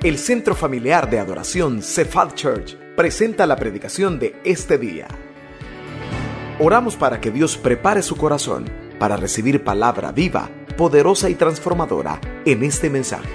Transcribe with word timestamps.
El 0.00 0.16
Centro 0.16 0.54
Familiar 0.54 1.10
de 1.10 1.18
Adoración 1.18 1.82
Cephal 1.82 2.32
Church 2.32 2.76
presenta 2.94 3.48
la 3.48 3.56
predicación 3.56 4.20
de 4.20 4.40
este 4.44 4.78
día. 4.78 5.08
Oramos 6.60 6.94
para 6.94 7.20
que 7.20 7.32
Dios 7.32 7.56
prepare 7.56 8.02
su 8.02 8.14
corazón 8.14 8.70
para 9.00 9.16
recibir 9.16 9.64
palabra 9.64 10.12
viva, 10.12 10.50
poderosa 10.76 11.28
y 11.30 11.34
transformadora 11.34 12.20
en 12.46 12.62
este 12.62 12.90
mensaje. 12.90 13.28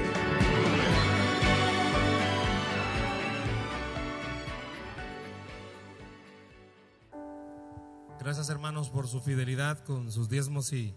Gracias 8.22 8.50
hermanos 8.50 8.90
por 8.90 9.10
su 9.10 9.20
fidelidad 9.20 9.84
con 9.84 10.14
sus 10.14 10.30
diezmos 10.30 10.72
y, 10.72 10.96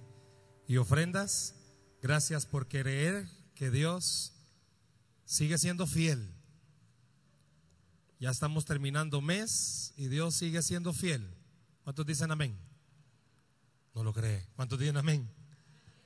y 0.69 0.77
ofrendas. 0.77 1.57
Gracias 2.01 2.47
por 2.47 2.69
creer 2.69 3.27
que 3.57 3.73
Dios 3.73 4.36
sigue 5.27 5.59
siendo 5.59 5.87
fiel. 5.87 6.33
Ya 8.19 8.31
estamos 8.31 8.65
terminando 8.65 9.21
mes 9.21 9.93
y 9.97 10.07
Dios 10.07 10.35
sigue 10.35 10.63
siendo 10.63 10.95
fiel. 10.95 11.29
¿Cuántos 11.85 12.07
dicen 12.07 12.31
amén? 12.31 12.57
No 13.95 14.03
lo 14.03 14.15
cree. 14.15 14.47
¿Cuántos 14.57 14.79
dicen 14.79 14.97
amén? 14.97 15.29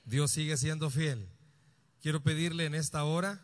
Dios 0.05 0.33
sigue 0.33 0.57
siendo 0.57 0.91
fiel. 0.91 1.29
Quiero 2.01 2.23
pedirle 2.23 2.65
en 2.65 2.75
esta 2.75 3.05
hora 3.05 3.41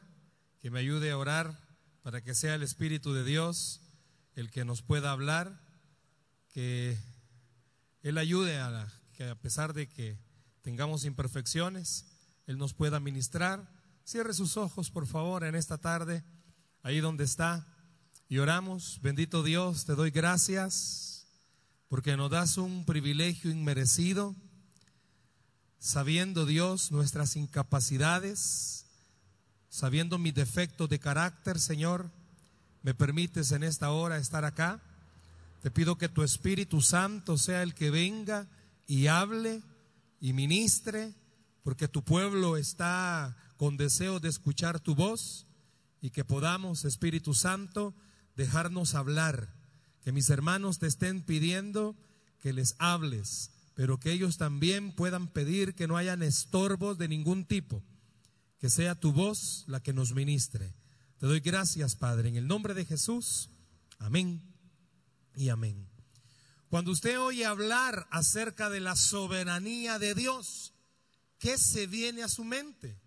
que 0.61 0.71
me 0.71 0.81
ayude 0.81 1.11
a 1.13 1.19
orar 1.19 1.61
para 2.03 2.23
que 2.23 2.35
sea 2.35 2.55
el 2.55 2.63
Espíritu 2.63 3.13
de 3.13 3.23
Dios 3.23 3.83
el 4.35 4.51
que 4.51 4.65
nos 4.65 4.83
pueda 4.83 5.13
hablar, 5.13 5.61
que 6.49 6.99
Él 8.03 8.19
ayude 8.19 8.59
a 8.59 8.89
que 9.15 9.25
a 9.25 9.35
pesar 9.35 9.73
de 9.73 9.89
que 9.89 10.19
tengamos 10.63 11.05
imperfecciones, 11.05 12.07
Él 12.47 12.59
nos 12.59 12.75
pueda 12.75 13.01
ministrar. 13.01 13.76
Cierre 14.07 14.35
sus 14.35 14.57
ojos, 14.57 14.89
por 14.89 15.05
favor, 15.09 15.43
en 15.43 15.57
esta 15.57 15.79
tarde, 15.79 16.23
ahí 16.85 17.01
donde 17.01 17.25
está, 17.25 17.67
y 18.29 18.39
oramos. 18.39 19.01
Bendito 19.03 19.43
Dios, 19.43 19.85
te 19.85 19.97
doy 19.97 20.13
gracias 20.13 21.27
porque 21.89 22.17
nos 22.17 22.31
das 22.31 22.57
un 22.57 22.85
privilegio 22.85 23.51
inmerecido, 23.51 24.37
sabiendo 25.81 26.47
Dios 26.47 26.93
nuestras 26.93 27.35
incapacidades, 27.35 28.87
sabiendo 29.71 30.19
mis 30.19 30.37
defectos 30.37 30.89
de 30.89 31.01
carácter, 31.01 31.59
Señor, 31.59 32.09
me 32.85 32.95
permites 32.95 33.51
en 33.51 33.65
esta 33.65 33.91
hora 33.91 34.19
estar 34.19 34.45
acá. 34.45 34.81
Te 35.63 35.73
pido 35.73 35.99
que 35.99 36.09
tu 36.09 36.23
Espíritu 36.23 36.81
Santo 36.81 37.39
sea 37.39 37.65
el 37.65 37.75
que 37.75 37.91
venga 37.91 38.47
y 38.87 39.09
hable 39.09 39.65
y 40.21 40.33
ministre, 40.33 41.13
porque 41.65 41.89
tu 41.89 42.05
pueblo 42.05 42.57
está 42.57 43.37
con 43.57 43.77
deseo 43.77 44.21
de 44.21 44.29
escuchar 44.29 44.81
tu 44.81 44.95
voz 44.95 45.47
y 46.01 46.11
que 46.11 46.25
podamos, 46.25 46.85
Espíritu 46.85 47.35
Santo, 47.35 47.95
dejarnos 48.37 48.95
hablar. 48.95 49.55
Que 50.03 50.13
mis 50.13 50.31
hermanos 50.31 50.79
te 50.79 50.87
estén 50.87 51.23
pidiendo 51.23 51.97
que 52.41 52.53
les 52.53 52.77
hables, 52.79 53.51
pero 53.75 53.99
que 53.99 54.13
ellos 54.13 54.37
también 54.37 54.93
puedan 54.93 55.29
pedir 55.29 55.75
que 55.75 55.89
no 55.89 55.97
hayan 55.97 56.23
estorbos 56.23 56.99
de 56.99 57.09
ningún 57.09 57.45
tipo. 57.45 57.83
Que 58.59 58.71
sea 58.71 58.95
tu 58.95 59.13
voz 59.13 59.65
la 59.67 59.83
que 59.83 59.93
nos 59.93 60.15
ministre. 60.15 60.75
Te 61.19 61.27
doy 61.27 61.41
gracias, 61.41 61.97
Padre, 61.97 62.29
en 62.29 62.37
el 62.37 62.47
nombre 62.47 62.75
de 62.75 62.85
Jesús. 62.85 63.51
Amén 63.99 64.43
y 65.35 65.49
amén. 65.49 65.89
Cuando 66.69 66.91
usted 66.91 67.19
oye 67.19 67.47
hablar 67.47 68.07
acerca 68.11 68.71
de 68.71 68.81
la 68.81 68.97
soberanía 68.97 69.99
de 69.99 70.15
Dios, 70.15 70.75
¿qué 71.39 71.59
se 71.59 71.87
viene 71.87 72.23
a 72.23 72.29
su 72.29 72.45
mente? 72.45 73.01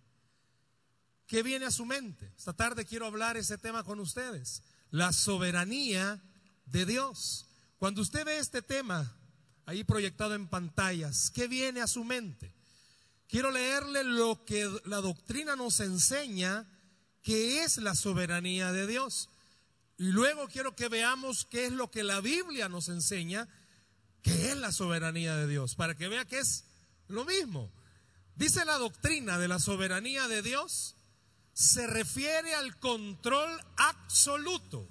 ¿Qué 1.29 1.43
viene 1.43 1.67
a 1.67 1.71
su 1.71 1.85
mente? 1.85 2.33
Esta 2.35 2.53
tarde 2.53 2.85
quiero 2.85 3.05
hablar 3.05 3.37
ese 3.37 3.59
tema 3.59 3.83
con 3.83 3.99
ustedes, 3.99 4.63
la 4.89 5.13
soberanía 5.13 6.19
de 6.65 6.87
Dios. 6.87 7.45
Cuando 7.77 8.01
usted 8.01 8.25
ve 8.25 8.39
este 8.39 8.63
tema 8.63 9.15
ahí 9.67 9.83
proyectado 9.83 10.33
en 10.33 10.47
pantallas, 10.47 11.29
¿qué 11.29 11.47
viene 11.47 11.81
a 11.81 11.87
su 11.87 12.03
mente? 12.03 12.51
Quiero 13.27 13.51
leerle 13.51 14.03
lo 14.05 14.43
que 14.43 14.67
la 14.85 15.01
doctrina 15.01 15.55
nos 15.55 15.79
enseña 15.81 16.65
que 17.21 17.63
es 17.63 17.77
la 17.77 17.93
soberanía 17.93 18.71
de 18.71 18.87
Dios. 18.87 19.29
Y 19.99 20.05
luego 20.05 20.47
quiero 20.47 20.75
que 20.75 20.87
veamos 20.87 21.45
qué 21.45 21.67
es 21.67 21.71
lo 21.71 21.91
que 21.91 22.01
la 22.01 22.21
Biblia 22.21 22.69
nos 22.69 22.89
enseña 22.89 23.47
que 24.23 24.49
es 24.49 24.57
la 24.57 24.71
soberanía 24.71 25.35
de 25.35 25.45
Dios, 25.47 25.75
para 25.75 25.95
que 25.95 26.07
vea 26.07 26.25
que 26.25 26.39
es 26.39 26.63
lo 27.07 27.23
mismo. 27.23 27.71
Dice 28.35 28.65
la 28.65 28.79
doctrina 28.79 29.37
de 29.37 29.47
la 29.47 29.59
soberanía 29.59 30.27
de 30.27 30.41
Dios, 30.41 30.95
se 31.59 31.85
refiere 31.87 32.55
al 32.55 32.79
control 32.79 33.49
absoluto 33.75 34.87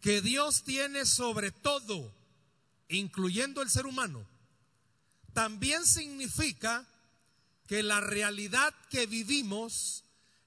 que 0.00 0.20
Dios 0.20 0.64
tiene 0.64 1.06
sobre 1.06 1.52
todo, 1.52 2.12
incluyendo 2.88 3.62
el 3.62 3.70
ser 3.70 3.86
humano. 3.86 4.26
También 5.32 5.86
significa 5.86 6.84
que 7.68 7.84
la 7.84 8.00
realidad 8.00 8.74
que 8.90 9.06
vivimos 9.06 10.02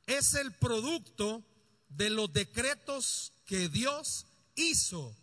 es 0.05 0.33
el 0.33 0.51
producto 0.51 1.45
de 1.87 2.09
los 2.09 2.33
decretos 2.33 3.31
que 3.45 3.69
Dios 3.69 4.25
hizo 4.55 5.15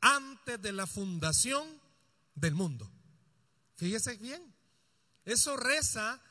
antes 0.00 0.62
de 0.62 0.70
la 0.70 0.86
fundación 0.86 1.66
del 2.36 2.54
mundo. 2.54 2.88
Fíjese 3.74 4.18
bien, 4.18 4.54
eso 5.24 5.56
reza 5.56 6.22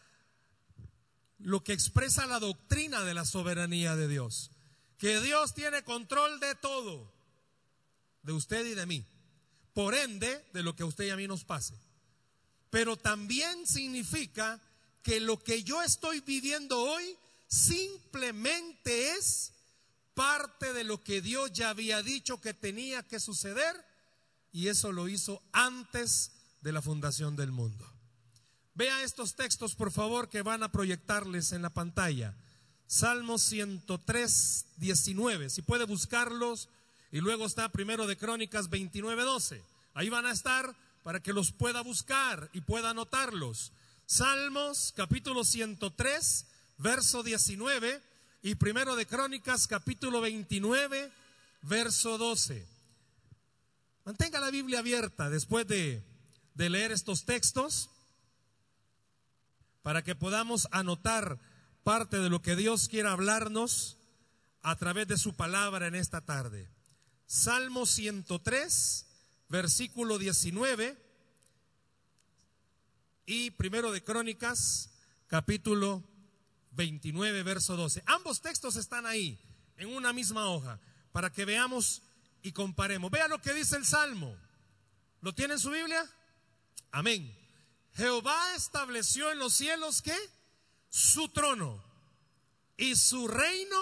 lo 1.44 1.64
que 1.64 1.74
expresa 1.74 2.26
la 2.28 2.40
doctrina 2.40 3.04
de 3.04 3.14
la 3.14 3.26
soberanía 3.26 3.96
de 3.96 4.08
Dios, 4.08 4.52
que 4.98 5.20
Dios 5.20 5.54
tiene 5.54 5.84
control 5.84 6.40
de 6.40 6.56
todo, 6.56 7.12
de 8.24 8.34
usted 8.34 8.66
y 8.66 8.76
de 8.76 8.86
mí, 8.86 9.06
por 9.74 9.96
ende 9.96 10.46
de 10.54 10.64
lo 10.64 10.76
que 10.76 10.84
a 10.84 10.86
usted 10.86 11.06
y 11.06 11.10
a 11.10 11.16
mí 11.16 11.28
nos 11.28 11.44
pase. 11.44 11.76
Pero 12.70 12.98
también 12.98 13.68
significa 13.68 14.62
que 15.04 15.20
lo 15.20 15.42
que 15.42 15.64
yo 15.64 15.82
estoy 15.82 16.22
viviendo 16.22 16.80
hoy 16.80 17.18
simplemente 17.48 19.12
es 19.14 19.52
parte 20.14 20.74
de 20.74 20.84
lo 20.84 21.04
que 21.04 21.22
Dios 21.22 21.52
ya 21.52 21.70
había 21.70 22.02
dicho 22.04 22.40
que 22.40 22.54
tenía 22.54 23.04
que 23.04 23.20
suceder 23.20 23.76
y 24.52 24.68
eso 24.68 24.92
lo 24.92 25.08
hizo 25.08 25.42
antes 25.52 26.32
de 26.62 26.72
la 26.72 26.82
fundación 26.82 27.36
del 27.36 27.52
mundo. 27.52 27.92
Vea 28.74 29.04
estos 29.04 29.36
textos, 29.36 29.76
por 29.76 29.92
favor, 29.92 30.30
que 30.30 30.42
van 30.42 30.64
a 30.64 30.72
proyectarles 30.72 31.52
en 31.52 31.62
la 31.62 31.70
pantalla. 31.70 32.34
Salmo 32.88 33.38
103, 33.38 34.66
19. 34.78 35.50
Si 35.50 35.62
puede 35.62 35.86
buscarlos. 35.86 36.70
Y 37.12 37.20
luego 37.20 37.46
está 37.46 37.70
primero 37.70 38.08
de 38.08 38.18
Crónicas 38.18 38.70
29, 38.70 39.24
12. 39.24 39.62
Ahí 39.94 40.10
van 40.10 40.26
a 40.26 40.32
estar 40.32 40.74
para 41.04 41.22
que 41.22 41.34
los 41.34 41.52
pueda 41.52 41.82
buscar 41.82 42.50
y 42.54 42.62
pueda 42.62 42.92
anotarlos. 42.92 43.74
Salmos 44.06 44.94
capítulo 44.96 45.44
103, 45.44 46.46
verso 46.78 47.24
19. 47.24 48.02
Y 48.44 48.56
primero 48.56 48.96
de 48.96 49.06
Crónicas 49.06 49.68
capítulo 49.68 50.22
29, 50.22 51.12
verso 51.64 52.18
12. 52.18 52.66
Mantenga 54.06 54.40
la 54.40 54.50
Biblia 54.50 54.80
abierta 54.80 55.30
después 55.30 55.68
de, 55.68 56.02
de 56.56 56.70
leer 56.70 56.94
estos 56.94 57.26
textos 57.26 57.91
para 59.82 60.04
que 60.04 60.16
podamos 60.16 60.68
anotar 60.72 61.40
parte 61.84 62.18
de 62.20 62.30
lo 62.30 62.42
que 62.42 62.56
Dios 62.56 62.88
quiere 62.88 63.10
hablarnos 63.10 63.98
a 64.62 64.76
través 64.76 65.08
de 65.08 65.18
su 65.18 65.36
palabra 65.36 65.88
en 65.88 65.96
esta 65.96 66.22
tarde. 66.22 66.70
Salmo 67.26 67.86
103, 67.86 69.08
versículo 69.50 70.18
19 70.18 70.98
y 73.26 73.52
primero 73.52 73.92
de 73.92 74.04
Crónicas, 74.04 74.92
capítulo 75.28 76.04
29, 76.72 77.44
verso 77.44 77.76
12. 77.76 78.04
Ambos 78.06 78.42
textos 78.42 78.76
están 78.76 79.06
ahí, 79.06 79.40
en 79.78 79.90
una 79.90 80.14
misma 80.14 80.50
hoja, 80.50 80.80
para 81.12 81.32
que 81.32 81.46
veamos 81.46 82.04
y 82.44 82.52
comparemos. 82.52 83.10
Vea 83.10 83.28
lo 83.28 83.42
que 83.42 83.54
dice 83.54 83.78
el 83.78 83.86
Salmo. 83.86 84.36
¿Lo 85.22 85.34
tiene 85.34 85.54
en 85.54 85.60
su 85.60 85.70
Biblia? 85.70 86.04
Amén. 86.92 87.41
Jehová 87.96 88.56
estableció 88.56 89.32
en 89.32 89.40
los 89.40 89.54
cielos 89.54 90.02
que 90.02 90.16
su 90.90 91.30
trono 91.30 91.84
y 92.78 92.96
su 92.96 93.28
reino 93.28 93.78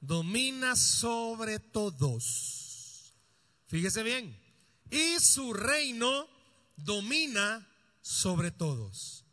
domina 0.00 0.76
sobre 0.76 1.58
todos. 1.58 3.14
Fíjese 3.66 4.02
bien, 4.02 4.36
y 4.90 5.20
su 5.20 5.52
reino 5.52 6.28
domina 6.76 7.66
sobre 8.02 8.50
todos. 8.50 9.24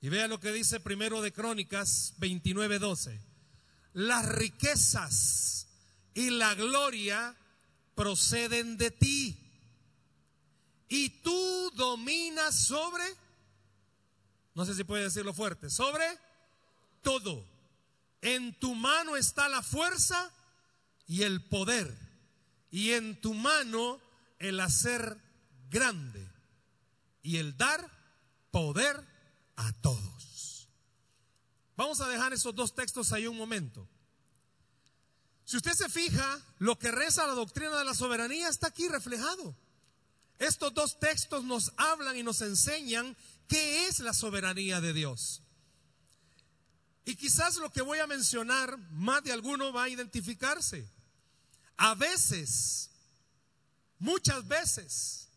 Y 0.00 0.08
vea 0.08 0.28
lo 0.28 0.40
que 0.40 0.52
dice 0.52 0.80
primero 0.80 1.22
de 1.22 1.32
Crónicas 1.32 2.14
29:12. 2.18 3.20
Las 3.94 4.26
riquezas 4.26 5.68
y 6.12 6.30
la 6.30 6.54
gloria 6.54 7.36
proceden 7.94 8.76
de 8.76 8.90
ti. 8.90 9.40
Y 10.88 11.08
tú 11.22 11.70
dominas 11.74 12.66
sobre 12.66 13.04
no 14.54 14.64
sé 14.64 14.74
si 14.74 14.84
puede 14.84 15.04
decirlo 15.04 15.32
fuerte, 15.34 15.70
sobre 15.70 16.04
todo. 17.02 17.44
en 18.22 18.58
tu 18.58 18.74
mano 18.74 19.16
está 19.16 19.48
la 19.50 19.62
fuerza 19.62 20.32
y 21.06 21.22
el 21.22 21.44
poder, 21.44 21.94
y 22.70 22.92
en 22.92 23.20
tu 23.20 23.34
mano 23.34 24.00
el 24.38 24.58
hacer 24.60 25.18
grande 25.68 26.26
y 27.22 27.36
el 27.36 27.56
dar 27.56 27.90
poder 28.50 28.96
a 29.56 29.72
todos. 29.82 30.68
Vamos 31.76 32.00
a 32.00 32.08
dejar 32.08 32.32
esos 32.32 32.54
dos 32.54 32.74
textos 32.74 33.12
ahí 33.12 33.26
un 33.26 33.36
momento. 33.36 33.88
Si 35.44 35.56
usted 35.56 35.72
se 35.72 35.88
fija, 35.88 36.40
lo 36.58 36.78
que 36.78 36.90
reza 36.90 37.26
la 37.26 37.34
doctrina 37.34 37.76
de 37.78 37.84
la 37.84 37.94
soberanía 37.94 38.48
está 38.48 38.68
aquí 38.68 38.88
reflejado. 38.88 39.54
Estos 40.38 40.72
dos 40.72 40.98
textos 40.98 41.44
nos 41.44 41.72
hablan 41.76 42.16
y 42.16 42.22
nos 42.22 42.40
enseñan 42.40 43.16
qué 43.48 43.86
es 43.86 44.00
la 44.00 44.12
soberanía 44.12 44.80
de 44.80 44.92
Dios. 44.92 45.42
Y 47.04 47.16
quizás 47.16 47.56
lo 47.56 47.70
que 47.70 47.82
voy 47.82 47.98
a 47.98 48.06
mencionar, 48.06 48.78
más 48.90 49.22
de 49.22 49.32
alguno 49.32 49.72
va 49.72 49.84
a 49.84 49.88
identificarse. 49.88 50.88
A 51.76 51.94
veces, 51.94 52.90
muchas 53.98 54.46
veces, 54.48 55.28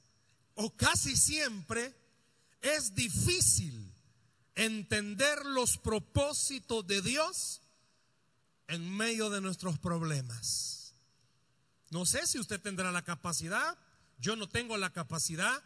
o 0.55 0.75
casi 0.75 1.17
siempre, 1.17 1.93
es 2.61 2.95
difícil 2.95 3.93
entender 4.55 5.45
los 5.45 5.77
propósitos 5.77 6.85
de 6.87 7.01
Dios 7.01 7.61
en 8.67 8.89
medio 8.89 9.29
de 9.29 9.41
nuestros 9.41 9.77
problemas. 9.77 10.93
No 11.89 12.05
sé 12.05 12.27
si 12.27 12.39
usted 12.39 12.59
tendrá 12.59 12.91
la 12.91 13.03
capacidad, 13.03 13.77
yo 14.19 14.35
no 14.35 14.47
tengo 14.47 14.77
la 14.77 14.91
capacidad 14.91 15.63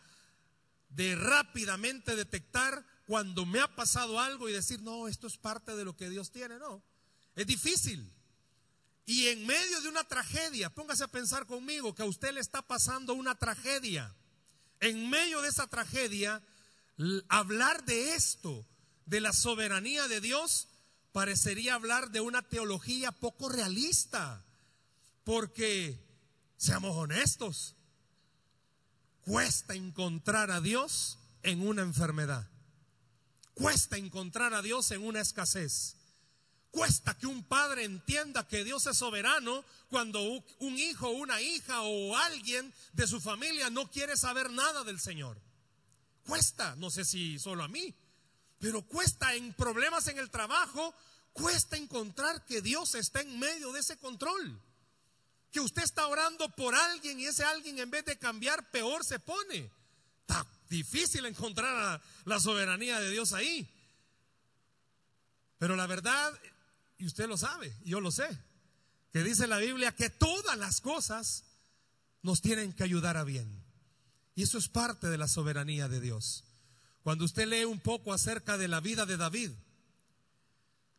de 0.92 1.16
rápidamente 1.16 2.16
detectar 2.16 2.86
cuando 3.08 3.46
me 3.46 3.60
ha 3.60 3.76
pasado 3.76 4.20
algo 4.20 4.48
y 4.48 4.54
decir, 4.54 4.82
no, 4.82 5.08
esto 5.08 5.28
es 5.28 5.38
parte 5.38 5.76
de 5.76 5.86
lo 5.86 5.96
que 5.96 6.10
Dios 6.10 6.32
tiene, 6.32 6.58
no. 6.58 6.84
Es 7.36 7.48
difícil. 7.48 8.12
Y 9.06 9.28
en 9.28 9.46
medio 9.46 9.82
de 9.82 9.90
una 9.90 10.04
tragedia, 10.04 10.70
póngase 10.70 11.04
a 11.04 11.08
pensar 11.08 11.46
conmigo 11.46 11.96
que 11.96 12.04
a 12.04 12.06
usted 12.06 12.34
le 12.34 12.40
está 12.40 12.62
pasando 12.62 13.14
una 13.14 13.36
tragedia. 13.36 14.16
En 14.80 15.10
medio 15.10 15.42
de 15.42 15.50
esa 15.50 15.68
tragedia, 15.68 16.42
hablar 17.28 17.84
de 17.86 18.16
esto, 18.16 18.66
de 19.06 19.22
la 19.22 19.34
soberanía 19.34 20.08
de 20.08 20.22
Dios, 20.22 20.68
parecería 21.12 21.76
hablar 21.76 22.12
de 22.12 22.22
una 22.22 22.42
teología 22.42 23.12
poco 23.12 23.50
realista, 23.50 24.46
porque, 25.24 26.00
seamos 26.58 26.96
honestos, 26.96 27.76
cuesta 29.26 29.74
encontrar 29.74 30.52
a 30.52 30.62
Dios 30.62 31.18
en 31.44 31.66
una 31.66 31.82
enfermedad, 31.82 32.48
cuesta 33.54 33.98
encontrar 33.98 34.54
a 34.54 34.62
Dios 34.62 34.92
en 34.92 35.04
una 35.06 35.22
escasez. 35.22 35.96
Cuesta 36.72 37.18
que 37.18 37.28
un 37.28 37.44
padre 37.44 37.84
entienda 37.84 38.48
que 38.48 38.64
Dios 38.64 38.88
es 38.88 38.98
soberano 38.98 39.66
cuando 39.90 40.22
un 40.22 40.80
hijo, 40.80 41.10
una 41.10 41.42
hija 41.42 41.82
o 41.82 42.16
alguien 42.16 42.74
de 42.94 43.08
su 43.08 43.20
familia 43.20 43.70
no 43.70 43.92
quiere 43.92 44.16
saber 44.16 44.50
nada 44.50 44.86
del 44.86 44.98
Señor. 44.98 45.38
Cuesta, 46.26 46.76
no 46.78 46.90
sé 46.90 47.04
si 47.04 47.40
solo 47.40 47.66
a 47.66 47.68
mí, 47.68 47.94
pero 48.58 48.84
cuesta 48.84 49.36
en 49.36 49.54
problemas 49.54 50.08
en 50.08 50.18
el 50.18 50.30
trabajo, 50.30 50.96
cuesta 51.34 51.76
encontrar 51.76 52.46
que 52.46 52.62
Dios 52.62 52.96
está 52.96 53.20
en 53.20 53.38
medio 53.38 53.74
de 53.74 53.82
ese 53.82 53.98
control. 53.98 54.62
Que 55.52 55.60
usted 55.60 55.84
está 55.84 56.08
orando 56.08 56.50
por 56.50 56.74
alguien 56.74 57.20
y 57.20 57.26
ese 57.26 57.44
alguien 57.44 57.80
en 57.80 57.92
vez 57.92 58.06
de 58.06 58.18
cambiar 58.18 58.72
peor 58.72 59.04
se 59.04 59.20
pone. 59.20 59.70
Está 60.22 60.46
difícil 60.70 61.26
encontrar 61.26 62.02
la 62.26 62.40
soberanía 62.40 63.00
de 63.00 63.10
Dios 63.10 63.34
ahí. 63.34 63.70
Pero 65.58 65.76
la 65.76 65.86
verdad, 65.88 66.34
y 66.98 67.06
usted 67.06 67.28
lo 67.28 67.38
sabe, 67.38 67.76
yo 67.84 68.00
lo 68.00 68.12
sé, 68.12 68.28
que 69.12 69.24
dice 69.24 69.46
la 69.46 69.58
Biblia 69.60 69.96
que 69.96 70.10
todas 70.10 70.58
las 70.58 70.82
cosas 70.82 71.44
nos 72.24 72.42
tienen 72.42 72.74
que 72.74 72.84
ayudar 72.84 73.18
a 73.18 73.24
bien. 73.24 73.62
Y 74.36 74.44
eso 74.44 74.58
es 74.58 74.70
parte 74.70 75.08
de 75.08 75.18
la 75.18 75.28
soberanía 75.28 75.88
de 75.88 76.00
Dios. 76.00 76.46
Cuando 77.04 77.26
usted 77.26 77.48
lee 77.48 77.66
un 77.66 77.80
poco 77.80 78.14
acerca 78.14 78.58
de 78.58 78.68
la 78.68 78.80
vida 78.80 79.06
de 79.06 79.18
David, 79.18 79.52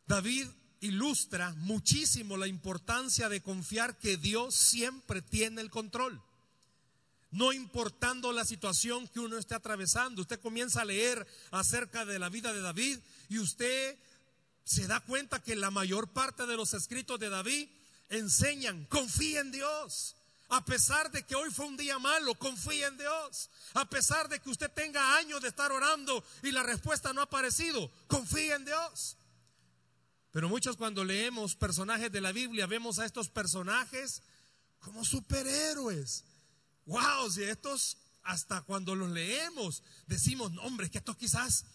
David 0.05 0.47
ilustra 0.83 1.53
muchísimo 1.59 2.35
la 2.35 2.47
importancia 2.47 3.29
de 3.29 3.41
confiar 3.41 3.97
que 3.97 4.17
Dios 4.17 4.53
siempre 4.53 5.21
tiene 5.21 5.61
el 5.61 5.71
control. 5.71 6.21
No 7.31 7.53
importando 7.53 8.31
la 8.33 8.45
situación 8.45 9.07
que 9.07 9.19
uno 9.19 9.37
esté 9.37 9.55
atravesando, 9.55 10.21
usted 10.21 10.39
comienza 10.39 10.81
a 10.81 10.85
leer 10.85 11.25
acerca 11.51 12.05
de 12.05 12.19
la 12.19 12.29
vida 12.29 12.53
de 12.53 12.61
David 12.61 12.99
y 13.29 13.39
usted 13.39 13.97
se 14.65 14.85
da 14.85 14.99
cuenta 14.99 15.41
que 15.41 15.55
la 15.55 15.71
mayor 15.71 16.09
parte 16.09 16.45
de 16.45 16.57
los 16.57 16.73
escritos 16.73 17.19
de 17.19 17.29
David 17.29 17.69
enseñan, 18.09 18.85
confía 18.85 19.39
en 19.39 19.51
Dios, 19.51 20.15
a 20.49 20.63
pesar 20.65 21.11
de 21.11 21.23
que 21.23 21.35
hoy 21.35 21.49
fue 21.49 21.65
un 21.65 21.77
día 21.77 21.97
malo, 21.97 22.35
confía 22.35 22.87
en 22.87 22.97
Dios. 22.97 23.49
A 23.73 23.89
pesar 23.89 24.27
de 24.29 24.39
que 24.39 24.49
usted 24.49 24.69
tenga 24.69 25.17
años 25.17 25.41
de 25.41 25.47
estar 25.47 25.71
orando 25.71 26.23
y 26.43 26.51
la 26.51 26.61
respuesta 26.61 27.13
no 27.13 27.21
ha 27.21 27.23
aparecido, 27.23 27.89
confía 28.07 28.55
en 28.55 28.65
Dios. 28.65 29.17
Pero 30.33 30.49
muchos 30.49 30.75
cuando 30.77 31.05
leemos 31.05 31.55
personajes 31.55 32.11
de 32.11 32.19
la 32.19 32.31
Biblia 32.31 32.65
vemos 32.65 32.97
a 32.97 33.05
estos 33.05 33.29
personajes 33.29 34.23
como 34.79 35.05
superhéroes. 35.05 36.25
Wow, 36.87 37.29
si 37.31 37.43
estos 37.43 37.97
hasta 38.23 38.61
cuando 38.63 38.95
los 38.95 39.11
leemos 39.11 39.83
decimos, 40.07 40.51
no, 40.51 40.63
que 40.89 40.97
estos 40.97 41.17
quizás 41.17 41.65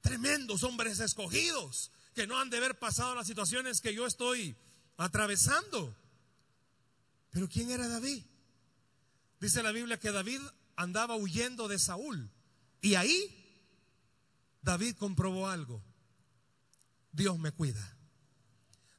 tremendos 0.00 0.62
hombres 0.62 1.00
escogidos 1.00 1.90
que 2.14 2.26
no 2.26 2.40
han 2.40 2.48
de 2.48 2.56
haber 2.56 2.78
pasado 2.78 3.14
las 3.14 3.26
situaciones 3.26 3.82
que 3.82 3.92
yo 3.92 4.06
estoy 4.06 4.56
atravesando. 4.96 5.94
Pero 7.30 7.46
¿quién 7.46 7.70
era 7.70 7.88
David? 7.88 8.24
Dice 9.38 9.62
la 9.62 9.70
Biblia 9.70 10.00
que 10.00 10.12
David 10.12 10.40
andaba 10.76 11.14
huyendo 11.14 11.68
de 11.68 11.78
Saúl. 11.78 12.30
Y 12.80 12.94
ahí 12.94 13.34
David 14.62 14.96
comprobó 14.96 15.46
algo. 15.46 15.82
Dios 17.12 17.38
me 17.38 17.52
cuida. 17.52 17.97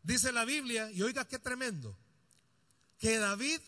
Dice 0.03 0.31
la 0.31 0.45
Biblia, 0.45 0.91
y 0.91 1.01
oiga 1.01 1.27
qué 1.27 1.39
tremendo, 1.39 1.95
que 2.97 3.17
David 3.17 3.59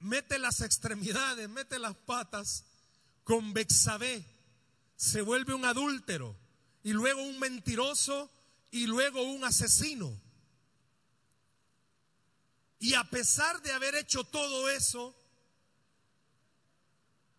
mete 0.00 0.38
las 0.38 0.60
extremidades, 0.60 1.48
mete 1.48 1.78
las 1.78 1.96
patas 1.96 2.64
con 3.24 3.52
Bexabé, 3.52 4.24
se 4.96 5.22
vuelve 5.22 5.54
un 5.54 5.64
adúltero 5.64 6.36
y 6.82 6.92
luego 6.92 7.22
un 7.22 7.38
mentiroso 7.38 8.30
y 8.70 8.86
luego 8.86 9.22
un 9.22 9.44
asesino. 9.44 10.20
Y 12.78 12.94
a 12.94 13.04
pesar 13.04 13.62
de 13.62 13.72
haber 13.72 13.94
hecho 13.94 14.24
todo 14.24 14.68
eso, 14.68 15.16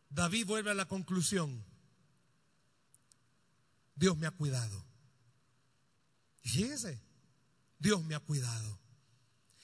David 0.09 0.47
vuelve 0.47 0.71
a 0.71 0.75
la 0.75 0.85
conclusión, 0.85 1.63
Dios 3.95 4.17
me 4.17 4.27
ha 4.27 4.31
cuidado. 4.31 4.83
Fíjese, 6.41 6.99
Dios 7.85 8.03
me 8.03 8.15
ha 8.15 8.19
cuidado. 8.19 8.79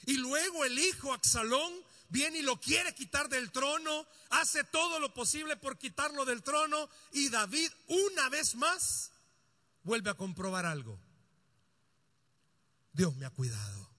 Y 0.05 0.17
luego 0.17 0.63
el 0.63 0.77
hijo 0.77 1.11
Axalón 1.11 1.73
viene 2.09 2.37
y 2.37 2.41
lo 2.43 2.61
quiere 2.61 2.93
quitar 2.93 3.27
del 3.29 3.51
trono, 3.51 4.05
hace 4.29 4.63
todo 4.63 4.99
lo 4.99 5.11
posible 5.11 5.57
por 5.57 5.79
quitarlo 5.79 6.23
del 6.23 6.43
trono 6.43 6.87
y 7.13 7.29
David 7.29 7.71
una 7.87 8.29
vez 8.29 8.53
más 8.53 9.11
vuelve 9.81 10.11
a 10.11 10.13
comprobar 10.13 10.67
algo. 10.67 10.99
Dios 12.93 13.15
me 13.15 13.25
ha 13.25 13.31
cuidado. 13.31 13.89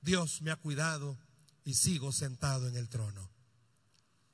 Dios 0.00 0.42
me 0.42 0.50
ha 0.50 0.56
cuidado 0.56 1.16
y 1.64 1.74
sigo 1.74 2.10
sentado 2.10 2.66
en 2.66 2.76
el 2.76 2.88
trono. 2.88 3.30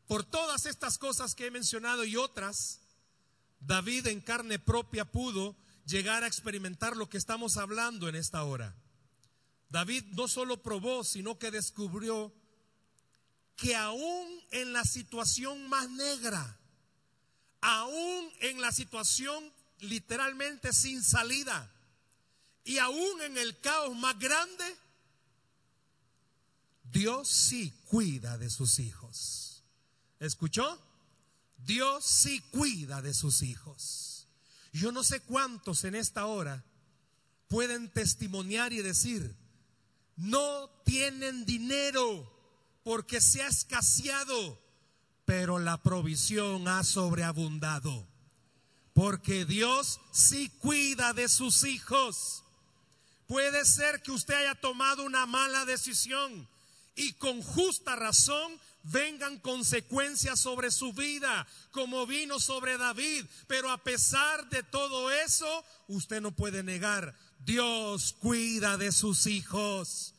Por 0.06 0.24
todas 0.24 0.64
estas 0.64 0.96
cosas 0.96 1.34
que 1.34 1.48
he 1.48 1.50
mencionado 1.50 2.04
y 2.04 2.16
otras, 2.16 2.80
David 3.60 4.06
en 4.06 4.22
carne 4.22 4.58
propia 4.58 5.04
pudo 5.04 5.54
llegar 5.90 6.22
a 6.22 6.26
experimentar 6.26 6.96
lo 6.96 7.08
que 7.08 7.18
estamos 7.18 7.56
hablando 7.56 8.08
en 8.08 8.14
esta 8.14 8.44
hora. 8.44 8.74
David 9.68 10.04
no 10.12 10.28
solo 10.28 10.62
probó, 10.62 11.04
sino 11.04 11.38
que 11.38 11.50
descubrió 11.50 12.32
que 13.56 13.76
aún 13.76 14.40
en 14.52 14.72
la 14.72 14.84
situación 14.84 15.68
más 15.68 15.90
negra, 15.90 16.58
aún 17.60 18.30
en 18.40 18.60
la 18.60 18.72
situación 18.72 19.52
literalmente 19.80 20.72
sin 20.72 21.02
salida, 21.02 21.70
y 22.64 22.78
aún 22.78 23.22
en 23.22 23.36
el 23.38 23.58
caos 23.60 23.96
más 23.96 24.18
grande, 24.18 24.76
Dios 26.84 27.28
sí 27.28 27.72
cuida 27.86 28.38
de 28.38 28.50
sus 28.50 28.78
hijos. 28.78 29.62
¿Escuchó? 30.18 30.78
Dios 31.58 32.04
sí 32.04 32.40
cuida 32.50 33.02
de 33.02 33.14
sus 33.14 33.42
hijos. 33.42 34.09
Yo 34.72 34.92
no 34.92 35.02
sé 35.02 35.20
cuántos 35.20 35.84
en 35.84 35.94
esta 35.94 36.26
hora 36.26 36.64
pueden 37.48 37.90
testimoniar 37.90 38.72
y 38.72 38.82
decir, 38.82 39.34
no 40.16 40.70
tienen 40.84 41.44
dinero 41.44 42.30
porque 42.84 43.20
se 43.20 43.42
ha 43.42 43.48
escaseado, 43.48 44.60
pero 45.24 45.58
la 45.58 45.82
provisión 45.82 46.68
ha 46.68 46.84
sobreabundado. 46.84 48.06
Porque 48.92 49.44
Dios 49.44 50.00
sí 50.12 50.50
cuida 50.58 51.12
de 51.12 51.28
sus 51.28 51.64
hijos. 51.64 52.44
puede 53.26 53.64
ser 53.64 54.02
que 54.02 54.10
usted 54.10 54.34
haya 54.34 54.56
tomado 54.56 55.04
una 55.04 55.24
mala 55.24 55.64
decisión 55.64 56.48
y 56.96 57.12
con 57.12 57.42
justa 57.42 57.94
razón 57.94 58.60
vengan 58.82 59.38
consecuencias 59.38 60.40
sobre 60.40 60.70
su 60.70 60.92
vida, 60.92 61.46
como 61.70 62.06
vino 62.06 62.38
sobre 62.38 62.78
David. 62.78 63.26
Pero 63.46 63.70
a 63.70 63.78
pesar 63.78 64.48
de 64.48 64.62
todo 64.62 65.10
eso, 65.10 65.64
usted 65.88 66.20
no 66.20 66.32
puede 66.32 66.62
negar, 66.62 67.14
Dios 67.40 68.14
cuida 68.20 68.76
de 68.76 68.92
sus 68.92 69.26
hijos. 69.26 70.14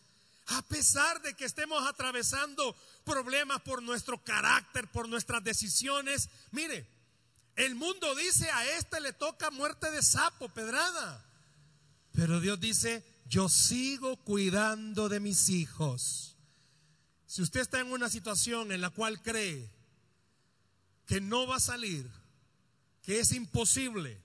A 0.48 0.62
pesar 0.64 1.22
de 1.22 1.34
que 1.34 1.46
estemos 1.46 1.88
atravesando 1.88 2.76
problemas 3.06 3.62
por 3.62 3.82
nuestro 3.82 4.22
carácter, 4.24 4.88
por 4.90 5.08
nuestras 5.08 5.44
decisiones, 5.44 6.30
mire, 6.52 6.88
el 7.56 7.76
mundo 7.76 8.16
dice 8.16 8.50
a 8.50 8.78
este 8.78 9.00
le 9.00 9.14
toca 9.14 9.52
muerte 9.52 9.92
de 9.92 10.02
sapo, 10.02 10.50
pedrada. 10.50 11.26
Pero 12.12 12.40
Dios 12.40 12.60
dice, 12.60 13.06
yo 13.26 13.48
sigo 13.50 14.18
cuidando 14.18 15.08
de 15.10 15.20
mis 15.20 15.50
hijos. 15.50 16.31
Si 17.32 17.42
usted 17.42 17.62
está 17.62 17.80
en 17.80 17.94
una 17.94 18.10
situación 18.10 18.74
en 18.74 18.82
la 18.82 18.90
cual 18.90 19.22
cree 19.22 19.72
que 21.08 21.22
no 21.22 21.48
va 21.48 21.56
a 21.56 21.60
salir, 21.62 22.12
que 23.04 23.22
es 23.22 23.32
imposible, 23.32 24.22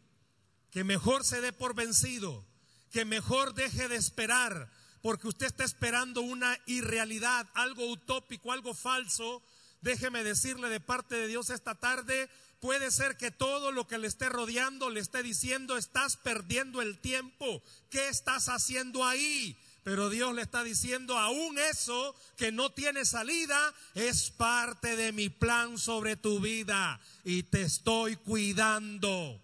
que 0.72 0.82
mejor 0.82 1.24
se 1.24 1.40
dé 1.40 1.52
por 1.52 1.76
vencido, 1.76 2.44
que 2.90 3.04
mejor 3.04 3.54
deje 3.54 3.86
de 3.86 3.94
esperar, 3.94 4.68
porque 5.02 5.28
usted 5.28 5.46
está 5.46 5.62
esperando 5.62 6.20
una 6.20 6.58
irrealidad, 6.66 7.48
algo 7.54 7.88
utópico, 7.88 8.50
algo 8.50 8.74
falso, 8.74 9.40
déjeme 9.82 10.24
decirle 10.24 10.68
de 10.68 10.80
parte 10.80 11.14
de 11.14 11.28
Dios 11.28 11.50
esta 11.50 11.76
tarde, 11.76 12.28
puede 12.58 12.90
ser 12.90 13.16
que 13.16 13.30
todo 13.30 13.70
lo 13.70 13.86
que 13.86 13.98
le 13.98 14.08
esté 14.08 14.28
rodeando 14.28 14.90
le 14.90 14.98
esté 14.98 15.22
diciendo, 15.22 15.76
estás 15.76 16.16
perdiendo 16.16 16.82
el 16.82 16.98
tiempo, 16.98 17.62
¿qué 17.88 18.08
estás 18.08 18.48
haciendo 18.48 19.04
ahí? 19.04 19.56
Pero 19.86 20.10
Dios 20.10 20.34
le 20.34 20.42
está 20.42 20.64
diciendo, 20.64 21.16
aún 21.16 21.60
eso 21.60 22.16
que 22.36 22.50
no 22.50 22.72
tiene 22.72 23.04
salida 23.04 23.72
es 23.94 24.32
parte 24.32 24.96
de 24.96 25.12
mi 25.12 25.28
plan 25.28 25.78
sobre 25.78 26.16
tu 26.16 26.40
vida 26.40 27.00
y 27.22 27.44
te 27.44 27.62
estoy 27.62 28.16
cuidando. 28.16 29.40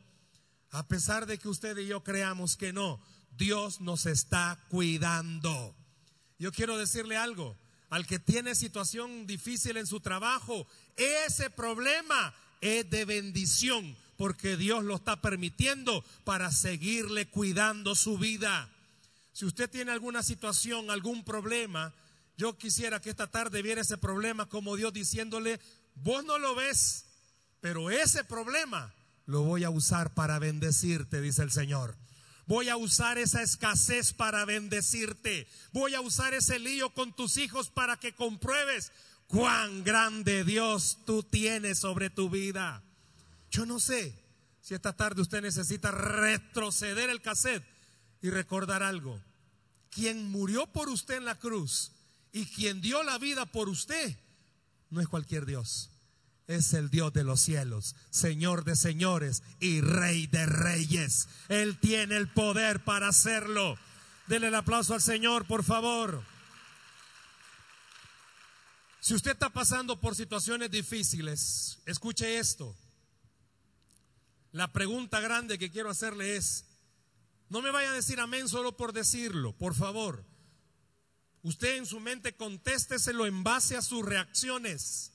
A 0.72 0.88
pesar 0.88 1.26
de 1.26 1.38
que 1.38 1.48
usted 1.48 1.78
y 1.78 1.86
yo 1.86 2.02
creamos 2.02 2.56
que 2.56 2.72
no, 2.72 3.00
Dios 3.38 3.80
nos 3.80 4.04
está 4.06 4.58
cuidando. 4.68 5.76
Yo 6.40 6.50
quiero 6.50 6.76
decirle 6.76 7.16
algo, 7.16 7.56
al 7.88 8.04
que 8.04 8.18
tiene 8.18 8.56
situación 8.56 9.28
difícil 9.28 9.76
en 9.76 9.86
su 9.86 10.00
trabajo, 10.00 10.66
ese 10.96 11.50
problema 11.50 12.34
es 12.60 12.90
de 12.90 13.04
bendición 13.04 13.96
porque 14.16 14.56
Dios 14.56 14.82
lo 14.82 14.96
está 14.96 15.22
permitiendo 15.22 16.04
para 16.24 16.50
seguirle 16.50 17.28
cuidando 17.28 17.94
su 17.94 18.18
vida. 18.18 18.71
Si 19.32 19.44
usted 19.46 19.70
tiene 19.70 19.92
alguna 19.92 20.22
situación, 20.22 20.90
algún 20.90 21.24
problema, 21.24 21.92
yo 22.36 22.56
quisiera 22.58 23.00
que 23.00 23.10
esta 23.10 23.30
tarde 23.30 23.62
viera 23.62 23.80
ese 23.80 23.98
problema 23.98 24.48
como 24.48 24.76
Dios 24.76 24.92
diciéndole, 24.92 25.60
vos 25.94 26.24
no 26.24 26.38
lo 26.38 26.54
ves, 26.54 27.06
pero 27.60 27.90
ese 27.90 28.24
problema 28.24 28.92
lo 29.26 29.42
voy 29.42 29.64
a 29.64 29.70
usar 29.70 30.14
para 30.14 30.38
bendecirte, 30.38 31.20
dice 31.20 31.42
el 31.42 31.50
Señor. 31.50 31.96
Voy 32.46 32.68
a 32.68 32.76
usar 32.76 33.18
esa 33.18 33.40
escasez 33.42 34.12
para 34.12 34.44
bendecirte. 34.44 35.46
Voy 35.72 35.94
a 35.94 36.00
usar 36.00 36.34
ese 36.34 36.58
lío 36.58 36.90
con 36.92 37.14
tus 37.14 37.36
hijos 37.36 37.70
para 37.70 37.98
que 37.98 38.14
compruebes 38.14 38.90
cuán 39.28 39.84
grande 39.84 40.44
Dios 40.44 40.98
tú 41.06 41.22
tienes 41.22 41.78
sobre 41.78 42.10
tu 42.10 42.28
vida. 42.28 42.82
Yo 43.50 43.64
no 43.64 43.78
sé 43.78 44.12
si 44.60 44.74
esta 44.74 44.92
tarde 44.92 45.22
usted 45.22 45.40
necesita 45.40 45.90
retroceder 45.92 47.08
el 47.10 47.22
cassette 47.22 47.71
y 48.22 48.30
recordar 48.30 48.82
algo. 48.82 49.20
Quien 49.90 50.30
murió 50.30 50.66
por 50.66 50.88
usted 50.88 51.16
en 51.16 51.26
la 51.26 51.38
cruz 51.38 51.92
y 52.32 52.46
quien 52.46 52.80
dio 52.80 53.02
la 53.02 53.18
vida 53.18 53.44
por 53.44 53.68
usted 53.68 54.16
no 54.90 55.00
es 55.00 55.08
cualquier 55.08 55.44
Dios. 55.44 55.90
Es 56.46 56.74
el 56.74 56.90
Dios 56.90 57.12
de 57.12 57.24
los 57.24 57.40
cielos, 57.40 57.94
Señor 58.10 58.64
de 58.64 58.76
señores 58.76 59.42
y 59.60 59.80
Rey 59.80 60.26
de 60.26 60.44
reyes. 60.44 61.28
Él 61.48 61.78
tiene 61.78 62.16
el 62.16 62.28
poder 62.28 62.84
para 62.84 63.08
hacerlo. 63.08 63.76
Dele 64.26 64.48
el 64.48 64.54
aplauso 64.54 64.94
al 64.94 65.02
Señor, 65.02 65.46
por 65.46 65.64
favor. 65.64 66.22
Si 69.00 69.14
usted 69.14 69.32
está 69.32 69.50
pasando 69.50 69.98
por 69.98 70.14
situaciones 70.14 70.70
difíciles, 70.70 71.78
escuche 71.86 72.38
esto. 72.38 72.74
La 74.52 74.72
pregunta 74.72 75.20
grande 75.20 75.58
que 75.58 75.70
quiero 75.70 75.90
hacerle 75.90 76.36
es, 76.36 76.64
no 77.52 77.60
me 77.60 77.70
vaya 77.70 77.90
a 77.90 77.94
decir 77.94 78.18
amén 78.18 78.48
solo 78.48 78.78
por 78.78 78.94
decirlo, 78.94 79.52
por 79.52 79.74
favor. 79.74 80.24
Usted 81.42 81.76
en 81.76 81.84
su 81.84 82.00
mente 82.00 82.34
contésteselo 82.34 83.26
en 83.26 83.44
base 83.44 83.76
a 83.76 83.82
sus 83.82 84.02
reacciones. 84.06 85.12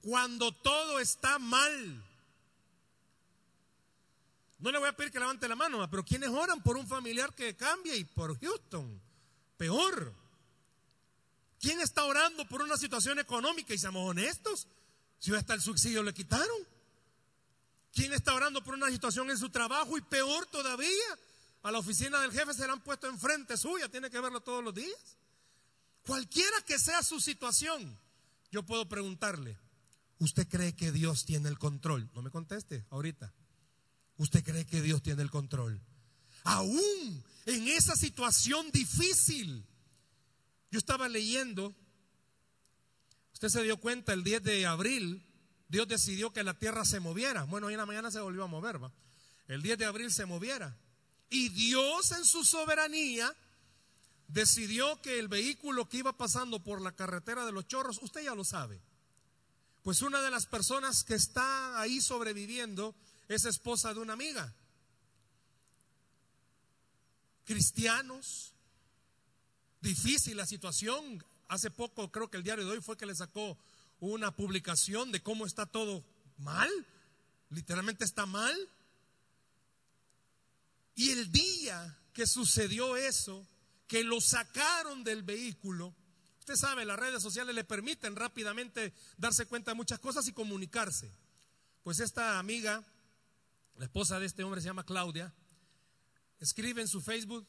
Cuando 0.00 0.52
todo 0.52 1.00
está 1.00 1.40
mal, 1.40 2.04
no 4.60 4.70
le 4.70 4.78
voy 4.78 4.88
a 4.88 4.96
pedir 4.96 5.10
que 5.10 5.18
levante 5.18 5.48
la 5.48 5.56
mano, 5.56 5.90
pero 5.90 6.04
¿quiénes 6.04 6.28
oran 6.28 6.62
por 6.62 6.76
un 6.76 6.86
familiar 6.86 7.34
que 7.34 7.56
cambie 7.56 7.96
y 7.96 8.04
por 8.04 8.38
Houston? 8.38 9.02
Peor. 9.56 10.14
¿Quién 11.58 11.80
está 11.80 12.04
orando 12.04 12.46
por 12.46 12.62
una 12.62 12.76
situación 12.76 13.18
económica? 13.18 13.74
Y 13.74 13.78
seamos 13.78 14.08
honestos, 14.08 14.68
si 15.18 15.34
hasta 15.34 15.54
el 15.54 15.60
subsidio 15.60 16.04
le 16.04 16.14
quitaron. 16.14 16.73
¿Quién 17.94 18.12
está 18.12 18.34
orando 18.34 18.62
por 18.62 18.74
una 18.74 18.90
situación 18.90 19.30
en 19.30 19.38
su 19.38 19.50
trabajo? 19.50 19.96
Y 19.96 20.02
peor 20.02 20.46
todavía, 20.46 20.88
a 21.62 21.70
la 21.70 21.78
oficina 21.78 22.20
del 22.20 22.32
jefe 22.32 22.52
se 22.52 22.66
la 22.66 22.72
han 22.72 22.82
puesto 22.82 23.08
enfrente 23.08 23.56
suya, 23.56 23.88
tiene 23.88 24.10
que 24.10 24.20
verlo 24.20 24.40
todos 24.40 24.64
los 24.64 24.74
días. 24.74 25.16
Cualquiera 26.04 26.60
que 26.66 26.78
sea 26.78 27.02
su 27.02 27.20
situación, 27.20 27.96
yo 28.50 28.64
puedo 28.64 28.88
preguntarle, 28.88 29.56
¿usted 30.18 30.46
cree 30.48 30.74
que 30.74 30.92
Dios 30.92 31.24
tiene 31.24 31.48
el 31.48 31.58
control? 31.58 32.10
No 32.14 32.22
me 32.22 32.30
conteste 32.30 32.84
ahorita. 32.90 33.32
¿Usted 34.16 34.44
cree 34.44 34.66
que 34.66 34.82
Dios 34.82 35.02
tiene 35.02 35.22
el 35.22 35.30
control? 35.30 35.80
Aún 36.42 37.24
en 37.46 37.68
esa 37.68 37.94
situación 37.94 38.70
difícil, 38.72 39.64
yo 40.70 40.78
estaba 40.78 41.08
leyendo, 41.08 41.74
usted 43.32 43.48
se 43.48 43.62
dio 43.62 43.76
cuenta, 43.78 44.12
el 44.12 44.24
10 44.24 44.42
de 44.42 44.66
abril, 44.66 45.24
Dios 45.74 45.88
decidió 45.88 46.32
que 46.32 46.44
la 46.44 46.54
tierra 46.54 46.84
se 46.84 47.00
moviera. 47.00 47.42
Bueno, 47.42 47.66
hoy 47.66 47.72
en 47.72 47.80
la 47.80 47.84
mañana 47.84 48.08
se 48.08 48.20
volvió 48.20 48.44
a 48.44 48.46
mover, 48.46 48.80
¿va? 48.80 48.92
El 49.48 49.60
10 49.60 49.78
de 49.78 49.84
abril 49.84 50.12
se 50.12 50.24
moviera. 50.24 50.78
Y 51.30 51.48
Dios 51.48 52.12
en 52.12 52.24
su 52.24 52.44
soberanía 52.44 53.34
decidió 54.28 55.02
que 55.02 55.18
el 55.18 55.26
vehículo 55.26 55.88
que 55.88 55.96
iba 55.96 56.16
pasando 56.16 56.62
por 56.62 56.80
la 56.80 56.92
carretera 56.92 57.44
de 57.44 57.50
los 57.50 57.66
chorros, 57.66 57.98
usted 58.02 58.22
ya 58.22 58.36
lo 58.36 58.44
sabe. 58.44 58.80
Pues 59.82 60.00
una 60.02 60.22
de 60.22 60.30
las 60.30 60.46
personas 60.46 61.02
que 61.02 61.14
está 61.14 61.80
ahí 61.80 62.00
sobreviviendo 62.00 62.94
es 63.26 63.44
esposa 63.44 63.92
de 63.92 63.98
una 63.98 64.12
amiga. 64.12 64.54
Cristianos, 67.46 68.52
difícil 69.80 70.36
la 70.36 70.46
situación. 70.46 71.24
Hace 71.48 71.72
poco 71.72 72.12
creo 72.12 72.30
que 72.30 72.36
el 72.36 72.44
diario 72.44 72.64
de 72.64 72.70
hoy 72.70 72.80
fue 72.80 72.96
que 72.96 73.06
le 73.06 73.14
sacó 73.16 73.58
una 74.00 74.34
publicación 74.34 75.12
de 75.12 75.22
cómo 75.22 75.46
está 75.46 75.66
todo 75.66 76.04
mal. 76.38 76.70
Literalmente 77.50 78.04
está 78.04 78.26
mal. 78.26 78.56
Y 80.94 81.10
el 81.10 81.32
día 81.32 81.98
que 82.12 82.26
sucedió 82.26 82.96
eso, 82.96 83.46
que 83.86 84.04
lo 84.04 84.20
sacaron 84.20 85.04
del 85.04 85.22
vehículo, 85.22 85.94
usted 86.38 86.56
sabe, 86.56 86.84
las 86.84 86.98
redes 86.98 87.22
sociales 87.22 87.54
le 87.54 87.64
permiten 87.64 88.16
rápidamente 88.16 88.92
darse 89.16 89.46
cuenta 89.46 89.72
de 89.72 89.76
muchas 89.76 89.98
cosas 89.98 90.26
y 90.28 90.32
comunicarse. 90.32 91.10
Pues 91.82 92.00
esta 92.00 92.38
amiga, 92.38 92.84
la 93.76 93.84
esposa 93.84 94.18
de 94.18 94.26
este 94.26 94.44
hombre 94.44 94.60
se 94.60 94.66
llama 94.66 94.86
Claudia, 94.86 95.34
escribe 96.38 96.80
en 96.80 96.88
su 96.88 97.00
Facebook, 97.00 97.46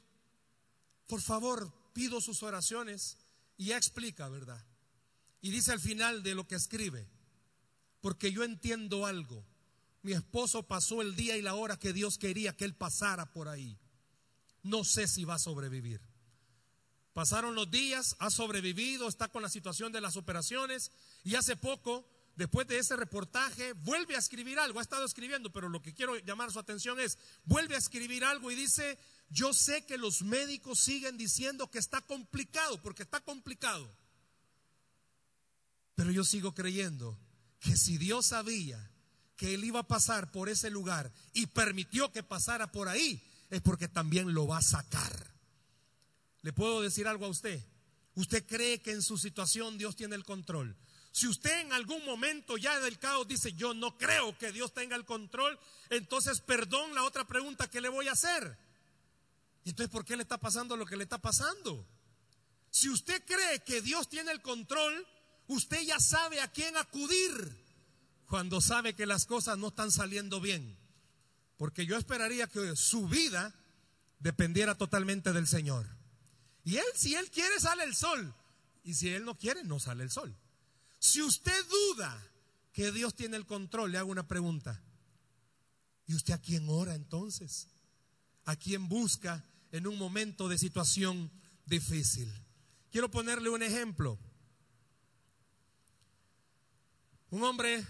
por 1.08 1.22
favor, 1.22 1.72
pido 1.94 2.20
sus 2.20 2.42
oraciones 2.44 3.18
y 3.58 3.68
ya 3.68 3.78
explica, 3.78 4.28
¿verdad? 4.30 4.64
Y 5.46 5.52
dice 5.52 5.72
al 5.72 5.80
final 5.80 6.24
de 6.24 6.34
lo 6.34 6.48
que 6.48 6.56
escribe, 6.56 7.08
porque 8.02 8.32
yo 8.32 8.44
entiendo 8.44 9.06
algo. 9.06 9.46
Mi 10.02 10.14
esposo 10.14 10.64
pasó 10.64 11.04
el 11.04 11.16
día 11.16 11.38
y 11.38 11.44
la 11.44 11.54
hora 11.54 11.78
que 11.78 11.94
Dios 11.94 12.18
quería 12.18 12.58
que 12.58 12.66
él 12.66 12.74
pasara 12.74 13.32
por 13.32 13.48
ahí. 13.48 13.78
No 14.64 14.84
sé 14.84 15.08
si 15.08 15.24
va 15.24 15.36
a 15.36 15.40
sobrevivir. 15.40 16.02
Pasaron 17.14 17.54
los 17.54 17.70
días, 17.70 18.16
ha 18.18 18.32
sobrevivido, 18.32 19.08
está 19.08 19.28
con 19.28 19.44
la 19.44 19.50
situación 19.50 19.92
de 19.92 20.02
las 20.02 20.18
operaciones 20.18 20.90
y 21.24 21.36
hace 21.36 21.56
poco, 21.56 22.10
después 22.36 22.66
de 22.66 22.80
ese 22.80 22.96
reportaje, 22.96 23.74
vuelve 23.74 24.16
a 24.16 24.20
escribir 24.20 24.58
algo. 24.58 24.80
Ha 24.80 24.82
estado 24.82 25.06
escribiendo, 25.06 25.54
pero 25.54 25.70
lo 25.70 25.84
que 25.84 25.94
quiero 25.94 26.18
llamar 26.18 26.52
su 26.52 26.58
atención 26.58 27.00
es, 27.00 27.20
vuelve 27.44 27.76
a 27.76 27.78
escribir 27.78 28.26
algo 28.26 28.50
y 28.50 28.56
dice, 28.56 28.98
yo 29.30 29.54
sé 29.54 29.86
que 29.86 30.00
los 30.00 30.24
médicos 30.24 30.80
siguen 30.80 31.18
diciendo 31.18 31.70
que 31.70 31.78
está 31.78 32.02
complicado, 32.02 32.82
porque 32.82 33.04
está 33.04 33.20
complicado. 33.20 33.88
Pero 35.96 36.12
yo 36.12 36.24
sigo 36.24 36.54
creyendo 36.54 37.18
que 37.60 37.76
si 37.78 37.98
Dios 37.98 38.28
sabía 38.28 38.92
que 39.36 39.54
él 39.54 39.64
iba 39.64 39.82
a 39.82 39.88
pasar 39.88 40.32
por 40.32 40.50
ese 40.50 40.70
lugar 40.70 41.12
y 41.34 41.48
permitió 41.48 42.12
que 42.12 42.24
pasara 42.24 42.72
por 42.72 42.88
ahí, 42.88 43.22
es 43.50 43.62
porque 43.62 43.88
también 43.88 44.34
lo 44.34 44.48
va 44.48 44.58
a 44.58 44.62
sacar. 44.62 45.34
le 46.42 46.54
puedo 46.54 46.82
decir 46.82 47.08
algo 47.08 47.26
a 47.26 47.30
usted. 47.30 47.60
Usted 48.14 48.46
cree 48.46 48.80
que 48.82 48.92
en 48.92 49.02
su 49.02 49.18
situación 49.18 49.78
Dios 49.78 49.96
tiene 49.96 50.16
el 50.16 50.24
control. 50.24 50.76
Si 51.12 51.28
usted 51.28 51.62
en 51.62 51.74
algún 51.74 52.06
momento 52.06 52.58
ya 52.58 52.80
del 52.80 53.00
caos 53.00 53.28
dice, 53.28 53.54
yo 53.54 53.74
no 53.74 53.98
creo 53.98 54.38
que 54.38 54.52
Dios 54.52 54.74
tenga 54.74 54.96
el 54.96 55.06
control, 55.06 55.58
entonces 55.90 56.42
perdón 56.42 56.94
la 56.94 57.04
otra 57.04 57.26
pregunta 57.26 57.70
que 57.70 57.82
le 57.82 57.90
voy 57.90 58.08
a 58.08 58.12
hacer. 58.12 58.58
¿Y 59.64 59.70
entonces 59.70 59.92
por 59.92 60.06
qué 60.06 60.16
le 60.16 60.24
está 60.24 60.38
pasando 60.38 60.78
lo 60.78 60.86
que 60.86 60.98
le 60.98 61.04
está 61.04 61.18
pasando? 61.18 61.88
Si 62.70 62.90
usted 62.90 63.24
cree 63.26 63.64
que 63.64 63.82
Dios 63.82 64.10
tiene 64.10 64.32
el 64.32 64.42
control, 64.42 65.08
usted 65.48 65.82
ya 65.82 66.00
sabe 66.00 66.42
a 66.42 66.52
quién 66.52 66.76
acudir 66.78 67.32
cuando 68.28 68.62
sabe 68.62 68.96
que 68.96 69.06
las 69.06 69.26
cosas 69.26 69.58
no 69.58 69.68
están 69.68 69.92
saliendo 69.92 70.42
bien. 70.42 70.78
Porque 71.58 71.86
yo 71.86 71.98
esperaría 71.98 72.48
que 72.48 72.76
su 72.76 73.08
vida 73.08 73.54
dependiera 74.20 74.76
totalmente 74.76 75.32
del 75.34 75.48
Señor. 75.48 75.88
Y 76.64 76.78
Él, 76.78 76.86
si 76.96 77.16
Él 77.16 77.30
quiere, 77.30 77.60
sale 77.60 77.84
el 77.84 77.96
sol. 77.96 78.34
Y 78.84 78.96
si 78.96 79.10
Él 79.10 79.24
no 79.24 79.38
quiere, 79.38 79.64
no 79.64 79.80
sale 79.80 80.04
el 80.04 80.12
sol. 80.12 80.36
Si 81.00 81.22
usted 81.22 81.66
duda 81.70 82.32
que 82.74 82.92
Dios 82.92 83.16
tiene 83.16 83.38
el 83.38 83.46
control, 83.46 83.92
le 83.92 83.98
hago 83.98 84.12
una 84.12 84.28
pregunta. 84.28 84.82
¿Y 86.08 86.16
usted 86.16 86.34
a 86.34 86.42
quién 86.42 86.68
ora 86.68 86.96
entonces? 86.96 87.68
¿A 88.46 88.56
quién 88.56 88.90
busca 88.90 89.46
en 89.72 89.88
un 89.88 89.98
momento 89.98 90.50
de 90.50 90.58
situación 90.58 91.32
difícil? 91.66 92.32
Quiero 92.92 93.10
ponerle 93.10 93.50
un 93.50 93.64
ejemplo. 93.64 94.20
Un 97.32 97.44
hombre 97.44 97.86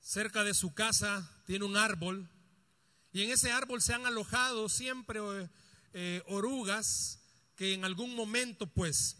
cerca 0.00 0.44
de 0.44 0.54
su 0.54 0.72
casa 0.72 1.28
tiene 1.46 1.64
un 1.64 1.76
árbol 1.76 2.28
y 3.12 3.22
en 3.22 3.30
ese 3.30 3.50
árbol 3.50 3.82
se 3.82 3.92
han 3.92 4.06
alojado 4.06 4.68
siempre 4.68 5.20
eh, 5.92 6.22
orugas 6.28 7.18
que 7.56 7.74
en 7.74 7.84
algún 7.84 8.14
momento 8.14 8.66
pues 8.66 9.16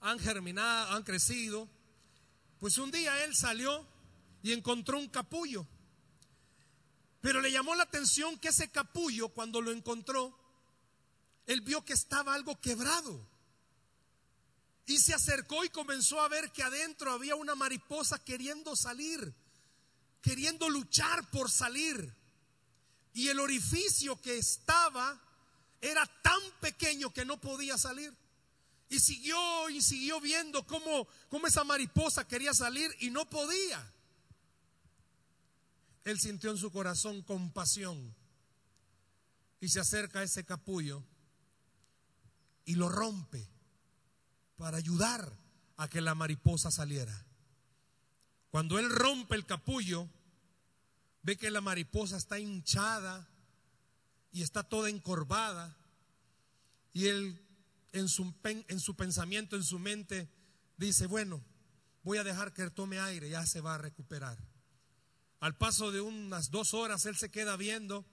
han 0.00 0.18
germinado, 0.18 0.92
han 0.92 1.02
crecido. 1.02 1.68
Pues 2.58 2.76
un 2.78 2.90
día 2.90 3.24
él 3.24 3.34
salió 3.34 3.86
y 4.42 4.52
encontró 4.52 4.98
un 4.98 5.08
capullo. 5.08 5.66
Pero 7.20 7.40
le 7.40 7.50
llamó 7.50 7.74
la 7.74 7.84
atención 7.84 8.38
que 8.38 8.48
ese 8.48 8.70
capullo, 8.70 9.30
cuando 9.30 9.62
lo 9.62 9.70
encontró, 9.70 10.38
él 11.46 11.60
vio 11.62 11.84
que 11.84 11.94
estaba 11.94 12.34
algo 12.34 12.60
quebrado. 12.60 13.26
Y 14.86 14.98
se 14.98 15.14
acercó 15.14 15.64
y 15.64 15.70
comenzó 15.70 16.20
a 16.20 16.28
ver 16.28 16.50
que 16.52 16.62
adentro 16.62 17.12
había 17.12 17.36
una 17.36 17.54
mariposa 17.54 18.22
queriendo 18.22 18.76
salir, 18.76 19.34
queriendo 20.20 20.68
luchar 20.68 21.30
por 21.30 21.50
salir. 21.50 22.14
Y 23.14 23.28
el 23.28 23.40
orificio 23.40 24.20
que 24.20 24.36
estaba 24.36 25.20
era 25.80 26.06
tan 26.22 26.40
pequeño 26.60 27.12
que 27.12 27.24
no 27.24 27.40
podía 27.40 27.78
salir. 27.78 28.12
Y 28.90 29.00
siguió 29.00 29.70
y 29.70 29.80
siguió 29.80 30.20
viendo 30.20 30.66
cómo, 30.66 31.08
cómo 31.30 31.46
esa 31.46 31.64
mariposa 31.64 32.26
quería 32.28 32.52
salir 32.52 32.94
y 33.00 33.10
no 33.10 33.28
podía. 33.28 33.90
Él 36.04 36.20
sintió 36.20 36.50
en 36.50 36.58
su 36.58 36.70
corazón 36.70 37.22
compasión 37.22 38.14
y 39.60 39.68
se 39.70 39.80
acerca 39.80 40.18
a 40.18 40.22
ese 40.22 40.44
capullo 40.44 41.02
y 42.66 42.74
lo 42.74 42.90
rompe 42.90 43.53
para 44.56 44.76
ayudar 44.76 45.32
a 45.76 45.88
que 45.88 46.00
la 46.00 46.14
mariposa 46.14 46.70
saliera. 46.70 47.24
Cuando 48.50 48.78
él 48.78 48.88
rompe 48.88 49.34
el 49.34 49.46
capullo, 49.46 50.08
ve 51.22 51.36
que 51.36 51.50
la 51.50 51.60
mariposa 51.60 52.16
está 52.16 52.38
hinchada 52.38 53.28
y 54.30 54.42
está 54.42 54.62
toda 54.62 54.90
encorvada. 54.90 55.76
Y 56.92 57.06
él 57.06 57.40
en 57.92 58.08
su, 58.08 58.32
en 58.44 58.80
su 58.80 58.94
pensamiento, 58.94 59.56
en 59.56 59.64
su 59.64 59.78
mente, 59.78 60.28
dice, 60.76 61.06
bueno, 61.06 61.44
voy 62.02 62.18
a 62.18 62.24
dejar 62.24 62.52
que 62.52 62.70
tome 62.70 63.00
aire, 63.00 63.28
ya 63.28 63.44
se 63.46 63.60
va 63.60 63.74
a 63.74 63.78
recuperar. 63.78 64.38
Al 65.40 65.56
paso 65.56 65.90
de 65.90 66.00
unas 66.00 66.50
dos 66.50 66.74
horas, 66.74 67.06
él 67.06 67.16
se 67.16 67.30
queda 67.30 67.56
viendo 67.56 68.06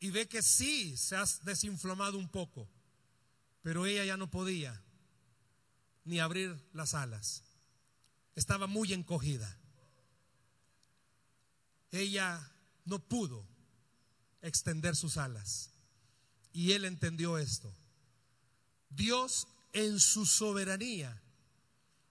y 0.00 0.10
ve 0.10 0.28
que 0.28 0.42
sí 0.42 0.96
se 0.96 1.16
ha 1.16 1.24
desinflamado 1.42 2.18
un 2.18 2.28
poco, 2.28 2.68
pero 3.62 3.86
ella 3.86 4.04
ya 4.04 4.16
no 4.16 4.30
podía 4.30 4.82
ni 6.06 6.20
abrir 6.20 6.58
las 6.72 6.94
alas. 6.94 7.42
Estaba 8.34 8.66
muy 8.66 8.92
encogida. 8.92 9.58
Ella 11.90 12.50
no 12.84 12.98
pudo 13.00 13.46
extender 14.40 14.96
sus 14.96 15.16
alas. 15.16 15.70
Y 16.52 16.72
él 16.72 16.84
entendió 16.84 17.38
esto. 17.38 17.74
Dios 18.88 19.46
en 19.72 20.00
su 20.00 20.24
soberanía 20.24 21.20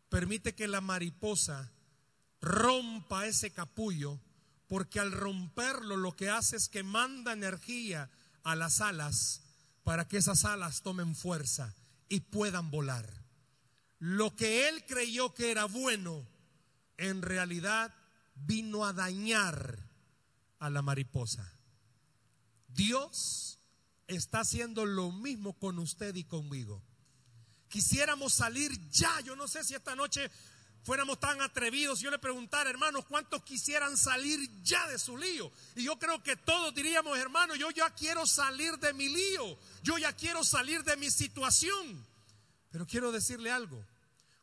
permite 0.10 0.54
que 0.54 0.68
la 0.68 0.82
mariposa 0.82 1.72
rompa 2.42 3.26
ese 3.26 3.52
capullo, 3.52 4.20
porque 4.68 5.00
al 5.00 5.12
romperlo 5.12 5.98
lo 5.98 6.16
que 6.16 6.30
hace 6.30 6.58
es 6.58 6.70
que 6.70 6.84
manda 6.84 7.34
energía 7.34 8.12
a 8.44 8.56
las 8.56 8.82
alas 8.82 9.42
para 9.84 10.08
que 10.08 10.18
esas 10.18 10.46
alas 10.46 10.82
tomen 10.82 11.16
fuerza 11.16 11.74
y 12.10 12.20
puedan 12.20 12.70
volar. 12.70 13.25
Lo 14.06 14.36
que 14.36 14.70
él 14.70 14.86
creyó 14.86 15.34
que 15.34 15.50
era 15.50 15.66
bueno, 15.66 16.28
en 16.96 17.24
realidad 17.24 17.92
vino 18.36 18.86
a 18.86 18.94
dañar 18.94 19.80
a 20.60 20.70
la 20.70 20.84
mariposa. 20.84 21.52
Dios 22.68 23.58
está 24.06 24.42
haciendo 24.42 24.86
lo 24.86 25.12
mismo 25.12 25.58
con 25.58 25.80
usted 25.80 26.14
y 26.14 26.24
conmigo. 26.24 26.84
Quisiéramos 27.68 28.36
salir 28.36 28.80
ya. 28.92 29.22
Yo 29.22 29.36
no 29.36 29.48
sé 29.48 29.64
si 29.64 29.74
esta 29.74 29.96
noche 29.96 30.30
fuéramos 30.84 31.20
tan 31.20 31.42
atrevidos. 31.42 32.00
Yo 32.00 32.12
le 32.12 32.20
preguntara, 32.20 32.70
hermanos, 32.70 33.06
¿cuántos 33.06 33.42
quisieran 33.42 33.98
salir 33.98 34.62
ya 34.62 34.88
de 34.88 35.00
su 35.00 35.18
lío? 35.18 35.52
Y 35.76 35.84
yo 35.84 35.98
creo 35.98 36.22
que 36.22 36.36
todos 36.36 36.76
diríamos, 36.76 37.18
hermano, 37.18 37.56
yo 37.56 37.72
ya 37.72 37.90
quiero 37.90 38.28
salir 38.28 38.78
de 38.78 38.94
mi 38.94 39.10
lío. 39.10 39.58
Yo 39.82 39.98
ya 39.98 40.14
quiero 40.14 40.44
salir 40.44 40.84
de 40.84 40.96
mi 40.96 41.10
situación. 41.10 42.06
Pero 42.70 42.86
quiero 42.86 43.12
decirle 43.12 43.50
algo. 43.50 43.84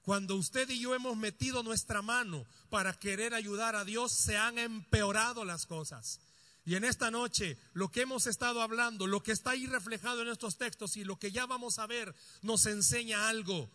Cuando 0.03 0.37
usted 0.37 0.69
y 0.69 0.81
yo 0.81 0.95
hemos 0.95 1.17
metido 1.17 1.63
nuestra 1.63 2.03
mano 2.03 2.45
para 2.71 2.93
querer 2.93 3.35
ayudar 3.35 3.77
a 3.77 3.85
Dios, 3.85 4.13
se 4.13 4.37
han 4.37 4.59
empeorado 4.59 5.45
las 5.45 5.67
cosas. 5.67 6.21
Y 6.65 6.75
en 6.77 6.85
esta 6.85 7.11
noche, 7.11 7.57
lo 7.73 7.91
que 7.91 8.03
hemos 8.03 8.27
estado 8.27 8.63
hablando, 8.63 9.07
lo 9.07 9.23
que 9.23 9.33
está 9.33 9.51
ahí 9.51 9.67
reflejado 9.67 10.23
en 10.23 10.29
estos 10.29 10.59
textos 10.59 10.97
y 10.97 11.05
lo 11.05 11.19
que 11.19 11.33
ya 11.33 11.47
vamos 11.47 11.79
a 11.79 11.87
ver, 11.87 12.15
nos 12.43 12.67
enseña 12.67 13.29
algo. 13.29 13.71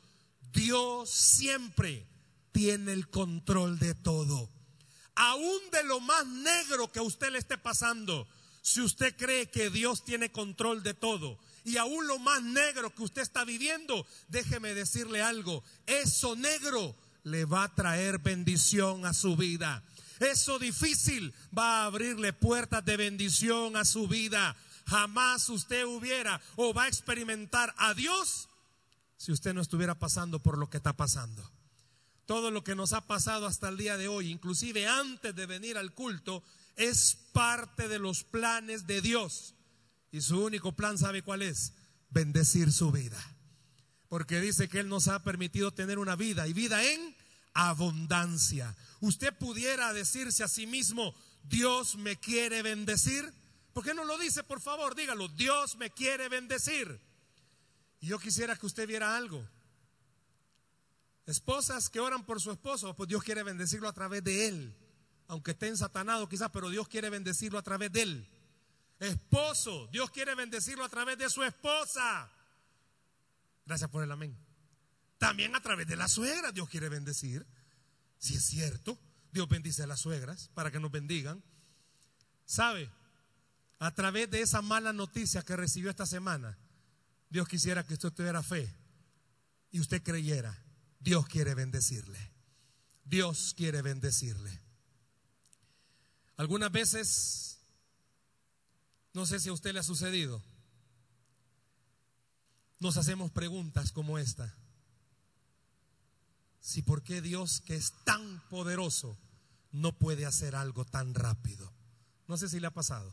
Dios 0.53 1.09
siempre 1.09 2.07
tiene 2.51 2.93
el 2.93 3.09
control 3.09 3.79
de 3.79 3.93
todo. 3.93 4.49
Aún 5.15 5.59
de 5.71 5.83
lo 5.83 5.99
más 5.99 6.25
negro 6.27 6.91
que 6.91 6.99
a 6.99 7.03
usted 7.03 7.31
le 7.31 7.39
esté 7.39 7.57
pasando, 7.57 8.27
si 8.61 8.81
usted 8.81 9.15
cree 9.15 9.49
que 9.49 9.69
Dios 9.69 10.03
tiene 10.03 10.31
control 10.31 10.83
de 10.83 10.93
todo, 10.93 11.39
y 11.67 11.75
aún 11.75 12.07
lo 12.07 12.17
más 12.17 12.41
negro 12.41 12.95
que 12.95 13.03
usted 13.03 13.21
está 13.21 13.43
viviendo, 13.43 14.07
déjeme 14.29 14.73
decirle 14.73 15.21
algo, 15.21 15.65
eso 15.85 16.37
negro 16.37 16.95
le 17.23 17.43
va 17.43 17.63
a 17.63 17.75
traer 17.75 18.19
bendición 18.19 19.05
a 19.05 19.13
su 19.13 19.35
vida. 19.35 19.83
Eso 20.21 20.59
difícil 20.59 21.33
va 21.55 21.81
a 21.81 21.85
abrirle 21.87 22.31
puertas 22.31 22.85
de 22.85 22.95
bendición 22.95 23.75
a 23.75 23.83
su 23.83 24.07
vida. 24.07 24.55
Jamás 24.85 25.49
usted 25.49 25.83
hubiera 25.83 26.39
o 26.55 26.73
va 26.73 26.83
a 26.83 26.87
experimentar 26.87 27.75
a 27.77 27.93
Dios 27.93 28.47
si 29.17 29.33
usted 29.33 29.53
no 29.53 29.59
estuviera 29.59 29.93
pasando 29.93 30.39
por 30.39 30.57
lo 30.57 30.69
que 30.69 30.77
está 30.77 30.93
pasando. 30.93 31.51
Todo 32.25 32.49
lo 32.49 32.63
que 32.63 32.75
nos 32.75 32.93
ha 32.93 33.01
pasado 33.01 33.45
hasta 33.45 33.67
el 33.67 33.75
día 33.75 33.97
de 33.97 34.07
hoy, 34.07 34.31
inclusive 34.31 34.87
antes 34.87 35.35
de 35.35 35.45
venir 35.45 35.77
al 35.77 35.93
culto, 35.93 36.43
es 36.77 37.17
parte 37.33 37.89
de 37.89 37.99
los 37.99 38.23
planes 38.23 38.87
de 38.87 39.01
Dios. 39.01 39.53
Y 40.11 40.21
su 40.21 40.43
único 40.43 40.71
plan, 40.73 40.97
¿sabe 40.97 41.21
cuál 41.21 41.41
es? 41.41 41.73
Bendecir 42.09 42.71
su 42.71 42.91
vida. 42.91 43.17
Porque 44.09 44.39
dice 44.39 44.69
que 44.69 44.79
Él 44.79 44.87
nos 44.87 45.07
ha 45.07 45.23
permitido 45.23 45.71
tener 45.71 45.99
una 45.99 46.15
vida 46.15 46.47
y 46.47 46.53
vida 46.53 46.83
en 46.83 47.15
abundancia. 47.53 48.75
Usted 49.01 49.33
pudiera 49.37 49.93
decirse 49.93 50.43
a 50.43 50.47
sí 50.47 50.65
mismo, 50.67 51.13
Dios 51.43 51.95
me 51.97 52.15
quiere 52.17 52.61
bendecir. 52.61 53.33
¿Por 53.73 53.83
qué 53.83 53.93
no 53.93 54.05
lo 54.05 54.17
dice, 54.17 54.43
por 54.43 54.61
favor? 54.61 54.95
Dígalo, 54.95 55.27
Dios 55.29 55.75
me 55.77 55.91
quiere 55.91 56.29
bendecir. 56.29 56.99
Y 57.99 58.07
yo 58.07 58.19
quisiera 58.19 58.55
que 58.55 58.65
usted 58.65 58.87
viera 58.87 59.17
algo. 59.17 59.43
Esposas 61.25 61.89
que 61.89 61.99
oran 61.99 62.25
por 62.25 62.39
su 62.41 62.51
esposo, 62.51 62.95
pues 62.95 63.09
Dios 63.09 63.21
quiere 63.23 63.43
bendecirlo 63.43 63.89
a 63.89 63.93
través 63.93 64.23
de 64.23 64.47
él. 64.47 64.73
Aunque 65.27 65.51
esté 65.51 65.67
ensatanado 65.67 66.29
quizás, 66.29 66.49
pero 66.53 66.69
Dios 66.69 66.87
quiere 66.87 67.09
bendecirlo 67.09 67.59
a 67.59 67.63
través 67.63 67.91
de 67.91 68.03
él. 68.03 68.27
Esposo, 68.99 69.87
Dios 69.87 70.09
quiere 70.11 70.35
bendecirlo 70.35 70.83
a 70.83 70.89
través 70.89 71.17
de 71.17 71.29
su 71.29 71.43
esposa. 71.43 72.31
Gracias 73.65 73.89
por 73.89 74.03
el 74.03 74.11
amén. 74.11 74.37
También 75.17 75.55
a 75.55 75.61
través 75.61 75.87
de 75.87 75.95
la 75.95 76.07
suegra 76.07 76.51
Dios 76.51 76.69
quiere 76.69 76.89
bendecir. 76.89 77.45
Si 78.17 78.35
es 78.35 78.45
cierto, 78.45 78.97
Dios 79.31 79.47
bendice 79.47 79.83
a 79.83 79.87
las 79.87 79.99
suegras 79.99 80.49
para 80.53 80.71
que 80.71 80.79
nos 80.79 80.91
bendigan. 80.91 81.43
¿Sabe? 82.45 82.89
A 83.79 83.93
través 83.93 84.31
de 84.31 84.41
esa 84.41 84.61
mala 84.61 84.93
noticia 84.93 85.43
que 85.43 85.55
recibió 85.55 85.89
esta 85.89 86.05
semana, 86.05 86.57
Dios 87.29 87.47
quisiera 87.47 87.85
que 87.85 87.93
usted 87.93 88.11
tuviera 88.11 88.41
fe 88.41 88.73
y 89.71 89.79
usted 89.79 90.01
creyera. 90.01 90.63
Dios 90.99 91.27
quiere 91.27 91.53
bendecirle. 91.53 92.31
Dios 93.03 93.53
quiere 93.55 93.81
bendecirle. 93.81 94.59
Algunas 96.37 96.71
veces, 96.71 97.56
no 99.17 99.25
sé 99.25 99.39
si 99.39 99.49
a 99.49 99.53
usted 99.53 99.73
le 99.73 99.79
ha 99.79 99.83
sucedido, 99.83 100.43
nos 102.77 102.97
hacemos 102.97 103.31
preguntas 103.31 103.91
como 103.91 104.19
esta. 104.19 104.55
Si 106.59 106.83
por 106.83 107.01
qué 107.01 107.19
Dios 107.19 107.59
que 107.61 107.75
es 107.75 107.93
tan 108.03 108.39
poderoso 108.51 109.17
no 109.71 109.97
puede 109.97 110.27
hacer 110.27 110.55
algo 110.55 110.85
tan 110.85 111.15
rápido. 111.15 111.73
No 112.27 112.37
sé 112.37 112.47
si 112.47 112.59
le 112.59 112.67
ha 112.67 112.71
pasado. 112.75 113.11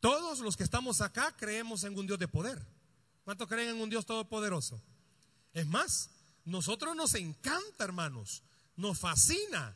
Todos 0.00 0.40
los 0.40 0.58
que 0.58 0.64
estamos 0.64 1.00
acá 1.00 1.34
creemos 1.38 1.82
en 1.84 1.96
un 1.96 2.06
Dios 2.06 2.18
de 2.18 2.28
poder. 2.28 2.60
¿Cuántos 3.24 3.48
creen 3.48 3.70
en 3.70 3.80
un 3.80 3.88
Dios 3.88 4.04
todopoderoso? 4.04 4.78
Es 5.54 5.66
más, 5.66 6.10
nosotros 6.44 6.94
nos 6.94 7.14
encanta, 7.14 7.84
hermanos, 7.84 8.42
nos 8.76 8.98
fascina 8.98 9.74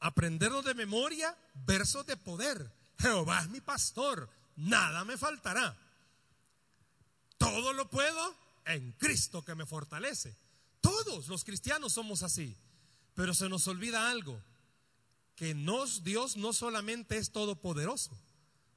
aprendernos 0.00 0.64
de 0.64 0.72
memoria 0.72 1.36
versos 1.66 2.06
de 2.06 2.16
poder. 2.16 2.74
Jehová 2.98 3.40
es 3.42 3.48
mi 3.50 3.60
pastor, 3.60 4.28
nada 4.56 5.04
me 5.04 5.16
faltará. 5.16 5.76
Todo 7.38 7.72
lo 7.72 7.88
puedo 7.90 8.34
en 8.64 8.92
Cristo 8.92 9.44
que 9.44 9.54
me 9.54 9.66
fortalece. 9.66 10.34
Todos 10.80 11.28
los 11.28 11.44
cristianos 11.44 11.92
somos 11.92 12.22
así. 12.22 12.56
Pero 13.14 13.32
se 13.34 13.48
nos 13.48 13.66
olvida 13.66 14.10
algo, 14.10 14.38
que 15.36 15.54
Dios 16.02 16.36
no 16.36 16.52
solamente 16.52 17.16
es 17.16 17.30
todopoderoso, 17.30 18.10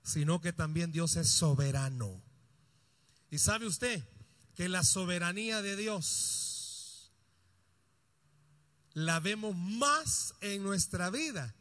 sino 0.02 0.40
que 0.40 0.54
también 0.54 0.94
Dios 0.94 1.18
es 1.18 1.30
soberano. 1.30 2.22
Y 3.30 3.40
sabe 3.40 3.68
usted 3.68 4.02
que 4.56 4.70
la 4.70 4.84
soberanía 4.84 5.62
de 5.62 5.76
Dios 5.76 7.12
la 8.94 9.20
vemos 9.20 9.56
más 9.56 10.34
en 10.40 10.64
nuestra 10.64 11.10
vida 11.10 11.54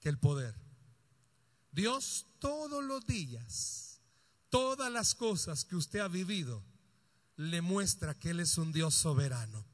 que 0.00 0.08
el 0.08 0.18
poder. 0.18 0.54
Dios 1.70 2.26
todos 2.38 2.84
los 2.84 3.06
días, 3.06 4.00
todas 4.48 4.90
las 4.90 5.14
cosas 5.14 5.64
que 5.64 5.76
usted 5.76 6.00
ha 6.00 6.08
vivido, 6.08 6.62
le 7.36 7.60
muestra 7.60 8.18
que 8.18 8.30
Él 8.30 8.40
es 8.40 8.58
un 8.58 8.72
Dios 8.72 8.94
soberano. 8.94 9.64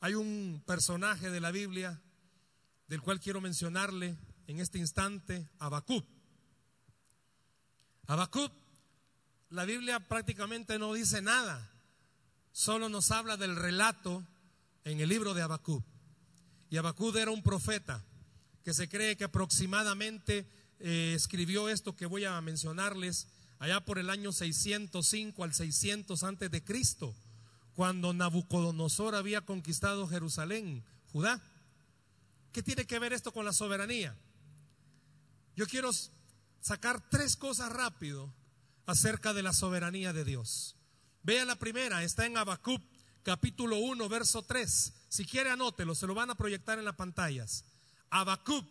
Hay 0.00 0.14
un 0.14 0.62
personaje 0.66 1.30
de 1.30 1.40
la 1.40 1.50
Biblia 1.50 2.00
del 2.86 3.02
cual 3.02 3.20
quiero 3.20 3.40
mencionarle 3.40 4.16
en 4.46 4.60
este 4.60 4.78
instante, 4.78 5.48
Habacuc. 5.58 6.06
Habacuc, 8.06 8.52
la 9.50 9.64
Biblia 9.64 10.00
prácticamente 10.00 10.78
no 10.78 10.94
dice 10.94 11.20
nada, 11.20 11.70
solo 12.52 12.88
nos 12.88 13.10
habla 13.10 13.36
del 13.36 13.56
relato 13.56 14.26
en 14.84 15.00
el 15.00 15.08
libro 15.08 15.34
de 15.34 15.42
Habacuc. 15.42 15.84
Y 16.70 16.76
Habacuc 16.76 17.16
era 17.16 17.30
un 17.30 17.42
profeta 17.42 18.04
que 18.64 18.72
se 18.72 18.88
cree 18.88 19.16
que 19.16 19.24
aproximadamente 19.24 20.46
eh, 20.80 21.12
escribió 21.14 21.68
esto 21.68 21.96
que 21.96 22.06
voy 22.06 22.24
a 22.24 22.40
mencionarles 22.40 23.26
allá 23.58 23.84
por 23.84 23.98
el 23.98 24.10
año 24.10 24.32
605 24.32 25.44
al 25.44 25.54
600 25.54 26.22
antes 26.22 26.50
de 26.50 26.62
Cristo 26.62 27.14
cuando 27.74 28.12
Nabucodonosor 28.12 29.14
había 29.14 29.42
conquistado 29.42 30.08
Jerusalén, 30.08 30.84
Judá. 31.12 31.40
¿Qué 32.50 32.60
tiene 32.60 32.86
que 32.86 32.98
ver 32.98 33.12
esto 33.12 33.32
con 33.32 33.44
la 33.44 33.52
soberanía? 33.52 34.16
Yo 35.54 35.64
quiero 35.66 35.90
sacar 36.60 37.08
tres 37.08 37.36
cosas 37.36 37.70
rápido 37.70 38.32
acerca 38.86 39.32
de 39.32 39.44
la 39.44 39.52
soberanía 39.52 40.12
de 40.12 40.24
Dios. 40.24 40.74
Vea 41.22 41.44
la 41.44 41.56
primera, 41.56 42.02
está 42.02 42.26
en 42.26 42.36
Habacuc 42.36 42.82
capítulo 43.22 43.76
1, 43.78 44.08
verso 44.08 44.42
3. 44.42 44.92
Si 45.08 45.24
quiere 45.24 45.50
anótelo, 45.50 45.94
se 45.94 46.06
lo 46.06 46.14
van 46.14 46.30
a 46.30 46.34
proyectar 46.34 46.78
en 46.78 46.84
las 46.84 46.96
pantallas. 46.96 47.64
Habacuc 48.10 48.66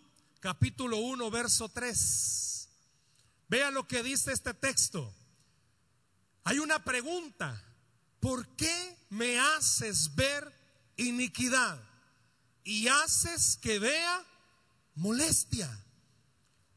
capítulo 0.47 0.99
1, 0.99 1.29
verso 1.29 1.67
3. 1.67 2.69
Vea 3.49 3.69
lo 3.69 3.85
que 3.85 4.01
dice 4.01 4.31
este 4.31 4.53
texto. 4.53 5.13
Hay 6.45 6.59
una 6.59 6.81
pregunta. 6.85 7.61
¿por 8.21 8.47
qué 8.55 8.97
me 9.09 9.37
haces 9.39 10.15
ver 10.15 10.49
iniquidad 10.95 11.77
y 12.63 12.87
haces 12.87 13.57
que 13.57 13.77
vea 13.77 14.25
molestia? 14.95 15.69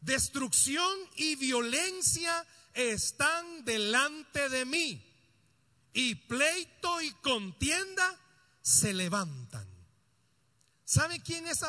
Destrucción 0.00 0.92
y 1.14 1.36
violencia 1.36 2.44
están 2.74 3.64
delante 3.64 4.48
de 4.48 4.64
mí 4.64 5.00
y 5.92 6.16
pleito 6.16 7.00
y 7.02 7.12
contienda 7.22 8.18
se 8.62 8.92
levantan. 8.92 9.68
¿Sabe 10.84 11.20
quién 11.20 11.46
es 11.46 11.62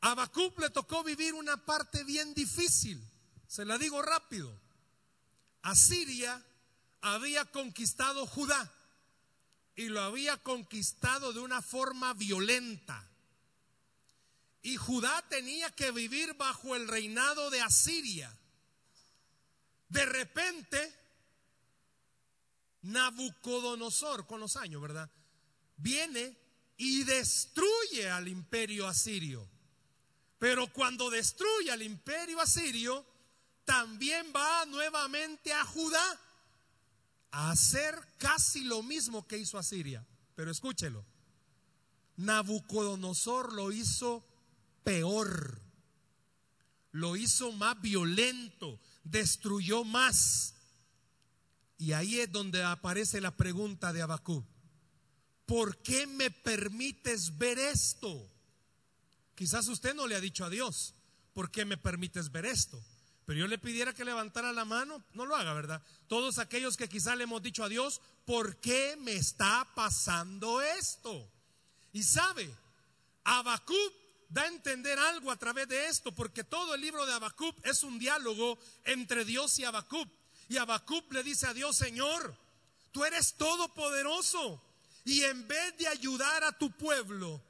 Abacub? 0.00 0.52
Abacub 0.52 0.58
le 0.60 0.70
tocó 0.70 1.04
vivir 1.04 1.34
una 1.34 1.56
parte 1.64 2.04
bien 2.04 2.34
difícil. 2.34 3.02
Se 3.46 3.64
la 3.64 3.78
digo 3.78 4.00
rápido. 4.02 4.52
Asiria 5.62 6.42
había 7.00 7.44
conquistado 7.46 8.26
Judá 8.26 8.72
y 9.74 9.88
lo 9.88 10.00
había 10.02 10.36
conquistado 10.36 11.32
de 11.32 11.40
una 11.40 11.62
forma 11.62 12.14
violenta. 12.14 13.06
Y 14.62 14.76
Judá 14.76 15.26
tenía 15.28 15.70
que 15.70 15.90
vivir 15.90 16.34
bajo 16.34 16.76
el 16.76 16.86
reinado 16.86 17.50
de 17.50 17.62
Asiria. 17.62 18.30
De 19.88 20.04
repente, 20.06 20.94
Nabucodonosor, 22.82 24.26
con 24.26 24.40
los 24.40 24.56
años, 24.56 24.80
¿verdad? 24.80 25.10
Viene 25.76 26.36
y 26.76 27.04
destruye 27.04 28.10
al 28.10 28.28
imperio 28.28 28.86
asirio. 28.86 29.49
Pero 30.40 30.72
cuando 30.72 31.10
destruye 31.10 31.70
al 31.70 31.82
imperio 31.82 32.40
asirio, 32.40 33.04
también 33.66 34.32
va 34.34 34.64
nuevamente 34.64 35.52
a 35.52 35.66
Judá 35.66 36.20
a 37.30 37.50
hacer 37.50 37.94
casi 38.16 38.64
lo 38.64 38.82
mismo 38.82 39.28
que 39.28 39.36
hizo 39.36 39.58
Asiria. 39.58 40.04
Pero 40.34 40.50
escúchelo, 40.50 41.04
Nabucodonosor 42.16 43.52
lo 43.52 43.70
hizo 43.70 44.26
peor, 44.82 45.60
lo 46.92 47.16
hizo 47.16 47.52
más 47.52 47.78
violento, 47.82 48.80
destruyó 49.04 49.84
más. 49.84 50.54
Y 51.76 51.92
ahí 51.92 52.18
es 52.18 52.32
donde 52.32 52.64
aparece 52.64 53.20
la 53.20 53.36
pregunta 53.36 53.92
de 53.92 54.00
Abacú. 54.00 54.42
¿Por 55.44 55.76
qué 55.82 56.06
me 56.06 56.30
permites 56.30 57.36
ver 57.36 57.58
esto? 57.58 58.26
Quizás 59.40 59.68
usted 59.68 59.94
no 59.94 60.06
le 60.06 60.16
ha 60.16 60.20
dicho 60.20 60.44
a 60.44 60.50
Dios, 60.50 60.92
¿por 61.32 61.50
qué 61.50 61.64
me 61.64 61.78
permites 61.78 62.30
ver 62.30 62.44
esto? 62.44 62.78
Pero 63.24 63.40
yo 63.40 63.46
le 63.46 63.56
pidiera 63.56 63.94
que 63.94 64.04
levantara 64.04 64.52
la 64.52 64.66
mano, 64.66 65.02
no 65.14 65.24
lo 65.24 65.34
haga, 65.34 65.54
¿verdad? 65.54 65.82
Todos 66.08 66.38
aquellos 66.38 66.76
que 66.76 66.90
quizá 66.90 67.16
le 67.16 67.24
hemos 67.24 67.40
dicho 67.40 67.64
a 67.64 67.70
Dios, 67.70 68.02
¿por 68.26 68.58
qué 68.58 68.98
me 69.00 69.14
está 69.16 69.66
pasando 69.74 70.60
esto? 70.60 71.26
Y 71.94 72.02
sabe, 72.02 72.54
Habacuc 73.24 73.94
da 74.28 74.42
a 74.42 74.48
entender 74.48 74.98
algo 74.98 75.30
a 75.30 75.38
través 75.38 75.66
de 75.68 75.86
esto, 75.86 76.14
porque 76.14 76.44
todo 76.44 76.74
el 76.74 76.82
libro 76.82 77.06
de 77.06 77.14
Habacuc 77.14 77.56
es 77.64 77.82
un 77.82 77.98
diálogo 77.98 78.58
entre 78.84 79.24
Dios 79.24 79.58
y 79.58 79.64
Habacuc. 79.64 80.06
Y 80.50 80.58
Habacuc 80.58 81.10
le 81.14 81.22
dice 81.22 81.46
a 81.46 81.54
Dios, 81.54 81.78
Señor, 81.78 82.36
tú 82.92 83.06
eres 83.06 83.32
todopoderoso. 83.38 84.62
Y 85.06 85.22
en 85.22 85.48
vez 85.48 85.78
de 85.78 85.88
ayudar 85.88 86.44
a 86.44 86.52
tu 86.58 86.70
pueblo, 86.72 87.40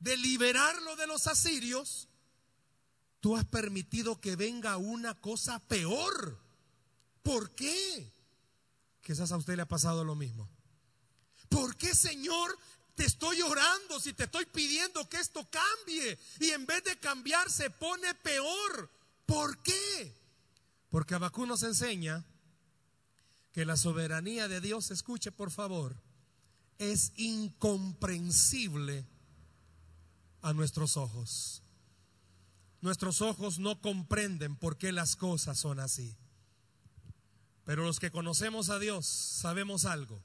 de 0.00 0.16
liberarlo 0.16 0.96
de 0.96 1.06
los 1.06 1.26
asirios, 1.26 2.08
tú 3.20 3.36
has 3.36 3.44
permitido 3.44 4.20
que 4.20 4.36
venga 4.36 4.76
una 4.76 5.14
cosa 5.20 5.58
peor. 5.60 6.38
¿Por 7.22 7.54
qué? 7.54 8.12
Quizás 9.02 9.32
a 9.32 9.36
usted 9.36 9.56
le 9.56 9.62
ha 9.62 9.68
pasado 9.68 10.04
lo 10.04 10.14
mismo. 10.14 10.48
¿Por 11.48 11.76
qué, 11.76 11.94
Señor, 11.94 12.58
te 12.94 13.04
estoy 13.04 13.40
orando 13.42 14.00
si 14.00 14.12
te 14.12 14.24
estoy 14.24 14.46
pidiendo 14.46 15.08
que 15.08 15.18
esto 15.18 15.48
cambie? 15.50 16.18
Y 16.40 16.50
en 16.50 16.66
vez 16.66 16.84
de 16.84 16.98
cambiar 16.98 17.50
se 17.50 17.70
pone 17.70 18.14
peor. 18.16 18.90
¿Por 19.26 19.62
qué? 19.62 20.14
Porque 20.90 21.14
Abacú 21.14 21.46
nos 21.46 21.62
enseña 21.62 22.24
que 23.52 23.64
la 23.64 23.76
soberanía 23.76 24.48
de 24.48 24.60
Dios, 24.60 24.90
escuche 24.90 25.32
por 25.32 25.50
favor, 25.50 25.96
es 26.78 27.12
incomprensible 27.16 29.04
a 30.42 30.52
nuestros 30.52 30.96
ojos. 30.96 31.62
Nuestros 32.80 33.22
ojos 33.22 33.58
no 33.58 33.80
comprenden 33.80 34.56
por 34.56 34.78
qué 34.78 34.92
las 34.92 35.16
cosas 35.16 35.58
son 35.58 35.80
así. 35.80 36.16
Pero 37.64 37.84
los 37.84 37.98
que 37.98 38.10
conocemos 38.10 38.70
a 38.70 38.78
Dios 38.78 39.06
sabemos 39.06 39.84
algo. 39.84 40.22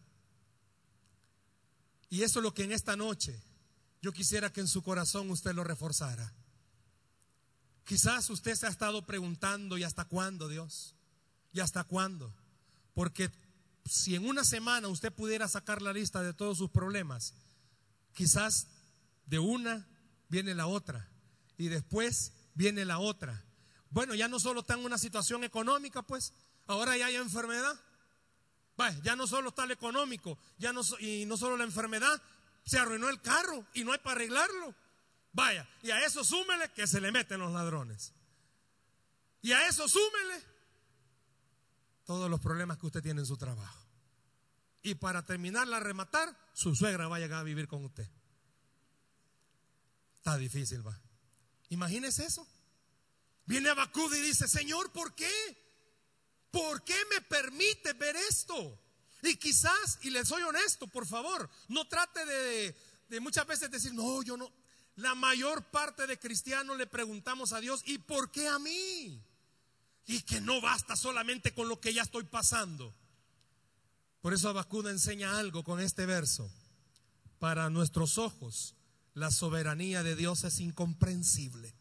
Y 2.10 2.22
eso 2.22 2.40
es 2.40 2.44
lo 2.44 2.54
que 2.54 2.64
en 2.64 2.72
esta 2.72 2.96
noche 2.96 3.42
yo 4.02 4.12
quisiera 4.12 4.52
que 4.52 4.62
en 4.62 4.68
su 4.68 4.84
corazón 4.84 5.32
usted 5.32 5.54
lo 5.54 5.64
reforzara. 5.64 6.32
Quizás 7.86 8.30
usted 8.30 8.56
se 8.56 8.68
ha 8.68 8.70
estado 8.70 9.06
preguntando, 9.06 9.78
¿y 9.78 9.84
hasta 9.84 10.06
cuándo, 10.06 10.48
Dios? 10.48 10.96
¿Y 11.52 11.60
hasta 11.60 11.84
cuándo? 11.84 12.34
Porque 12.94 13.32
si 13.86 14.16
en 14.16 14.26
una 14.26 14.44
semana 14.44 14.88
usted 14.88 15.12
pudiera 15.12 15.48
sacar 15.48 15.82
la 15.82 15.92
lista 15.92 16.22
de 16.22 16.34
todos 16.34 16.58
sus 16.58 16.70
problemas, 16.70 17.34
quizás 18.14 18.68
de 19.26 19.40
una 19.40 19.88
viene 20.34 20.56
la 20.56 20.66
otra 20.66 21.08
y 21.60 21.68
después 21.68 22.34
viene 22.56 22.86
la 22.86 22.98
otra. 22.98 23.46
Bueno, 23.92 24.16
ya 24.16 24.28
no 24.28 24.40
solo 24.40 24.62
está 24.62 24.74
en 24.74 24.84
una 24.84 24.98
situación 24.98 25.44
económica, 25.44 26.02
pues, 26.02 26.34
ahora 26.66 26.98
ya 26.98 27.06
hay 27.06 27.18
enfermedad. 27.18 27.80
Vaya, 28.76 29.00
ya 29.04 29.16
no 29.16 29.28
solo 29.28 29.50
está 29.50 29.66
el 29.66 29.72
económico, 29.72 30.40
ya 30.58 30.74
no, 30.74 30.82
y 31.00 31.28
no 31.28 31.38
solo 31.38 31.56
la 31.56 31.66
enfermedad, 31.66 32.20
se 32.66 32.80
arruinó 32.80 33.10
el 33.10 33.22
carro 33.22 33.64
y 33.76 33.84
no 33.84 33.92
hay 33.92 34.00
para 34.00 34.16
arreglarlo. 34.16 34.74
Vaya, 35.34 35.70
y 35.84 35.92
a 35.92 36.04
eso 36.04 36.24
súmele 36.24 36.72
que 36.72 36.88
se 36.88 37.00
le 37.00 37.12
meten 37.12 37.40
los 37.40 37.54
ladrones. 37.54 38.12
Y 39.44 39.52
a 39.52 39.68
eso 39.68 39.88
súmele 39.88 40.42
todos 42.06 42.28
los 42.28 42.40
problemas 42.40 42.80
que 42.80 42.88
usted 42.88 43.04
tiene 43.04 43.22
en 43.22 43.28
su 43.28 43.38
trabajo. 43.38 43.86
Y 44.82 44.96
para 44.96 45.28
terminarla 45.28 45.80
rematar, 45.80 46.36
su 46.54 46.74
suegra 46.74 47.08
va 47.08 47.18
a 47.18 47.20
llegar 47.20 47.42
a 47.42 47.44
vivir 47.44 47.68
con 47.68 47.86
usted. 47.86 48.10
Está 50.24 50.38
difícil, 50.38 50.88
va. 50.88 50.98
Imagínese 51.68 52.26
eso. 52.26 52.48
Viene 53.46 53.68
Abacud 53.68 54.16
y 54.16 54.22
dice, 54.22 54.48
Señor, 54.48 54.90
¿por 54.94 55.14
qué? 55.14 55.30
¿Por 56.50 56.82
qué 56.86 56.96
me 57.14 57.20
permite 57.20 57.92
ver 57.92 58.16
esto? 58.16 58.80
Y 59.22 59.36
quizás, 59.36 60.00
y 60.02 60.12
le 60.12 60.24
soy 60.24 60.42
honesto, 60.44 60.88
por 60.88 61.06
favor, 61.06 61.50
no 61.68 61.86
trate 61.90 62.26
de, 62.26 62.74
de 63.10 63.20
muchas 63.20 63.46
veces 63.46 63.70
decir, 63.70 63.94
no, 63.94 64.24
yo 64.24 64.38
no. 64.38 64.50
La 64.96 65.14
mayor 65.14 65.62
parte 65.66 66.08
de 66.08 66.18
cristianos 66.18 66.78
le 66.78 66.88
preguntamos 66.88 67.52
a 67.52 67.60
Dios, 67.60 67.82
¿y 67.86 67.98
por 67.98 68.32
qué 68.32 68.48
a 68.48 68.60
mí? 68.60 69.22
Y 70.06 70.22
que 70.22 70.40
no 70.40 70.62
basta 70.62 70.96
solamente 70.96 71.54
con 71.54 71.68
lo 71.68 71.82
que 71.82 71.94
ya 71.94 72.04
estoy 72.04 72.24
pasando. 72.24 72.96
Por 74.22 74.34
eso 74.34 74.48
Abacuda 74.48 74.90
enseña 74.90 75.38
algo 75.38 75.66
con 75.66 75.82
este 75.82 76.06
verso. 76.06 76.50
Para 77.40 77.70
nuestros 77.70 78.18
ojos, 78.18 78.74
la 79.14 79.32
soberanía 79.32 80.04
de 80.04 80.16
Dios 80.16 80.44
es 80.44 80.60
incomprensible. 80.60 81.74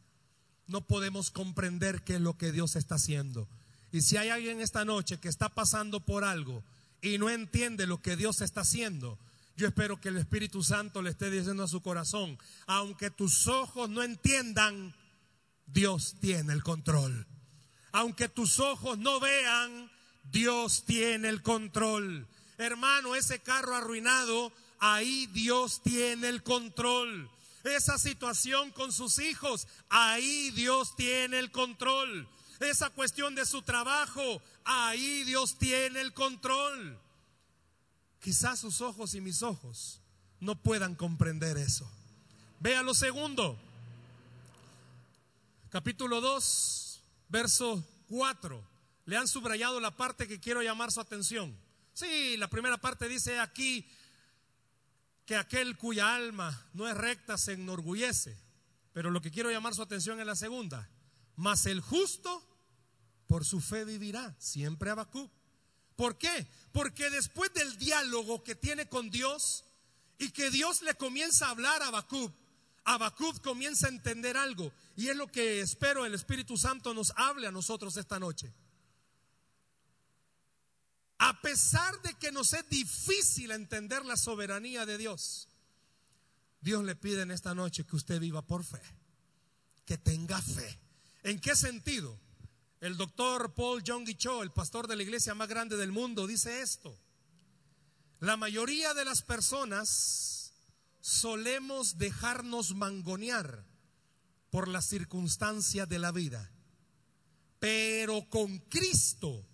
No 0.66 0.86
podemos 0.86 1.30
comprender 1.30 2.02
qué 2.02 2.16
es 2.16 2.20
lo 2.20 2.36
que 2.36 2.52
Dios 2.52 2.76
está 2.76 2.96
haciendo. 2.96 3.48
Y 3.90 4.02
si 4.02 4.16
hay 4.16 4.30
alguien 4.30 4.60
esta 4.60 4.84
noche 4.84 5.18
que 5.18 5.28
está 5.28 5.48
pasando 5.48 6.00
por 6.00 6.24
algo 6.24 6.64
y 7.00 7.18
no 7.18 7.30
entiende 7.30 7.86
lo 7.86 8.00
que 8.00 8.16
Dios 8.16 8.40
está 8.40 8.62
haciendo, 8.62 9.18
yo 9.56 9.66
espero 9.66 10.00
que 10.00 10.08
el 10.08 10.16
Espíritu 10.16 10.62
Santo 10.62 11.02
le 11.02 11.10
esté 11.10 11.30
diciendo 11.30 11.64
a 11.64 11.68
su 11.68 11.82
corazón, 11.82 12.38
aunque 12.66 13.10
tus 13.10 13.46
ojos 13.48 13.90
no 13.90 14.02
entiendan, 14.02 14.94
Dios 15.66 16.16
tiene 16.20 16.52
el 16.52 16.62
control. 16.62 17.26
Aunque 17.92 18.28
tus 18.28 18.58
ojos 18.60 18.98
no 18.98 19.20
vean, 19.20 19.90
Dios 20.24 20.84
tiene 20.86 21.28
el 21.28 21.42
control. 21.42 22.26
Hermano, 22.56 23.14
ese 23.14 23.40
carro 23.40 23.76
arruinado, 23.76 24.52
ahí 24.82 25.26
Dios 25.26 25.80
tiene 25.80 26.28
el 26.28 26.42
control. 26.42 27.30
Esa 27.62 27.98
situación 27.98 28.72
con 28.72 28.92
sus 28.92 29.20
hijos, 29.20 29.68
ahí 29.88 30.50
Dios 30.50 30.96
tiene 30.96 31.38
el 31.38 31.52
control. 31.52 32.28
Esa 32.58 32.90
cuestión 32.90 33.36
de 33.36 33.46
su 33.46 33.62
trabajo, 33.62 34.42
ahí 34.64 35.22
Dios 35.22 35.56
tiene 35.56 36.00
el 36.00 36.12
control. 36.12 36.98
Quizás 38.20 38.58
sus 38.58 38.80
ojos 38.80 39.14
y 39.14 39.20
mis 39.20 39.44
ojos 39.44 40.00
no 40.40 40.60
puedan 40.60 40.96
comprender 40.96 41.58
eso. 41.58 41.88
Vea 42.58 42.82
lo 42.82 42.94
segundo. 42.94 43.56
Capítulo 45.70 46.20
2, 46.20 47.00
verso 47.28 47.84
4. 48.08 48.64
Le 49.04 49.16
han 49.16 49.28
subrayado 49.28 49.78
la 49.78 49.96
parte 49.96 50.26
que 50.26 50.40
quiero 50.40 50.60
llamar 50.60 50.90
su 50.90 51.00
atención. 51.00 51.56
Sí, 51.94 52.36
la 52.36 52.48
primera 52.48 52.78
parte 52.78 53.06
dice 53.06 53.38
aquí 53.38 53.86
que 55.32 55.38
aquel 55.38 55.78
cuya 55.78 56.14
alma 56.14 56.68
no 56.74 56.86
es 56.86 56.94
recta 56.94 57.38
se 57.38 57.52
enorgullece. 57.54 58.36
Pero 58.92 59.10
lo 59.10 59.22
que 59.22 59.30
quiero 59.30 59.50
llamar 59.50 59.74
su 59.74 59.80
atención 59.80 60.20
es 60.20 60.26
la 60.26 60.36
segunda. 60.36 60.90
Mas 61.36 61.64
el 61.64 61.80
justo 61.80 62.46
por 63.28 63.46
su 63.46 63.62
fe 63.62 63.86
vivirá, 63.86 64.36
siempre 64.38 64.90
Abacú. 64.90 65.30
¿Por 65.96 66.18
qué? 66.18 66.46
Porque 66.70 67.08
después 67.08 67.50
del 67.54 67.78
diálogo 67.78 68.42
que 68.42 68.54
tiene 68.54 68.90
con 68.90 69.08
Dios 69.08 69.64
y 70.18 70.32
que 70.32 70.50
Dios 70.50 70.82
le 70.82 70.96
comienza 70.96 71.46
a 71.46 71.52
hablar 71.52 71.80
a 71.80 71.86
Abacub, 71.86 72.30
Abacub 72.84 73.40
comienza 73.40 73.86
a 73.86 73.90
entender 73.90 74.36
algo 74.36 74.70
y 74.96 75.08
es 75.08 75.16
lo 75.16 75.28
que 75.28 75.62
espero 75.62 76.04
el 76.04 76.12
Espíritu 76.12 76.58
Santo 76.58 76.92
nos 76.92 77.10
hable 77.16 77.46
a 77.46 77.52
nosotros 77.52 77.96
esta 77.96 78.18
noche. 78.18 78.52
A 81.24 81.40
pesar 81.40 82.02
de 82.02 82.14
que 82.14 82.32
nos 82.32 82.52
es 82.52 82.68
difícil 82.68 83.52
entender 83.52 84.04
la 84.04 84.16
soberanía 84.16 84.84
de 84.84 84.98
Dios, 84.98 85.46
Dios 86.60 86.82
le 86.82 86.96
pide 86.96 87.22
en 87.22 87.30
esta 87.30 87.54
noche 87.54 87.84
que 87.84 87.94
usted 87.94 88.18
viva 88.18 88.42
por 88.42 88.64
fe, 88.64 88.82
que 89.84 89.96
tenga 89.96 90.42
fe. 90.42 90.80
¿En 91.22 91.38
qué 91.38 91.54
sentido? 91.54 92.18
El 92.80 92.96
doctor 92.96 93.54
Paul 93.54 93.84
Jong 93.86 94.16
Cho, 94.16 94.42
el 94.42 94.50
pastor 94.50 94.88
de 94.88 94.96
la 94.96 95.04
iglesia 95.04 95.32
más 95.36 95.46
grande 95.46 95.76
del 95.76 95.92
mundo, 95.92 96.26
dice 96.26 96.60
esto. 96.60 96.98
La 98.18 98.36
mayoría 98.36 98.92
de 98.92 99.04
las 99.04 99.22
personas 99.22 100.54
solemos 101.00 101.98
dejarnos 101.98 102.74
mangonear 102.74 103.64
por 104.50 104.66
las 104.66 104.86
circunstancias 104.86 105.88
de 105.88 106.00
la 106.00 106.10
vida, 106.10 106.50
pero 107.60 108.28
con 108.28 108.58
Cristo 108.58 109.46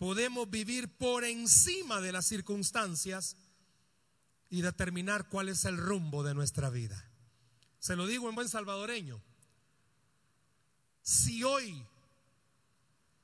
podemos 0.00 0.48
vivir 0.48 0.96
por 0.96 1.24
encima 1.24 2.00
de 2.00 2.10
las 2.10 2.24
circunstancias 2.24 3.36
y 4.48 4.62
determinar 4.62 5.28
cuál 5.28 5.50
es 5.50 5.66
el 5.66 5.76
rumbo 5.76 6.22
de 6.22 6.32
nuestra 6.32 6.70
vida. 6.70 7.06
Se 7.78 7.96
lo 7.96 8.06
digo 8.06 8.26
en 8.26 8.34
buen 8.34 8.48
salvadoreño. 8.48 9.20
Si 11.02 11.44
hoy 11.44 11.86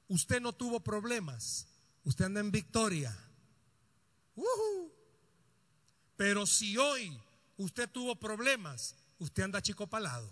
usted 0.09 0.39
no 0.43 0.53
tuvo 0.53 0.81
problemas, 0.81 1.67
usted 2.05 2.27
anda 2.27 2.41
en 2.41 2.51
victoria. 2.51 3.17
Pero 6.15 6.45
si 6.45 6.77
hoy 6.77 7.19
usted 7.57 7.89
tuvo 7.89 8.17
problemas, 8.17 8.97
usted 9.19 9.45
anda 9.45 9.63
chico 9.63 9.87
palado. 9.87 10.31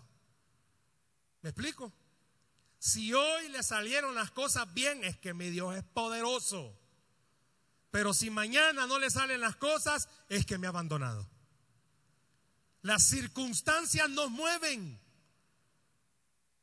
¿Me 1.41 1.49
explico? 1.49 1.91
Si 2.85 3.15
hoy 3.15 3.49
le 3.49 3.63
salieron 3.63 4.15
las 4.15 4.31
cosas 4.31 4.71
bien, 4.75 5.05
es 5.05 5.17
que 5.17 5.33
mi 5.33 5.49
Dios 5.49 5.75
es 5.75 5.83
poderoso. 5.83 6.79
Pero 7.91 8.13
si 8.13 8.29
mañana 8.29 8.87
no 8.87 8.99
le 8.99 9.09
salen 9.09 9.41
las 9.41 9.57
cosas, 9.57 10.07
es 10.29 10.45
que 10.45 10.59
me 10.59 10.67
ha 10.67 10.69
abandonado. 10.69 11.27
Las 12.83 13.03
circunstancias 13.05 14.11
nos 14.11 14.31
mueven. 14.31 15.01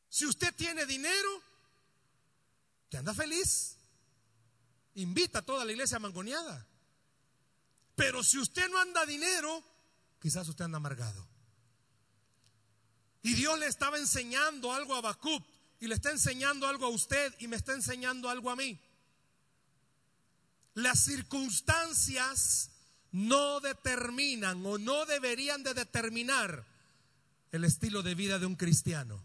Si 0.10 0.28
usted 0.28 0.54
tiene 0.54 0.86
dinero, 0.86 1.42
que 2.88 2.98
anda 2.98 3.16
feliz. 3.16 3.78
Invita 4.94 5.40
a 5.40 5.42
toda 5.42 5.66
la 5.66 5.72
iglesia 5.72 5.98
mangoneada. 5.98 6.68
Pero 7.96 8.22
si 8.22 8.38
usted 8.38 8.70
no 8.70 8.78
anda 8.78 9.08
dinero, 9.08 9.64
quizás 10.20 10.48
usted 10.48 10.66
anda 10.66 10.78
amargado. 10.78 11.28
Y 13.24 13.34
Dios 13.34 13.58
le 13.58 13.66
estaba 13.66 13.98
enseñando 13.98 14.72
algo 14.72 14.94
a 14.94 15.02
Bacub 15.02 15.44
y 15.82 15.88
le 15.88 15.96
está 15.96 16.12
enseñando 16.12 16.67
algo 16.67 16.86
a 16.86 16.89
usted 16.89 17.34
y 17.39 17.48
me 17.48 17.58
está 17.58 17.74
enseñando 17.74 18.30
algo 18.30 18.52
a 18.52 18.56
mí. 18.56 18.80
Las 20.76 21.04
circunstancias 21.04 22.70
no 23.12 23.60
determinan 23.60 24.65
o 24.65 24.78
no 24.78 25.06
deberían 25.06 25.63
de 25.63 25.74
determinar 25.74 26.63
el 27.52 27.65
estilo 27.65 28.04
de 28.04 28.15
vida 28.15 28.38
de 28.38 28.46
un 28.46 28.56
cristiano. 28.56 29.22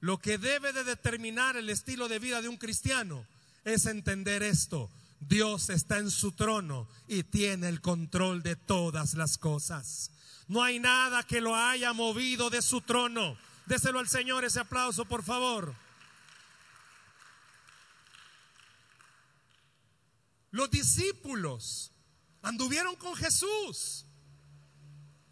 Lo 0.00 0.18
que 0.18 0.38
debe 0.38 0.72
de 0.72 0.82
determinar 0.82 1.56
el 1.58 1.68
estilo 1.68 2.08
de 2.08 2.18
vida 2.18 2.40
de 2.40 2.48
un 2.48 2.56
cristiano 2.56 3.26
es 3.64 3.84
entender 3.84 4.42
esto. 4.42 4.90
Dios 5.20 5.68
está 5.68 5.98
en 5.98 6.10
su 6.10 6.32
trono 6.32 6.88
y 7.06 7.22
tiene 7.22 7.68
el 7.68 7.82
control 7.82 8.42
de 8.42 8.56
todas 8.56 9.12
las 9.12 9.36
cosas. 9.36 10.10
No 10.48 10.62
hay 10.62 10.78
nada 10.78 11.22
que 11.22 11.42
lo 11.42 11.54
haya 11.54 11.92
movido 11.92 12.48
de 12.48 12.62
su 12.62 12.80
trono. 12.80 13.36
Déselo 13.66 13.98
al 13.98 14.08
Señor 14.08 14.44
ese 14.44 14.60
aplauso, 14.60 15.04
por 15.04 15.22
favor. 15.22 15.74
Los 20.52 20.70
discípulos 20.70 21.92
anduvieron 22.42 22.96
con 22.96 23.14
Jesús. 23.16 24.06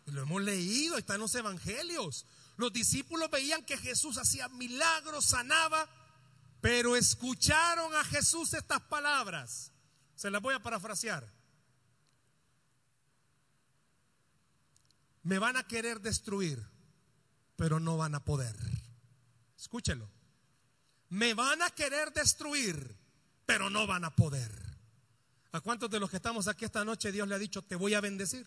Lo 0.06 0.22
hemos 0.22 0.42
leído, 0.42 0.98
está 0.98 1.14
en 1.14 1.20
los 1.20 1.34
evangelios. 1.34 2.26
Los 2.56 2.72
discípulos 2.72 3.30
veían 3.30 3.64
que 3.64 3.76
Jesús 3.78 4.18
hacía 4.18 4.48
milagros, 4.48 5.24
sanaba, 5.24 5.88
pero 6.60 6.96
escucharon 6.96 7.94
a 7.94 8.04
Jesús 8.04 8.52
estas 8.54 8.80
palabras. 8.82 9.72
Se 10.14 10.30
las 10.30 10.42
voy 10.42 10.54
a 10.54 10.62
parafrasear. 10.62 11.26
Me 15.22 15.38
van 15.38 15.56
a 15.56 15.66
querer 15.66 16.00
destruir, 16.00 16.62
pero 17.56 17.80
no 17.80 17.96
van 17.96 18.14
a 18.14 18.24
poder. 18.24 18.54
Escúchelo. 19.58 20.08
Me 21.10 21.34
van 21.34 21.62
a 21.62 21.70
querer 21.70 22.12
destruir, 22.12 22.96
pero 23.46 23.70
no 23.70 23.86
van 23.86 24.04
a 24.04 24.14
poder. 24.14 24.50
¿A 25.52 25.60
cuántos 25.60 25.88
de 25.90 26.00
los 26.00 26.10
que 26.10 26.16
estamos 26.16 26.48
aquí 26.48 26.64
esta 26.64 26.84
noche 26.84 27.12
Dios 27.12 27.28
le 27.28 27.36
ha 27.36 27.38
dicho, 27.38 27.62
te 27.62 27.76
voy 27.76 27.94
a 27.94 28.00
bendecir, 28.00 28.46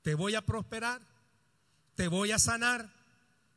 te 0.00 0.14
voy 0.14 0.34
a 0.34 0.40
prosperar, 0.40 1.02
te 1.94 2.08
voy 2.08 2.32
a 2.32 2.38
sanar, 2.38 2.90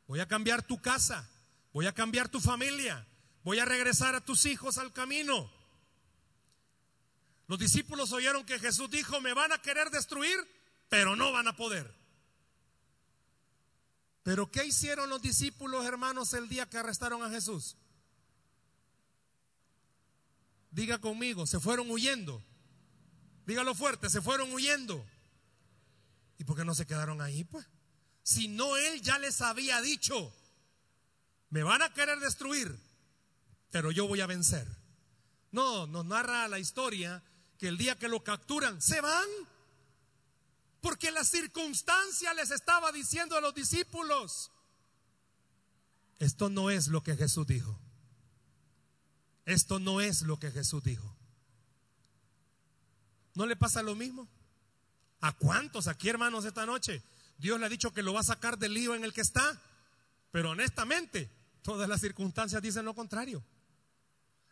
voy 0.07 0.19
a 0.19 0.27
cambiar 0.27 0.61
tu 0.63 0.81
casa, 0.81 1.29
voy 1.71 1.87
a 1.87 1.93
cambiar 1.93 2.27
tu 2.27 2.41
familia, 2.41 3.07
voy 3.43 3.59
a 3.59 3.65
regresar 3.65 4.15
a 4.15 4.21
tus 4.21 4.45
hijos 4.45 4.77
al 4.77 4.91
camino? 4.91 5.49
Los 7.47 7.57
discípulos 7.57 8.11
oyeron 8.11 8.45
que 8.45 8.59
Jesús 8.59 8.91
dijo, 8.91 9.21
me 9.21 9.33
van 9.33 9.51
a 9.51 9.61
querer 9.61 9.89
destruir, 9.89 10.37
pero 10.89 11.15
no 11.15 11.31
van 11.31 11.47
a 11.47 11.55
poder. 11.55 11.98
Pero 14.23 14.51
¿qué 14.51 14.65
hicieron 14.65 15.09
los 15.09 15.21
discípulos, 15.21 15.85
hermanos, 15.85 16.33
el 16.33 16.49
día 16.49 16.69
que 16.69 16.77
arrestaron 16.77 17.23
a 17.23 17.29
Jesús? 17.29 17.77
Diga 20.71 20.99
conmigo, 20.99 21.47
se 21.47 21.59
fueron 21.59 21.89
huyendo. 21.89 22.43
Dígalo 23.45 23.73
fuerte, 23.73 24.09
se 24.09 24.21
fueron 24.21 24.51
huyendo. 24.53 25.05
¿Y 26.37 26.43
por 26.43 26.55
qué 26.55 26.63
no 26.63 26.75
se 26.75 26.85
quedaron 26.85 27.21
ahí, 27.21 27.43
pues? 27.43 27.65
Si 28.23 28.47
no 28.47 28.77
él 28.77 29.01
ya 29.01 29.17
les 29.17 29.41
había 29.41 29.81
dicho, 29.81 30.31
me 31.49 31.63
van 31.63 31.81
a 31.81 31.93
querer 31.93 32.19
destruir, 32.19 32.77
pero 33.71 33.91
yo 33.91 34.07
voy 34.07 34.21
a 34.21 34.27
vencer. 34.27 34.67
No, 35.51 35.87
nos 35.87 36.05
narra 36.05 36.47
la 36.47 36.59
historia 36.59 37.23
que 37.57 37.67
el 37.67 37.77
día 37.77 37.97
que 37.97 38.07
lo 38.07 38.23
capturan, 38.23 38.81
se 38.81 39.01
van. 39.01 39.27
Porque 40.81 41.11
la 41.11 41.23
circunstancia 41.23 42.33
les 42.33 42.51
estaba 42.51 42.91
diciendo 42.91 43.35
a 43.35 43.41
los 43.41 43.53
discípulos, 43.53 44.51
esto 46.19 46.49
no 46.49 46.69
es 46.69 46.87
lo 46.87 47.01
que 47.03 47.15
Jesús 47.15 47.47
dijo. 47.47 47.79
Esto 49.45 49.79
no 49.79 49.99
es 49.99 50.21
lo 50.21 50.37
que 50.37 50.51
Jesús 50.51 50.83
dijo. 50.83 51.15
¿No 53.33 53.45
le 53.45 53.55
pasa 53.55 53.81
lo 53.81 53.95
mismo? 53.95 54.27
¿A 55.21 55.33
cuántos 55.33 55.87
aquí, 55.87 56.09
hermanos, 56.09 56.45
esta 56.45 56.65
noche? 56.65 57.01
Dios 57.37 57.59
le 57.59 57.65
ha 57.65 57.69
dicho 57.69 57.91
que 57.93 58.03
lo 58.03 58.13
va 58.13 58.19
a 58.19 58.23
sacar 58.23 58.57
del 58.57 58.73
lío 58.73 58.95
en 58.95 59.03
el 59.03 59.13
que 59.13 59.21
está. 59.21 59.59
Pero 60.31 60.51
honestamente, 60.51 61.29
todas 61.61 61.89
las 61.89 62.01
circunstancias 62.01 62.61
dicen 62.61 62.85
lo 62.85 62.93
contrario. 62.93 63.43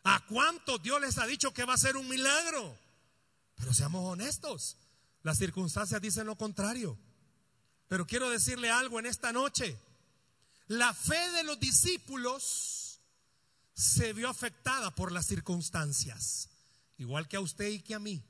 ¿A 0.03 0.25
cuántos 0.25 0.81
Dios 0.81 0.99
les 1.01 1.17
ha 1.17 1.25
dicho 1.25 1.53
que 1.53 1.65
va 1.65 1.73
a 1.73 1.77
ser 1.77 1.97
un 1.97 2.07
milagro? 2.07 2.77
Pero 3.55 3.73
seamos 3.73 4.05
honestos, 4.05 4.77
las 5.27 5.39
circunstancias 5.39 6.01
dicen 6.01 6.25
lo 6.25 6.37
contrario. 6.37 6.97
Pero 7.89 8.07
quiero 8.07 8.29
decirle 8.29 8.69
algo 8.69 8.97
en 8.97 9.05
esta 9.05 9.33
noche. 9.33 9.77
La 10.67 10.93
fe 10.93 11.19
de 11.31 11.43
los 11.43 11.59
discípulos 11.59 13.01
se 13.73 14.13
vio 14.13 14.29
afectada 14.29 14.95
por 14.95 15.11
las 15.11 15.25
circunstancias, 15.25 16.47
igual 16.97 17.27
que 17.27 17.35
a 17.35 17.41
usted 17.41 17.67
y 17.67 17.81
que 17.81 17.93
a 17.93 17.99
mí. 17.99 18.23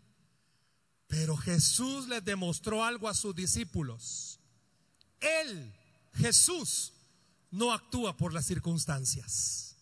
Pero 1.06 1.38
Jesús 1.38 2.08
les 2.08 2.26
demostró 2.26 2.84
algo 2.84 3.08
a 3.08 3.14
sus 3.14 3.36
discípulos. 3.36 4.40
Él, 5.20 5.72
Jesús, 6.16 6.94
no 7.52 7.74
actúa 7.74 8.18
por 8.18 8.34
las 8.34 8.48
circunstancias. 8.48 9.76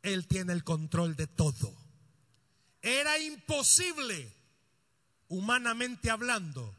Él 0.00 0.26
tiene 0.26 0.54
el 0.54 0.64
control 0.64 1.14
de 1.14 1.26
todo. 1.26 1.76
Era 2.80 3.18
imposible 3.18 4.37
humanamente 5.28 6.10
hablando, 6.10 6.74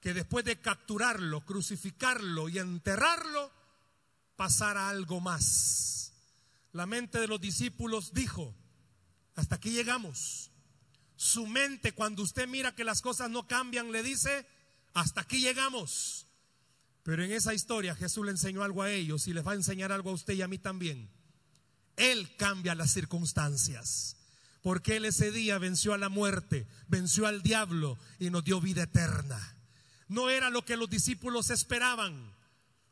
que 0.00 0.14
después 0.14 0.44
de 0.44 0.60
capturarlo, 0.60 1.44
crucificarlo 1.44 2.48
y 2.48 2.58
enterrarlo, 2.58 3.52
pasara 4.36 4.88
algo 4.88 5.20
más. 5.20 6.12
La 6.72 6.86
mente 6.86 7.20
de 7.20 7.28
los 7.28 7.40
discípulos 7.40 8.12
dijo, 8.12 8.54
hasta 9.36 9.56
aquí 9.56 9.70
llegamos. 9.70 10.50
Su 11.16 11.46
mente, 11.46 11.92
cuando 11.92 12.22
usted 12.22 12.48
mira 12.48 12.74
que 12.74 12.84
las 12.84 13.00
cosas 13.00 13.30
no 13.30 13.46
cambian, 13.46 13.92
le 13.92 14.02
dice, 14.02 14.46
hasta 14.92 15.22
aquí 15.22 15.40
llegamos. 15.40 16.26
Pero 17.02 17.22
en 17.22 17.32
esa 17.32 17.54
historia 17.54 17.94
Jesús 17.94 18.24
le 18.24 18.32
enseñó 18.32 18.62
algo 18.62 18.82
a 18.82 18.90
ellos 18.90 19.28
y 19.28 19.32
les 19.34 19.46
va 19.46 19.52
a 19.52 19.56
enseñar 19.56 19.92
algo 19.92 20.10
a 20.10 20.14
usted 20.14 20.34
y 20.34 20.42
a 20.42 20.48
mí 20.48 20.58
también. 20.58 21.10
Él 21.96 22.34
cambia 22.36 22.74
las 22.74 22.92
circunstancias 22.92 24.16
porque 24.64 24.96
Él 24.96 25.04
ese 25.04 25.30
día 25.30 25.58
venció 25.58 25.92
a 25.92 25.98
la 25.98 26.08
muerte, 26.08 26.66
venció 26.88 27.26
al 27.26 27.42
diablo 27.42 27.98
y 28.18 28.30
nos 28.30 28.44
dio 28.44 28.62
vida 28.62 28.84
eterna. 28.84 29.38
No 30.08 30.30
era 30.30 30.48
lo 30.48 30.64
que 30.64 30.78
los 30.78 30.88
discípulos 30.88 31.50
esperaban. 31.50 32.34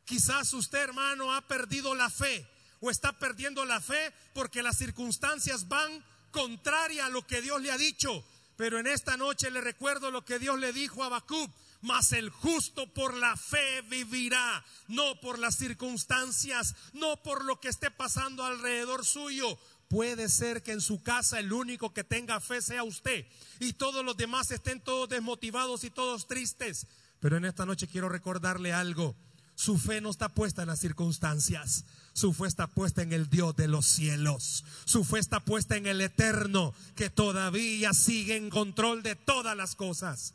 Quizás 0.05 0.53
usted, 0.53 0.81
hermano, 0.81 1.35
ha 1.35 1.49
perdido 1.49 1.95
la 1.95 2.11
fe 2.11 2.47
o 2.81 2.91
está 2.91 3.19
perdiendo 3.19 3.65
la 3.65 3.81
fe 3.81 4.13
porque 4.35 4.63
las 4.63 4.77
circunstancias 4.77 5.67
van 5.69 6.05
contraria 6.31 7.07
a 7.07 7.09
lo 7.09 7.27
que 7.27 7.41
Dios 7.41 7.63
le 7.63 7.73
ha 7.73 7.79
dicho. 7.79 8.23
Pero 8.57 8.79
en 8.79 8.87
esta 8.87 9.17
noche 9.17 9.51
le 9.51 9.63
recuerdo 9.63 10.11
lo 10.11 10.27
que 10.27 10.39
Dios 10.39 10.59
le 10.59 10.75
dijo 10.75 11.03
a 11.03 11.09
Bacub, 11.09 11.51
mas 11.81 12.13
el 12.13 12.31
justo 12.31 12.93
por 12.93 13.15
la 13.15 13.37
fe 13.37 13.83
vivirá, 13.83 14.65
no 14.89 15.19
por 15.21 15.39
las 15.39 15.57
circunstancias, 15.57 16.77
no 16.93 17.17
por 17.23 17.45
lo 17.45 17.61
que 17.61 17.69
esté 17.69 17.91
pasando 17.91 18.45
alrededor 18.45 19.05
suyo, 19.05 19.59
Puede 19.93 20.31
ser 20.31 20.63
que 20.63 20.73
en 20.73 20.81
su 20.81 21.03
casa 21.03 21.39
el 21.39 21.53
único 21.53 21.93
que 21.93 22.03
tenga 22.03 22.41
fe 22.41 22.63
sea 22.63 22.83
usted 22.83 23.27
y 23.61 23.75
todos 23.75 24.03
los 24.03 24.17
demás 24.17 24.51
estén 24.51 24.81
todos 24.81 25.07
desmotivados 25.07 25.85
y 25.85 25.91
todos 25.91 26.27
tristes. 26.27 26.87
Pero 27.21 27.37
en 27.37 27.45
esta 27.45 27.67
noche 27.67 27.87
quiero 27.87 28.09
recordarle 28.09 28.73
algo. 28.73 29.15
Su 29.55 29.77
fe 29.77 30.01
no 30.01 30.09
está 30.09 30.31
puesta 30.31 30.63
en 30.63 30.69
las 30.69 30.81
circunstancias. 30.81 31.85
Su 32.15 32.33
fe 32.33 32.47
está 32.47 32.69
puesta 32.69 33.03
en 33.03 33.13
el 33.13 33.29
Dios 33.29 33.55
de 33.55 33.69
los 33.69 33.85
cielos. 33.85 34.65
Su 34.87 35.05
fe 35.05 35.19
está 35.19 35.41
puesta 35.41 35.77
en 35.77 35.87
el 35.87 36.01
eterno 36.01 36.73
que 36.97 37.11
todavía 37.11 37.93
sigue 37.93 38.37
en 38.37 38.49
control 38.49 39.03
de 39.03 39.15
todas 39.15 39.55
las 39.55 39.75
cosas. 39.75 40.33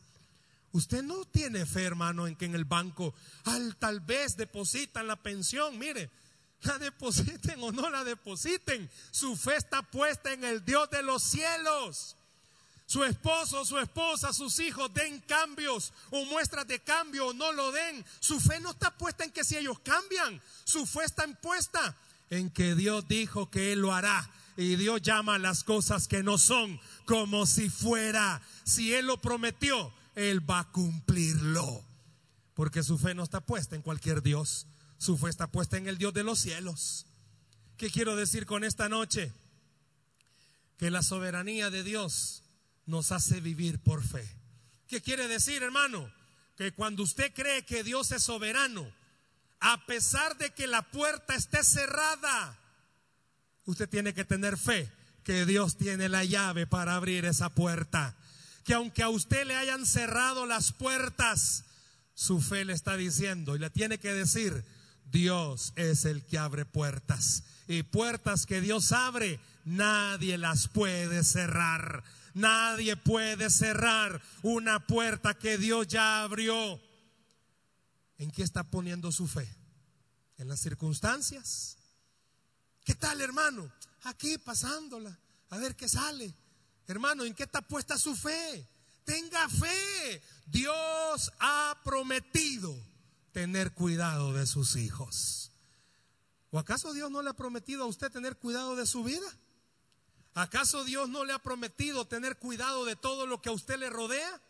Usted 0.72 1.02
no 1.02 1.26
tiene 1.26 1.66
fe, 1.66 1.82
hermano, 1.82 2.28
en 2.28 2.36
que 2.36 2.46
en 2.46 2.54
el 2.54 2.66
banco 2.66 3.16
al 3.46 3.76
tal 3.78 4.02
vez 4.02 4.38
depositan 4.38 5.08
la 5.08 5.16
pensión. 5.16 5.80
Mire, 5.80 6.12
la 6.62 6.78
depositen 6.80 7.62
o 7.62 7.72
no 7.72 7.90
la 7.90 8.04
depositen, 8.04 8.90
su 9.12 9.36
fe 9.36 9.56
está 9.56 9.82
puesta 9.82 10.34
en 10.34 10.44
el 10.44 10.64
Dios 10.66 10.90
de 10.90 11.04
los 11.04 11.24
cielos. 11.24 12.16
Su 12.88 13.04
esposo, 13.04 13.66
su 13.66 13.78
esposa, 13.80 14.32
sus 14.32 14.60
hijos 14.60 14.94
den 14.94 15.20
cambios 15.22 15.92
o 16.10 16.24
muestras 16.26 16.66
de 16.68 16.80
cambio 16.80 17.28
o 17.28 17.34
no 17.34 17.52
lo 17.52 17.74
den. 17.74 18.06
Su 18.22 18.40
fe 18.40 18.62
no 18.62 18.72
está 18.72 18.96
puesta 18.98 19.26
en 19.26 19.32
que 19.32 19.44
si 19.44 19.58
ellos 19.58 19.78
cambian, 19.80 20.42
su 20.64 20.86
fe 20.86 21.04
está 21.04 21.28
puesta 21.28 21.98
en 22.30 22.50
que 22.50 22.76
Dios 22.76 23.06
dijo 23.08 23.50
que 23.50 23.74
Él 23.74 23.82
lo 23.82 23.94
hará. 23.94 24.30
Y 24.56 24.78
Dios 24.78 25.02
llama 25.02 25.38
las 25.38 25.66
cosas 25.66 26.08
que 26.08 26.24
no 26.24 26.38
son 26.38 26.80
como 27.06 27.46
si 27.46 27.70
fuera. 27.70 28.42
Si 28.64 28.94
Él 28.94 29.08
lo 29.08 29.18
prometió, 29.18 29.94
Él 30.16 30.50
va 30.50 30.60
a 30.60 30.72
cumplirlo. 30.72 31.84
Porque 32.54 32.84
su 32.84 32.98
fe 32.98 33.14
no 33.14 33.24
está 33.24 33.42
puesta 33.42 33.76
en 33.76 33.82
cualquier 33.82 34.24
Dios. 34.24 34.66
Su 34.98 35.18
fe 35.18 35.30
está 35.30 35.48
puesta 35.48 35.78
en 35.78 35.88
el 35.88 35.98
Dios 35.98 36.14
de 36.14 36.24
los 36.24 36.40
cielos. 36.40 37.06
¿Qué 37.78 37.90
quiero 37.90 38.16
decir 38.16 38.46
con 38.46 38.64
esta 38.64 38.90
noche? 38.90 39.32
Que 40.78 40.92
la 40.92 41.04
soberanía 41.04 41.70
de 41.70 41.84
Dios 41.84 42.44
nos 42.86 43.12
hace 43.12 43.40
vivir 43.40 43.80
por 43.80 44.04
fe. 44.04 44.28
¿Qué 44.88 45.02
quiere 45.02 45.28
decir, 45.28 45.62
hermano? 45.62 46.12
Que 46.56 46.72
cuando 46.72 47.04
usted 47.04 47.34
cree 47.34 47.66
que 47.66 47.84
Dios 47.84 48.12
es 48.12 48.24
soberano, 48.24 48.92
a 49.60 49.86
pesar 49.86 50.38
de 50.38 50.52
que 50.52 50.66
la 50.66 50.82
puerta 50.92 51.36
esté 51.36 51.64
cerrada, 51.64 52.58
usted 53.66 53.88
tiene 53.90 54.14
que 54.14 54.26
tener 54.26 54.58
fe 54.58 54.92
que 55.24 55.46
Dios 55.46 55.78
tiene 55.78 56.08
la 56.08 56.24
llave 56.24 56.68
para 56.68 56.96
abrir 56.96 57.26
esa 57.26 57.50
puerta. 57.50 58.16
Que 58.64 58.74
aunque 58.74 59.04
a 59.04 59.10
usted 59.10 59.46
le 59.46 59.56
hayan 59.56 59.86
cerrado 59.86 60.46
las 60.46 60.72
puertas, 60.72 61.66
su 62.14 62.42
fe 62.42 62.64
le 62.66 62.74
está 62.74 62.96
diciendo 62.96 63.56
y 63.56 63.60
le 63.60 63.70
tiene 63.70 64.00
que 64.00 64.14
decir, 64.14 64.64
Dios 65.12 65.74
es 65.76 66.06
el 66.06 66.26
que 66.26 66.38
abre 66.38 66.66
puertas. 66.66 67.44
Y 67.68 67.84
puertas 67.84 68.46
que 68.46 68.62
Dios 68.62 68.92
abre, 68.92 69.40
nadie 69.66 70.38
las 70.38 70.68
puede 70.68 71.24
cerrar. 71.24 72.04
Nadie 72.34 72.96
puede 72.96 73.50
cerrar 73.50 74.22
una 74.44 74.86
puerta 74.86 75.34
que 75.34 75.58
Dios 75.58 75.88
ya 75.88 76.22
abrió. 76.22 76.80
¿En 78.20 78.32
qué 78.32 78.44
está 78.44 78.64
poniendo 78.64 79.12
su 79.12 79.28
fe? 79.28 79.48
En 80.38 80.48
las 80.48 80.60
circunstancias. 80.60 81.78
¿Qué 82.86 82.96
tal, 82.96 83.22
hermano? 83.22 83.72
Aquí 84.04 84.38
pasándola, 84.38 85.18
a 85.50 85.58
ver 85.58 85.76
qué 85.76 85.90
sale. 85.90 86.34
Hermano, 86.88 87.26
¿en 87.26 87.34
qué 87.34 87.44
está 87.44 87.62
puesta 87.62 87.98
su 87.98 88.16
fe? 88.16 88.66
Tenga 89.04 89.50
fe. 89.50 90.22
Dios 90.46 91.32
ha 91.40 91.78
prometido 91.84 92.78
tener 93.38 93.72
cuidado 93.72 94.34
de 94.34 94.48
sus 94.48 94.76
hijos. 94.78 95.52
¿O 96.50 96.58
acaso 96.58 96.92
Dios 96.92 97.12
no 97.12 97.22
le 97.22 97.30
ha 97.30 97.34
prometido 97.34 97.84
a 97.84 97.86
usted 97.86 98.12
tener 98.12 98.36
cuidado 98.36 98.76
de 98.76 98.88
su 98.88 99.04
vida? 99.04 99.28
¿Acaso 100.34 100.84
Dios 100.84 101.08
no 101.08 101.24
le 101.24 101.34
ha 101.34 101.38
prometido 101.38 102.08
tener 102.08 102.40
cuidado 102.40 102.84
de 102.84 102.96
todo 102.96 103.28
lo 103.28 103.40
que 103.40 103.50
a 103.50 103.52
usted 103.52 103.78
le 103.78 103.92
rodea? 103.92 104.42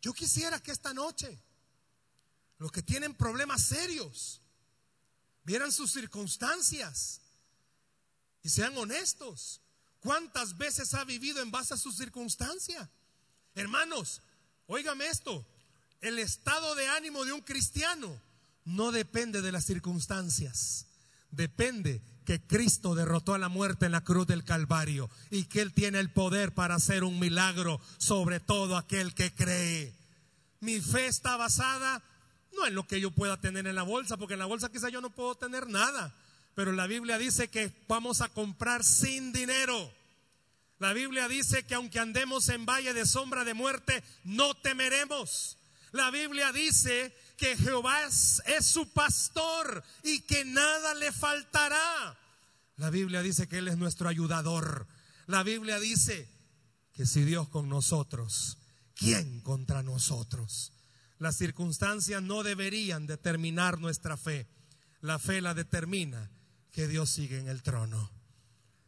Yo 0.00 0.12
quisiera 0.12 0.60
que 0.60 0.70
esta 0.70 0.94
noche 0.94 1.42
los 2.58 2.70
que 2.70 2.80
tienen 2.80 3.12
problemas 3.12 3.62
serios 3.62 4.40
vieran 5.42 5.72
sus 5.72 5.90
circunstancias 5.90 7.22
y 8.40 8.50
sean 8.50 8.78
honestos. 8.78 9.60
¿Cuántas 9.98 10.56
veces 10.56 10.94
ha 10.94 11.02
vivido 11.02 11.42
en 11.42 11.50
base 11.50 11.74
a 11.74 11.76
su 11.76 11.90
circunstancia? 11.90 12.88
Hermanos, 13.56 14.22
óigame 14.68 15.08
esto, 15.08 15.44
el 16.02 16.18
estado 16.18 16.74
de 16.74 16.88
ánimo 16.88 17.24
de 17.24 17.32
un 17.32 17.40
cristiano 17.40 18.20
no 18.64 18.92
depende 18.92 19.40
de 19.40 19.52
las 19.52 19.64
circunstancias, 19.64 20.86
depende 21.30 22.02
que 22.26 22.40
Cristo 22.40 22.94
derrotó 22.94 23.34
a 23.34 23.38
la 23.38 23.48
muerte 23.48 23.86
en 23.86 23.92
la 23.92 24.04
cruz 24.04 24.26
del 24.26 24.44
Calvario 24.44 25.10
y 25.30 25.44
que 25.44 25.60
Él 25.60 25.72
tiene 25.72 25.98
el 25.98 26.10
poder 26.10 26.52
para 26.52 26.74
hacer 26.74 27.02
un 27.04 27.18
milagro 27.18 27.80
sobre 27.98 28.38
todo 28.38 28.76
aquel 28.76 29.14
que 29.14 29.32
cree. 29.32 29.92
Mi 30.60 30.80
fe 30.80 31.06
está 31.06 31.36
basada 31.36 32.02
no 32.56 32.66
en 32.66 32.74
lo 32.74 32.86
que 32.86 33.00
yo 33.00 33.10
pueda 33.10 33.40
tener 33.40 33.66
en 33.66 33.74
la 33.74 33.82
bolsa, 33.82 34.16
porque 34.16 34.34
en 34.34 34.40
la 34.40 34.46
bolsa 34.46 34.70
quizá 34.70 34.88
yo 34.88 35.00
no 35.00 35.10
puedo 35.10 35.34
tener 35.34 35.68
nada, 35.68 36.14
pero 36.54 36.72
la 36.72 36.86
Biblia 36.86 37.18
dice 37.18 37.48
que 37.48 37.72
vamos 37.88 38.20
a 38.20 38.28
comprar 38.28 38.84
sin 38.84 39.32
dinero. 39.32 39.92
La 40.78 40.92
Biblia 40.92 41.28
dice 41.28 41.64
que 41.64 41.74
aunque 41.74 42.00
andemos 42.00 42.48
en 42.48 42.66
valle 42.66 42.92
de 42.92 43.06
sombra 43.06 43.44
de 43.44 43.54
muerte, 43.54 44.02
no 44.24 44.54
temeremos. 44.54 45.56
La 45.92 46.10
Biblia 46.10 46.52
dice 46.52 47.14
que 47.36 47.56
Jehová 47.56 48.04
es, 48.04 48.42
su 48.66 48.90
pastor 48.92 49.84
y 50.02 50.20
que 50.22 50.44
nada 50.44 50.94
le 50.94 51.12
faltará. 51.12 52.18
La 52.76 52.88
Biblia 52.88 53.22
dice 53.22 53.46
que 53.46 53.58
Él 53.58 53.68
es 53.68 53.76
nuestro 53.76 54.08
ayudador. 54.08 54.86
La 55.26 55.42
Biblia 55.42 55.78
dice 55.78 56.28
que 56.94 57.04
si 57.04 57.24
Dios 57.24 57.48
con 57.48 57.68
nosotros, 57.68 58.58
¿quién 58.94 59.40
contra 59.40 59.82
nosotros? 59.82 60.72
Las 61.18 61.36
circunstancias 61.36 62.22
no 62.22 62.42
deberían 62.42 63.06
determinar 63.06 63.78
nuestra 63.78 64.16
fe. 64.16 64.48
La 65.02 65.18
fe 65.18 65.42
la 65.42 65.52
determina 65.52 66.30
que 66.72 66.88
Dios 66.88 67.10
sigue 67.10 67.38
en 67.38 67.48
el 67.48 67.62
trono. 67.62 68.10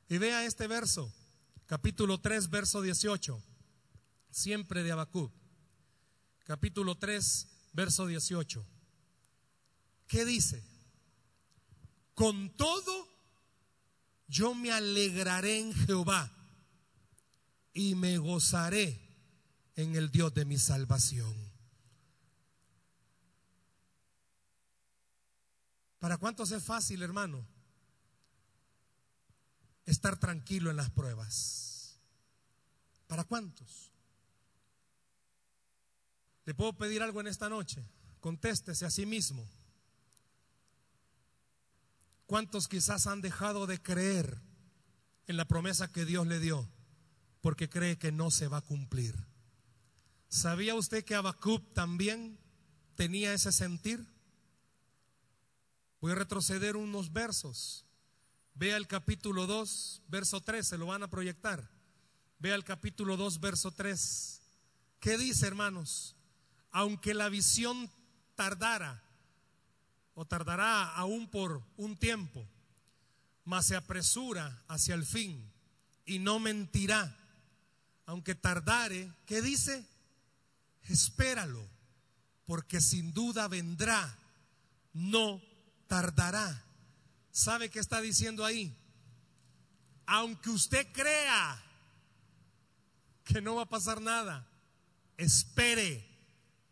Y 0.09 0.16
vea 0.18 0.46
este 0.46 0.66
verso, 0.66 1.12
capítulo 1.66 2.18
3, 2.18 2.48
verso 2.48 2.80
18, 2.80 3.42
siempre 4.30 4.82
de 4.82 4.92
Abacú. 4.92 5.30
Capítulo 6.45 6.97
3, 6.97 7.49
verso 7.72 8.07
18. 8.07 8.64
¿Qué 10.07 10.26
dice? 10.26 10.62
Con 12.14 12.55
todo, 12.57 13.09
yo 14.28 14.55
me 14.55 14.70
alegraré 14.70 15.59
en 15.59 15.74
Jehová 15.74 16.30
y 17.72 17.95
me 17.95 18.18
gozaré 18.18 19.01
en 19.74 19.97
el 19.97 20.11
Dios 20.11 20.34
de 20.34 20.45
mi 20.45 20.59
salvación. 20.59 21.34
¿Para 25.99 26.18
cuántos 26.18 26.51
es 26.53 26.62
fácil, 26.62 27.03
hermano? 27.03 27.42
Estar 29.86 30.18
tranquilo 30.18 30.68
en 30.70 30.76
las 30.76 30.90
pruebas. 30.90 31.99
¿Para 33.07 33.24
cuántos? 33.24 33.93
¿Le 36.45 36.55
puedo 36.55 36.72
pedir 36.74 37.03
algo 37.03 37.20
en 37.20 37.26
esta 37.26 37.49
noche? 37.49 37.82
Contéstese 38.20 38.84
a 38.84 38.90
sí 38.90 39.07
mismo. 39.07 39.49
¿Cuántos 42.26 42.68
quizás 42.68 43.07
han 43.07 43.20
dejado 43.20 43.66
de 43.66 43.80
creer 43.80 44.40
en 45.26 45.36
la 45.36 45.47
promesa 45.47 45.90
que 45.90 46.05
Dios 46.05 46.26
le 46.26 46.40
dio 46.40 46.68
porque 47.40 47.68
cree 47.68 47.99
que 47.99 48.12
no 48.12 48.30
se 48.30 48.49
va 48.49 48.59
a 48.59 48.62
cumplir? 48.62 49.14
¿Sabía 50.28 50.74
usted 50.74 51.05
que 51.05 51.14
Habacuc 51.14 51.72
también 51.74 52.38
tenía 52.97 53.32
ese 53.32 53.53
sentir? 53.53 54.05
Voy 56.01 56.12
a 56.12 56.16
retroceder 56.16 56.76
unos 56.76 57.12
versos. 57.12 57.86
Vea 58.55 58.76
el 58.76 58.86
capítulo 58.86 59.47
2, 59.47 60.03
verso 60.09 60.40
3, 60.40 60.66
se 60.66 60.78
lo 60.78 60.86
van 60.86 61.03
a 61.03 61.09
proyectar. 61.09 61.70
Vea 62.38 62.55
el 62.55 62.64
capítulo 62.64 63.16
2, 63.16 63.40
verso 63.40 63.70
3. 63.70 64.40
¿Qué 65.01 65.18
dice, 65.18 65.47
hermanos? 65.47 66.14
Aunque 66.75 67.14
la 67.14 67.29
visión 67.29 67.89
tardara, 68.35 69.01
o 70.14 70.25
tardará 70.25 70.93
aún 70.97 71.29
por 71.29 71.62
un 71.77 71.97
tiempo, 71.97 72.45
mas 73.45 73.66
se 73.66 73.77
apresura 73.77 74.61
hacia 74.66 74.97
el 74.97 75.07
fin 75.07 75.53
y 76.05 76.18
no 76.18 76.41
mentirá, 76.41 77.16
aunque 78.07 78.35
tardare, 78.35 79.09
¿qué 79.25 79.41
dice? 79.41 79.87
Espéralo, 80.83 81.64
porque 82.45 82.81
sin 82.81 83.14
duda 83.14 83.47
vendrá, 83.47 84.18
no 84.93 85.41
tardará. 85.87 86.64
¿Sabe 87.31 87.70
qué 87.70 87.79
está 87.79 88.01
diciendo 88.01 88.45
ahí? 88.45 88.77
Aunque 90.07 90.51
usted 90.51 90.89
crea 90.93 91.62
que 93.22 93.41
no 93.41 93.55
va 93.55 93.62
a 93.62 93.68
pasar 93.68 94.01
nada, 94.01 94.45
espere 95.16 96.14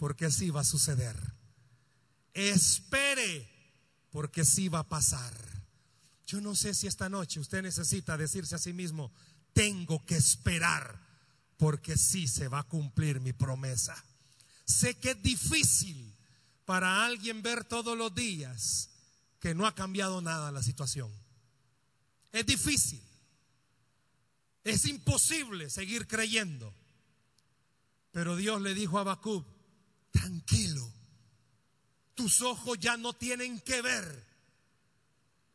porque 0.02 0.26
así 0.26 0.50
va 0.50 0.62
a 0.62 0.64
suceder. 0.64 1.14
Espere, 2.34 3.48
porque 4.10 4.44
sí 4.44 4.66
va 4.66 4.80
a 4.80 4.88
pasar. 4.88 5.32
Yo 6.26 6.40
no 6.40 6.56
sé 6.56 6.74
si 6.74 6.88
esta 6.88 7.08
noche 7.08 7.38
usted 7.38 7.62
necesita 7.62 8.16
decirse 8.16 8.56
a 8.56 8.58
sí 8.58 8.72
mismo, 8.72 9.12
tengo 9.52 10.04
que 10.04 10.16
esperar, 10.16 11.00
porque 11.56 11.96
sí 11.96 12.26
se 12.26 12.48
va 12.48 12.58
a 12.58 12.62
cumplir 12.64 13.20
mi 13.20 13.32
promesa. 13.32 13.94
Sé 14.64 14.98
que 14.98 15.12
es 15.12 15.22
difícil 15.22 16.12
para 16.64 17.04
alguien 17.04 17.40
ver 17.40 17.62
todos 17.64 17.96
los 17.96 18.12
días 18.12 18.90
que 19.38 19.54
no 19.54 19.68
ha 19.68 19.74
cambiado 19.76 20.20
nada 20.20 20.50
la 20.50 20.64
situación. 20.64 21.12
Es 22.32 22.44
difícil. 22.44 23.00
Es 24.64 24.84
imposible 24.84 25.70
seguir 25.70 26.08
creyendo. 26.08 26.74
Pero 28.10 28.34
Dios 28.34 28.60
le 28.60 28.74
dijo 28.74 28.98
a 28.98 29.04
Bacub, 29.04 29.51
tranquilo. 30.12 30.88
Tus 32.14 32.42
ojos 32.42 32.78
ya 32.78 32.96
no 32.96 33.14
tienen 33.14 33.60
que 33.60 33.82
ver 33.82 34.26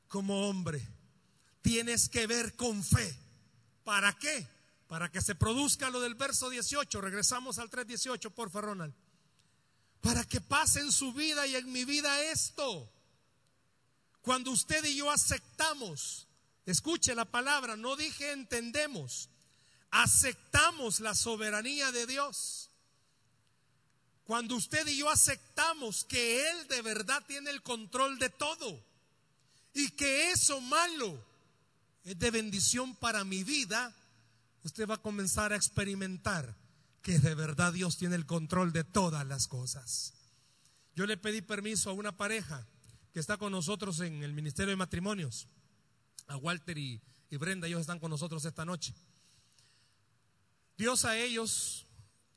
como 0.08 0.49
hombre. 0.49 0.86
Tienes 1.62 2.10
que 2.10 2.28
ver 2.28 2.55
con 2.55 2.84
fe. 2.84 3.18
¿Para 3.84 4.12
qué? 4.18 4.47
Para 4.88 5.10
que 5.10 5.22
se 5.22 5.36
produzca 5.36 5.89
lo 5.89 6.01
del 6.01 6.16
verso 6.16 6.49
18. 6.49 6.99
Regresamos 6.99 7.60
al 7.60 7.70
3.18, 7.70 8.32
por 8.32 8.49
favor, 8.49 8.70
Ronald. 8.70 8.93
Para 10.01 10.24
que 10.26 10.41
pase 10.41 10.82
en 10.82 10.91
su 10.91 11.14
vida 11.14 11.45
y 11.47 11.55
en 11.55 11.72
mi 11.72 11.86
vida 11.86 12.22
esto. 12.24 12.91
Cuando 14.22 14.51
usted 14.51 14.84
y 14.84 14.95
yo 14.95 15.10
aceptamos, 15.10 16.28
escuche 16.66 17.16
la 17.16 17.26
palabra, 17.26 17.78
no 17.78 17.95
dije 17.95 18.34
entendemos, 18.34 19.30
aceptamos 19.89 20.99
la 20.99 21.16
soberanía 21.16 21.93
de 21.93 22.05
Dios 22.08 22.66
cuando 24.28 24.57
usted 24.57 24.86
y 24.88 24.97
yo 24.97 25.09
aceptamos 25.09 26.03
que 26.03 26.49
Él 26.49 26.67
de 26.67 26.82
verdad 26.82 27.23
tiene 27.25 27.49
el 27.49 27.63
control 27.63 28.19
de 28.19 28.30
todo 28.30 28.78
y 29.73 29.89
que 29.91 30.32
eso 30.32 30.59
malo 30.59 31.17
es 32.03 32.19
de 32.19 32.30
bendición 32.30 32.93
para 32.97 33.23
mi 33.23 33.45
vida, 33.45 33.95
usted 34.63 34.86
va 34.86 34.95
a 34.95 35.01
comenzar 35.01 35.53
a 35.53 35.55
experimentar 35.55 36.53
que 37.01 37.19
de 37.19 37.36
verdad 37.36 37.71
Dios 37.71 37.95
tiene 37.95 38.15
el 38.15 38.25
control 38.25 38.73
de 38.73 38.84
todas 38.84 39.25
las 39.25 39.47
cosas. 39.47 40.13
Yo 40.93 41.05
le 41.05 41.15
pedí 41.15 41.41
permiso 41.41 41.89
a 41.89 41.93
una 41.93 42.17
pareja 42.17 42.67
que 43.13 43.21
está 43.21 43.38
con 43.38 43.53
nosotros 43.53 44.01
en 44.01 44.23
el 44.23 44.34
Ministerio 44.34 44.71
de 44.71 44.75
Matrimonios, 44.75 45.47
a 46.28 46.36
Walter 46.36 46.78
y, 46.78 47.01
y 47.30 47.38
Brenda, 47.38 47.67
ellos 47.67 47.80
están 47.80 47.99
con 47.99 48.11
nosotros 48.11 48.43
esta 48.43 48.65
noche. 48.65 48.93
Dios 50.78 51.05
a 51.05 51.17
ellos 51.17 51.87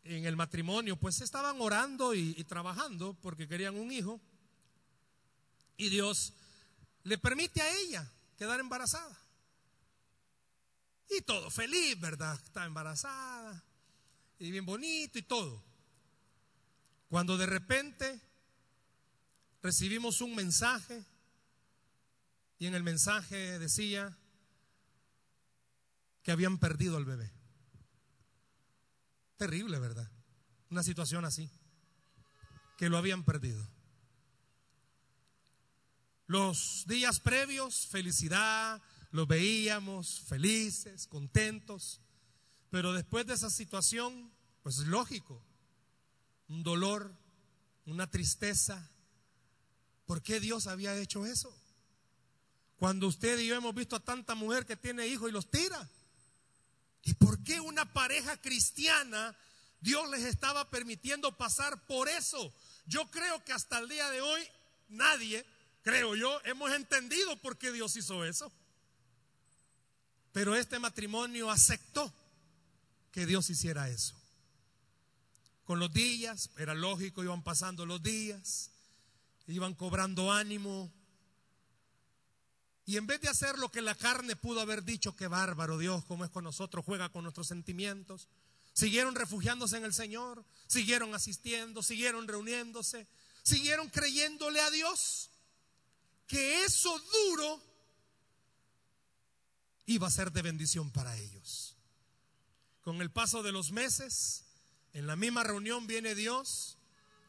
en 0.05 0.25
el 0.25 0.37
matrimonio, 0.37 0.97
pues 0.97 1.21
estaban 1.21 1.61
orando 1.61 2.15
y, 2.15 2.43
trabajando 2.45 3.15
porque 3.21 3.49
querían 3.49 3.77
un 3.77 3.93
hijo. 3.93 4.21
Y 5.77 5.89
Dios 5.89 6.33
le 7.05 7.19
permite 7.19 7.61
a 7.63 7.75
ella 7.79 8.11
quedar 8.39 8.61
embarazada. 8.61 9.19
Y 11.09 11.23
todo 11.23 11.51
feliz, 11.51 11.99
¿verdad? 12.01 12.39
Está 12.45 12.65
embarazada. 12.65 13.63
Y 14.39 14.51
bien 14.51 14.65
bonito 14.65 15.19
y 15.19 15.23
todo. 15.23 15.63
Cuando 17.09 17.37
de 17.37 17.47
repente 17.47 18.21
recibimos 19.63 20.21
un 20.21 20.35
mensaje 20.35 21.05
y 22.59 22.67
en 22.67 22.75
el 22.75 22.83
mensaje 22.83 23.59
decía 23.59 24.17
que 26.23 26.31
habían 26.31 26.59
perdido 26.59 26.97
al 26.97 27.05
bebé. 27.05 27.40
Terrible, 29.41 29.79
¿verdad? 29.79 30.07
Una 30.69 30.83
situación 30.83 31.25
así, 31.25 31.49
que 32.77 32.91
lo 32.91 32.99
habían 32.99 33.25
perdido. 33.25 33.67
Los 36.27 36.85
días 36.87 37.21
previos, 37.21 37.87
felicidad, 37.87 38.83
los 39.13 39.27
veíamos 39.27 40.21
felices, 40.21 41.07
contentos, 41.07 42.03
pero 42.69 42.93
después 42.93 43.27
de 43.27 43.33
esa 43.33 43.49
situación, 43.49 44.31
pues 44.63 44.77
es 44.77 44.87
lógico, 44.89 45.43
un 46.49 46.63
dolor, 46.63 47.11
una 47.87 48.11
tristeza. 48.11 48.91
¿Por 50.05 50.21
qué 50.21 50.39
Dios 50.39 50.67
había 50.67 50.95
hecho 50.97 51.25
eso? 51.25 51.51
Cuando 52.77 53.07
usted 53.07 53.39
y 53.39 53.47
yo 53.47 53.55
hemos 53.55 53.75
visto 53.75 53.97
a 53.97 54.01
tanta 54.01 54.35
mujer 54.35 54.67
que 54.67 54.77
tiene 54.77 55.07
hijos 55.07 55.31
y 55.31 55.33
los 55.33 55.51
tira. 55.51 55.89
¿Y 57.03 57.15
por 57.15 57.43
qué 57.43 57.61
una 57.61 57.93
pareja 57.93 58.37
cristiana 58.41 59.37
Dios 59.81 60.09
les 60.11 60.25
estaba 60.25 60.69
permitiendo 60.71 61.37
pasar 61.37 61.87
por 61.87 62.09
eso? 62.09 62.53
Yo 62.87 63.11
creo 63.11 63.43
que 63.45 63.53
hasta 63.53 63.79
el 63.79 63.89
día 63.89 64.11
de 64.11 64.21
hoy 64.21 64.43
nadie, 64.89 65.47
creo 65.83 66.15
yo, 66.17 66.41
hemos 66.45 66.73
entendido 66.73 67.37
por 67.37 67.57
qué 67.57 67.73
Dios 67.73 67.97
hizo 67.97 68.25
eso. 68.25 68.53
Pero 70.33 70.55
este 70.55 70.79
matrimonio 70.79 71.51
aceptó 71.51 72.13
que 73.13 73.27
Dios 73.27 73.51
hiciera 73.51 73.89
eso. 73.89 74.15
Con 75.65 75.79
los 75.79 75.93
días, 75.93 76.51
era 76.57 76.75
lógico, 76.75 77.23
iban 77.23 77.43
pasando 77.43 77.87
los 77.87 78.03
días, 78.03 78.71
iban 79.47 79.75
cobrando 79.75 80.33
ánimo. 80.33 80.93
Y 82.91 82.97
en 82.97 83.07
vez 83.07 83.21
de 83.21 83.29
hacer 83.29 83.57
lo 83.57 83.71
que 83.71 83.83
la 83.83 83.95
carne 83.95 84.35
pudo 84.35 84.61
haber 84.61 84.83
dicho, 84.83 85.15
que 85.15 85.29
bárbaro 85.29 85.79
Dios, 85.79 86.05
como 86.07 86.25
es 86.25 86.31
con 86.33 86.43
nosotros, 86.43 86.85
juega 86.85 87.09
con 87.09 87.23
nuestros 87.23 87.47
sentimientos, 87.47 88.27
siguieron 88.73 89.15
refugiándose 89.15 89.77
en 89.77 89.85
el 89.85 89.95
Señor, 89.95 90.45
siguieron 90.67 91.15
asistiendo, 91.15 91.85
siguieron 91.85 92.27
reuniéndose, 92.27 93.07
siguieron 93.45 93.89
creyéndole 93.91 94.61
a 94.61 94.71
Dios 94.73 95.31
que 96.27 96.65
eso 96.65 97.01
duro 97.29 97.63
iba 99.87 100.09
a 100.09 100.11
ser 100.11 100.33
de 100.33 100.43
bendición 100.43 100.91
para 100.91 101.17
ellos. 101.17 101.77
Con 102.83 103.01
el 103.03 103.13
paso 103.13 103.45
de 103.45 103.53
los 103.53 103.71
meses, 103.71 104.43
en 104.95 105.07
la 105.07 105.15
misma 105.15 105.45
reunión 105.45 105.87
viene 105.87 106.17
Dios, 106.17 106.77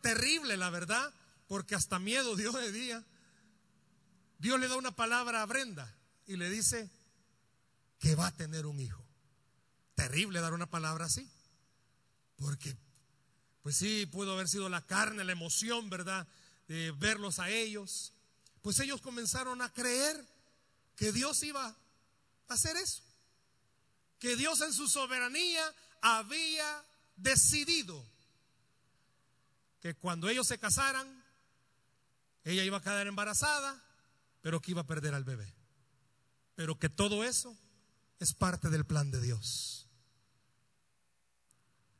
terrible 0.02 0.58
la 0.58 0.72
verdad, 0.72 1.14
porque 1.48 1.76
hasta 1.76 2.00
miedo 2.00 2.36
Dios 2.36 2.56
de 2.56 2.72
día. 2.72 3.06
Dios 4.42 4.60
le 4.60 4.68
da 4.68 4.76
una 4.76 4.90
palabra 4.90 5.44
a 5.44 5.46
Brenda 5.46 5.96
y 6.26 6.36
le 6.36 6.50
dice 6.50 6.90
que 8.00 8.16
va 8.16 8.26
a 8.26 8.36
tener 8.36 8.66
un 8.66 8.80
hijo. 8.80 9.06
Terrible 9.94 10.42
dar 10.42 10.54
una 10.54 10.66
palabra 10.66 11.06
así, 11.06 11.30
porque 12.38 12.76
pues 13.62 13.78
sí, 13.78 14.08
pudo 14.08 14.34
haber 14.34 14.50
sido 14.50 14.68
la 14.68 14.82
carne, 14.82 15.24
la 15.24 15.32
emoción, 15.32 15.92
¿verdad? 15.92 16.28
De 16.68 16.92
verlos 16.94 17.38
a 17.38 17.52
ellos. 17.52 18.14
Pues 18.64 18.80
ellos 18.80 19.00
comenzaron 19.00 19.62
a 19.62 19.72
creer 19.72 20.28
que 20.96 21.12
Dios 21.12 21.44
iba 21.44 21.68
a 21.68 22.54
hacer 22.54 22.76
eso. 22.78 23.04
Que 24.18 24.36
Dios 24.36 24.60
en 24.62 24.74
su 24.74 24.88
soberanía 24.88 25.64
había 26.02 26.84
decidido 27.16 28.04
que 29.82 29.94
cuando 29.94 30.30
ellos 30.30 30.48
se 30.48 30.58
casaran, 30.58 31.24
ella 32.44 32.64
iba 32.64 32.78
a 32.78 32.82
quedar 32.82 33.06
embarazada, 33.06 33.80
pero 34.42 34.62
que 34.62 34.72
iba 34.72 34.82
a 34.82 34.88
perder 34.88 35.14
al 35.14 35.24
bebé. 35.24 35.54
Pero 36.56 36.78
que 36.78 36.90
todo 36.90 37.24
eso 37.24 37.56
es 38.20 38.34
parte 38.34 38.70
del 38.70 38.86
plan 38.86 39.12
de 39.12 39.22
Dios. 39.22 39.88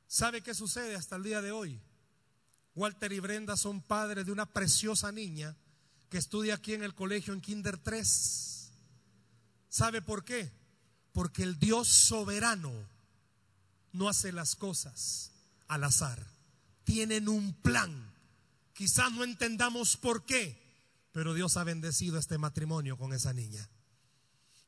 ¿Sabe 0.08 0.42
qué 0.42 0.54
sucede 0.54 0.96
hasta 0.96 1.16
el 1.16 1.24
día 1.24 1.42
de 1.42 1.52
hoy? 1.52 1.82
Walter 2.76 3.12
y 3.12 3.20
Brenda 3.20 3.58
son 3.58 3.82
padres 3.82 4.26
de 4.26 4.32
una 4.32 4.46
preciosa 4.46 5.12
niña 5.12 5.56
que 6.10 6.18
estudia 6.18 6.56
aquí 6.56 6.74
en 6.74 6.84
el 6.84 6.94
colegio 6.94 7.34
en 7.34 7.42
Kinder 7.42 7.78
3. 7.78 8.72
¿Sabe 9.70 10.02
por 10.02 10.26
qué? 10.26 10.52
Porque 11.14 11.44
el 11.44 11.60
Dios 11.60 11.88
soberano 11.88 12.72
no 13.94 14.10
hace 14.10 14.32
las 14.32 14.56
cosas 14.56 15.32
al 15.68 15.84
azar. 15.86 16.26
Tienen 16.84 17.30
un 17.30 17.54
plan. 17.54 18.14
Quizás 18.74 19.12
no 19.14 19.24
entendamos 19.24 19.96
por 19.96 20.26
qué, 20.26 20.61
pero 21.12 21.34
Dios 21.34 21.58
ha 21.58 21.64
bendecido 21.64 22.18
este 22.18 22.38
matrimonio 22.38 22.98
con 22.98 23.14
esa 23.14 23.34
niña. 23.34 23.68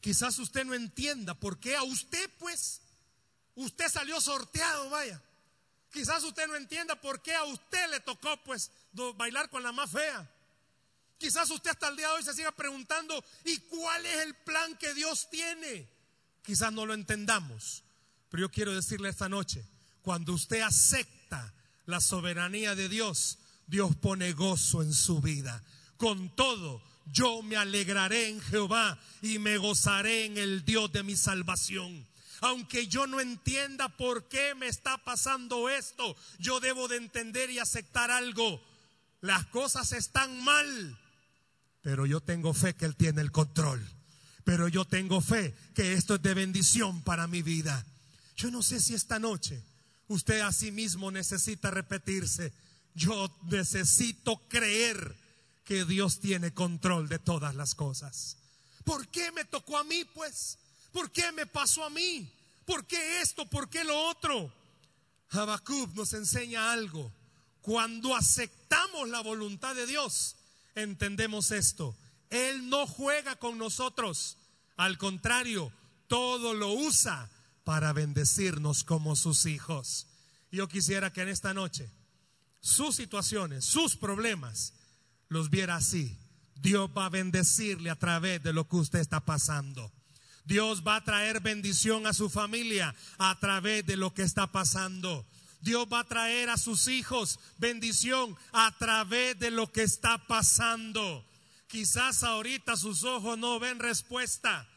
Quizás 0.02 0.38
usted 0.40 0.66
no 0.66 0.74
entienda 0.74 1.34
por 1.34 1.60
qué 1.60 1.76
a 1.76 1.84
usted, 1.84 2.30
pues, 2.40 2.82
usted 3.56 3.90
salió 3.90 4.20
sorteado, 4.20 4.90
vaya. 4.90 5.22
Quizás 5.92 6.24
usted 6.24 6.48
no 6.48 6.56
entienda 6.56 7.00
por 7.00 7.22
qué 7.22 7.36
a 7.36 7.44
usted 7.46 7.90
le 7.90 8.00
tocó, 8.02 8.36
pues, 8.44 8.72
bailar 9.16 9.50
con 9.50 9.64
la 9.64 9.72
más 9.72 9.92
fea. 9.92 10.30
Quizás 11.18 11.50
usted 11.52 11.70
hasta 11.72 11.88
el 11.88 11.96
día 11.96 12.08
de 12.08 12.14
hoy 12.16 12.24
se 12.24 12.34
siga 12.34 12.52
preguntando, 12.52 13.24
¿y 13.46 13.58
cuál 13.60 14.06
es 14.06 14.22
el 14.22 14.36
plan 14.36 14.76
que 14.78 14.94
Dios 14.94 15.30
tiene? 15.30 15.88
Quizás 16.42 16.74
no 16.74 16.86
lo 16.86 16.94
entendamos, 16.94 17.84
pero 18.30 18.42
yo 18.42 18.52
quiero 18.52 18.74
decirle 18.76 19.08
esta 19.08 19.30
noche, 19.30 19.66
cuando 20.02 20.34
usted 20.34 20.60
acepta 20.60 21.54
la 21.86 22.02
soberanía 22.02 22.76
de 22.76 22.90
Dios, 22.90 23.38
Dios 23.68 23.96
pone 23.96 24.34
gozo 24.34 24.82
en 24.82 24.94
su 24.94 25.22
vida. 25.22 25.64
Con 25.98 26.30
todo, 26.36 26.82
yo 27.12 27.42
me 27.42 27.56
alegraré 27.56 28.30
en 28.30 28.42
Jehová 28.42 29.00
y 29.22 29.40
me 29.40 29.58
gozaré 29.58 30.26
en 30.26 30.38
el 30.38 30.66
Dios 30.66 30.92
de 30.92 31.04
mi 31.04 31.16
salvación. 31.16 32.06
Aunque 32.42 32.88
yo 32.88 33.08
no 33.08 33.22
entienda 33.22 33.90
por 33.90 34.28
qué 34.28 34.54
me 34.56 34.68
está 34.68 34.98
pasando 34.98 35.70
esto, 35.70 36.16
yo 36.40 36.60
debo 36.60 36.88
de 36.88 36.98
entender 36.98 37.50
y 37.50 37.60
aceptar 37.60 38.12
algo. 38.12 38.62
Las 39.22 39.46
cosas 39.46 39.94
están 39.94 40.44
mal, 40.44 41.00
pero 41.84 42.06
yo 42.06 42.22
tengo 42.22 42.54
fe 42.54 42.74
que 42.74 42.86
Él 42.86 42.96
tiene 42.96 43.22
el 43.22 43.32
control. 43.32 43.86
Pero 44.44 44.68
yo 44.68 44.86
tengo 44.86 45.22
fe 45.22 45.54
que 45.76 45.94
esto 45.94 46.16
es 46.16 46.22
de 46.22 46.34
bendición 46.34 47.02
para 47.04 47.28
mi 47.28 47.42
vida. 47.42 47.86
Yo 48.36 48.52
no 48.52 48.64
sé 48.64 48.80
si 48.80 48.94
esta 48.94 49.20
noche 49.20 49.62
usted 50.08 50.42
a 50.42 50.52
sí 50.52 50.72
mismo 50.72 51.12
necesita 51.12 51.72
repetirse. 51.72 52.52
Yo 52.96 53.34
necesito 53.50 54.42
creer 54.48 55.16
que 55.64 55.86
Dios 55.86 56.20
tiene 56.20 56.54
control 56.54 57.08
de 57.08 57.20
todas 57.20 57.56
las 57.56 57.76
cosas. 57.76 58.38
¿Por 58.84 59.08
qué 59.08 59.32
me 59.32 59.46
tocó 59.46 59.78
a 59.78 59.84
mí, 59.84 60.06
pues? 60.14 60.58
¿Por 60.92 61.12
qué 61.12 61.32
me 61.32 61.46
pasó 61.46 61.84
a 61.84 61.90
mí? 61.90 62.30
¿Por 62.66 62.86
qué 62.86 63.22
esto? 63.22 63.46
¿Por 63.46 63.70
qué 63.70 63.84
lo 63.84 64.10
otro? 64.10 64.54
Habacuc 65.30 65.94
nos 65.96 66.14
enseña 66.14 66.72
algo. 66.72 67.12
Cuando 67.62 68.16
aceptamos 68.16 69.10
la 69.10 69.22
voluntad 69.22 69.74
de 69.74 69.88
Dios, 69.88 70.36
entendemos 70.76 71.52
esto. 71.52 71.96
Él 72.30 72.70
no 72.70 72.86
juega 72.88 73.36
con 73.38 73.58
nosotros. 73.58 74.38
Al 74.76 74.98
contrario, 74.98 75.72
todo 76.08 76.54
lo 76.54 76.74
usa 76.74 77.30
para 77.64 77.94
bendecirnos 77.94 78.84
como 78.84 79.16
sus 79.16 79.46
hijos. 79.46 80.08
Yo 80.52 80.68
quisiera 80.68 81.14
que 81.14 81.22
en 81.22 81.30
esta 81.30 81.54
noche 81.54 81.90
sus 82.60 82.96
situaciones, 82.96 83.66
sus 83.66 83.96
problemas, 83.96 84.74
los 85.34 85.50
viera 85.50 85.76
así. 85.76 86.18
Dios 86.56 86.90
va 86.98 87.08
a 87.08 87.10
bendecirle 87.10 87.90
a 87.90 88.00
través 88.00 88.42
de 88.42 88.54
lo 88.54 88.70
que 88.70 88.78
usted 88.78 89.00
está 89.00 89.20
pasando. 89.20 89.92
Dios 90.46 90.84
va 90.86 90.98
a 90.98 91.04
traer 91.04 91.42
bendición 91.42 92.08
a 92.08 92.14
su 92.14 92.30
familia 92.30 92.96
a 93.18 93.38
través 93.40 93.86
de 93.86 93.98
lo 93.98 94.14
que 94.14 94.24
está 94.24 94.52
pasando. 94.52 95.26
Dios 95.62 95.88
va 95.92 96.00
a 96.00 96.08
traer 96.08 96.50
a 96.50 96.58
sus 96.58 96.88
hijos 96.88 97.40
bendición 97.58 98.36
a 98.52 98.78
través 98.78 99.40
de 99.40 99.52
lo 99.52 99.72
que 99.72 99.84
está 99.84 100.28
pasando. 100.28 101.26
Quizás 101.68 102.24
ahorita 102.24 102.76
sus 102.76 103.04
ojos 103.04 103.38
no 103.38 103.60
ven 103.60 103.80
respuesta, 103.80 104.68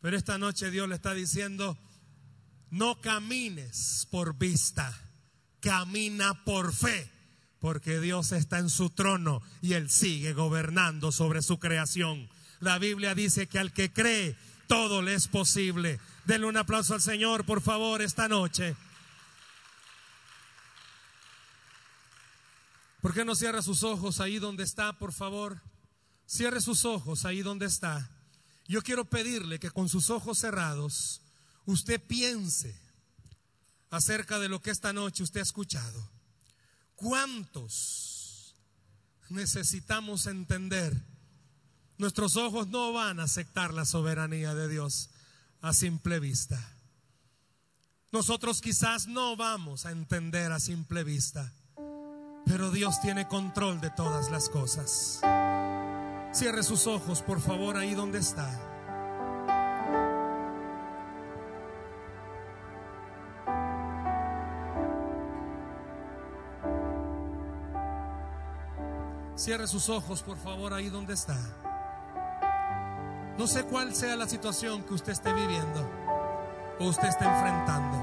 pero 0.00 0.16
esta 0.16 0.38
noche 0.38 0.70
Dios 0.70 0.88
le 0.88 0.94
está 0.94 1.14
diciendo, 1.14 1.78
no 2.70 3.00
camines 3.00 4.06
por 4.10 4.36
vista, 4.36 4.94
camina 5.60 6.44
por 6.44 6.72
fe, 6.74 7.10
porque 7.66 7.98
Dios 7.98 8.30
está 8.30 8.60
en 8.60 8.70
su 8.70 8.90
trono 8.90 9.42
y 9.60 9.72
Él 9.72 9.90
sigue 9.90 10.34
gobernando 10.34 11.10
sobre 11.10 11.42
su 11.42 11.58
creación. 11.58 12.28
La 12.60 12.78
Biblia 12.78 13.12
dice 13.16 13.48
que 13.48 13.58
al 13.58 13.72
que 13.72 13.92
cree, 13.92 14.36
todo 14.68 15.02
le 15.02 15.14
es 15.14 15.26
posible. 15.26 15.98
Denle 16.26 16.46
un 16.46 16.56
aplauso 16.56 16.94
al 16.94 17.02
Señor, 17.02 17.44
por 17.44 17.60
favor, 17.60 18.02
esta 18.02 18.28
noche. 18.28 18.76
¿Por 23.02 23.12
qué 23.12 23.24
no 23.24 23.34
cierra 23.34 23.62
sus 23.62 23.82
ojos 23.82 24.20
ahí 24.20 24.38
donde 24.38 24.62
está, 24.62 24.92
por 24.92 25.12
favor? 25.12 25.60
Cierre 26.24 26.60
sus 26.60 26.84
ojos 26.84 27.24
ahí 27.24 27.42
donde 27.42 27.66
está. 27.66 28.08
Yo 28.68 28.80
quiero 28.80 29.06
pedirle 29.06 29.58
que 29.58 29.72
con 29.72 29.88
sus 29.88 30.10
ojos 30.10 30.38
cerrados 30.38 31.20
usted 31.64 32.00
piense 32.00 32.80
acerca 33.90 34.38
de 34.38 34.48
lo 34.48 34.62
que 34.62 34.70
esta 34.70 34.92
noche 34.92 35.24
usted 35.24 35.40
ha 35.40 35.42
escuchado. 35.42 36.15
¿Cuántos 36.96 38.56
necesitamos 39.28 40.26
entender? 40.26 40.94
Nuestros 41.98 42.36
ojos 42.36 42.68
no 42.68 42.92
van 42.92 43.20
a 43.20 43.24
aceptar 43.24 43.72
la 43.72 43.84
soberanía 43.84 44.54
de 44.54 44.68
Dios 44.68 45.10
a 45.60 45.72
simple 45.72 46.20
vista. 46.20 46.58
Nosotros 48.12 48.60
quizás 48.60 49.06
no 49.06 49.36
vamos 49.36 49.86
a 49.86 49.90
entender 49.90 50.52
a 50.52 50.60
simple 50.60 51.04
vista, 51.04 51.52
pero 52.46 52.70
Dios 52.70 53.00
tiene 53.00 53.28
control 53.28 53.80
de 53.80 53.90
todas 53.90 54.30
las 54.30 54.48
cosas. 54.48 55.20
Cierre 56.32 56.62
sus 56.62 56.86
ojos, 56.86 57.22
por 57.22 57.40
favor, 57.40 57.76
ahí 57.76 57.94
donde 57.94 58.18
está. 58.18 58.75
Cierre 69.36 69.66
sus 69.66 69.90
ojos, 69.90 70.22
por 70.22 70.38
favor, 70.38 70.72
ahí 70.72 70.88
donde 70.88 71.12
está. 71.12 71.36
No 73.36 73.46
sé 73.46 73.64
cuál 73.64 73.94
sea 73.94 74.16
la 74.16 74.26
situación 74.26 74.82
que 74.82 74.94
usted 74.94 75.12
esté 75.12 75.30
viviendo, 75.34 75.86
o 76.80 76.86
usted 76.86 77.06
está 77.06 77.36
enfrentando. 77.36 77.98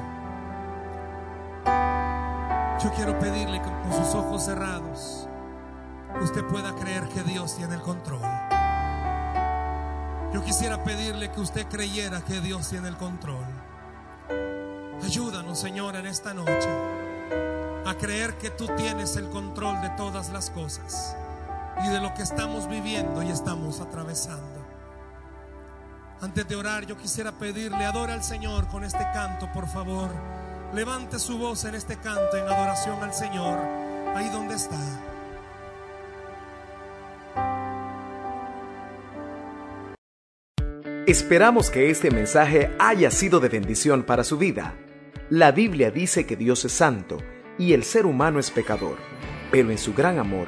Yo 2.83 2.91
quiero 2.93 3.17
pedirle 3.17 3.59
que 3.59 3.67
con 3.67 3.93
sus 3.93 4.13
ojos 4.13 4.45
cerrados 4.45 5.27
usted 6.21 6.45
pueda 6.45 6.75
creer 6.75 7.07
que 7.09 7.23
Dios 7.23 7.55
tiene 7.55 7.73
el 7.73 7.81
control. 7.81 8.21
Yo 10.35 10.43
quisiera 10.43 10.83
pedirle 10.83 11.31
que 11.31 11.41
usted 11.41 11.67
creyera 11.67 12.21
que 12.21 12.41
Dios 12.41 12.69
tiene 12.69 12.89
el 12.89 12.97
control. 12.97 13.43
Ayúdanos, 15.03 15.57
Señor, 15.57 15.95
en 15.95 16.05
esta 16.05 16.35
noche 16.35 16.69
a 17.85 17.95
creer 17.95 18.37
que 18.37 18.51
tú 18.51 18.67
tienes 18.77 19.15
el 19.15 19.29
control 19.31 19.81
de 19.81 19.89
todas 19.91 20.29
las 20.29 20.51
cosas 20.51 21.17
y 21.83 21.89
de 21.89 21.99
lo 21.99 22.13
que 22.13 22.23
estamos 22.23 22.67
viviendo 22.67 23.23
y 23.23 23.29
estamos 23.29 23.79
atravesando. 23.79 24.63
Antes 26.21 26.47
de 26.47 26.55
orar, 26.55 26.85
yo 26.85 26.97
quisiera 26.97 27.31
pedirle, 27.31 27.85
adora 27.85 28.13
al 28.13 28.23
Señor 28.23 28.67
con 28.69 28.83
este 28.83 29.05
canto, 29.13 29.51
por 29.51 29.67
favor. 29.67 30.09
Levante 30.73 31.19
su 31.19 31.37
voz 31.37 31.65
en 31.65 31.75
este 31.75 31.97
canto 31.97 32.37
en 32.37 32.45
adoración 32.45 33.03
al 33.03 33.13
Señor, 33.13 33.59
ahí 34.15 34.29
donde 34.29 34.55
está. 34.55 34.79
Esperamos 41.05 41.69
que 41.69 41.89
este 41.89 42.11
mensaje 42.11 42.73
haya 42.79 43.11
sido 43.11 43.41
de 43.41 43.49
bendición 43.49 44.03
para 44.03 44.23
su 44.23 44.37
vida. 44.37 44.75
La 45.29 45.51
Biblia 45.51 45.91
dice 45.91 46.25
que 46.25 46.37
Dios 46.37 46.63
es 46.63 46.71
santo 46.71 47.17
y 47.57 47.73
el 47.73 47.83
ser 47.83 48.05
humano 48.05 48.39
es 48.39 48.49
pecador, 48.49 48.97
pero 49.51 49.69
en 49.69 49.77
su 49.77 49.93
gran 49.93 50.17
amor, 50.17 50.47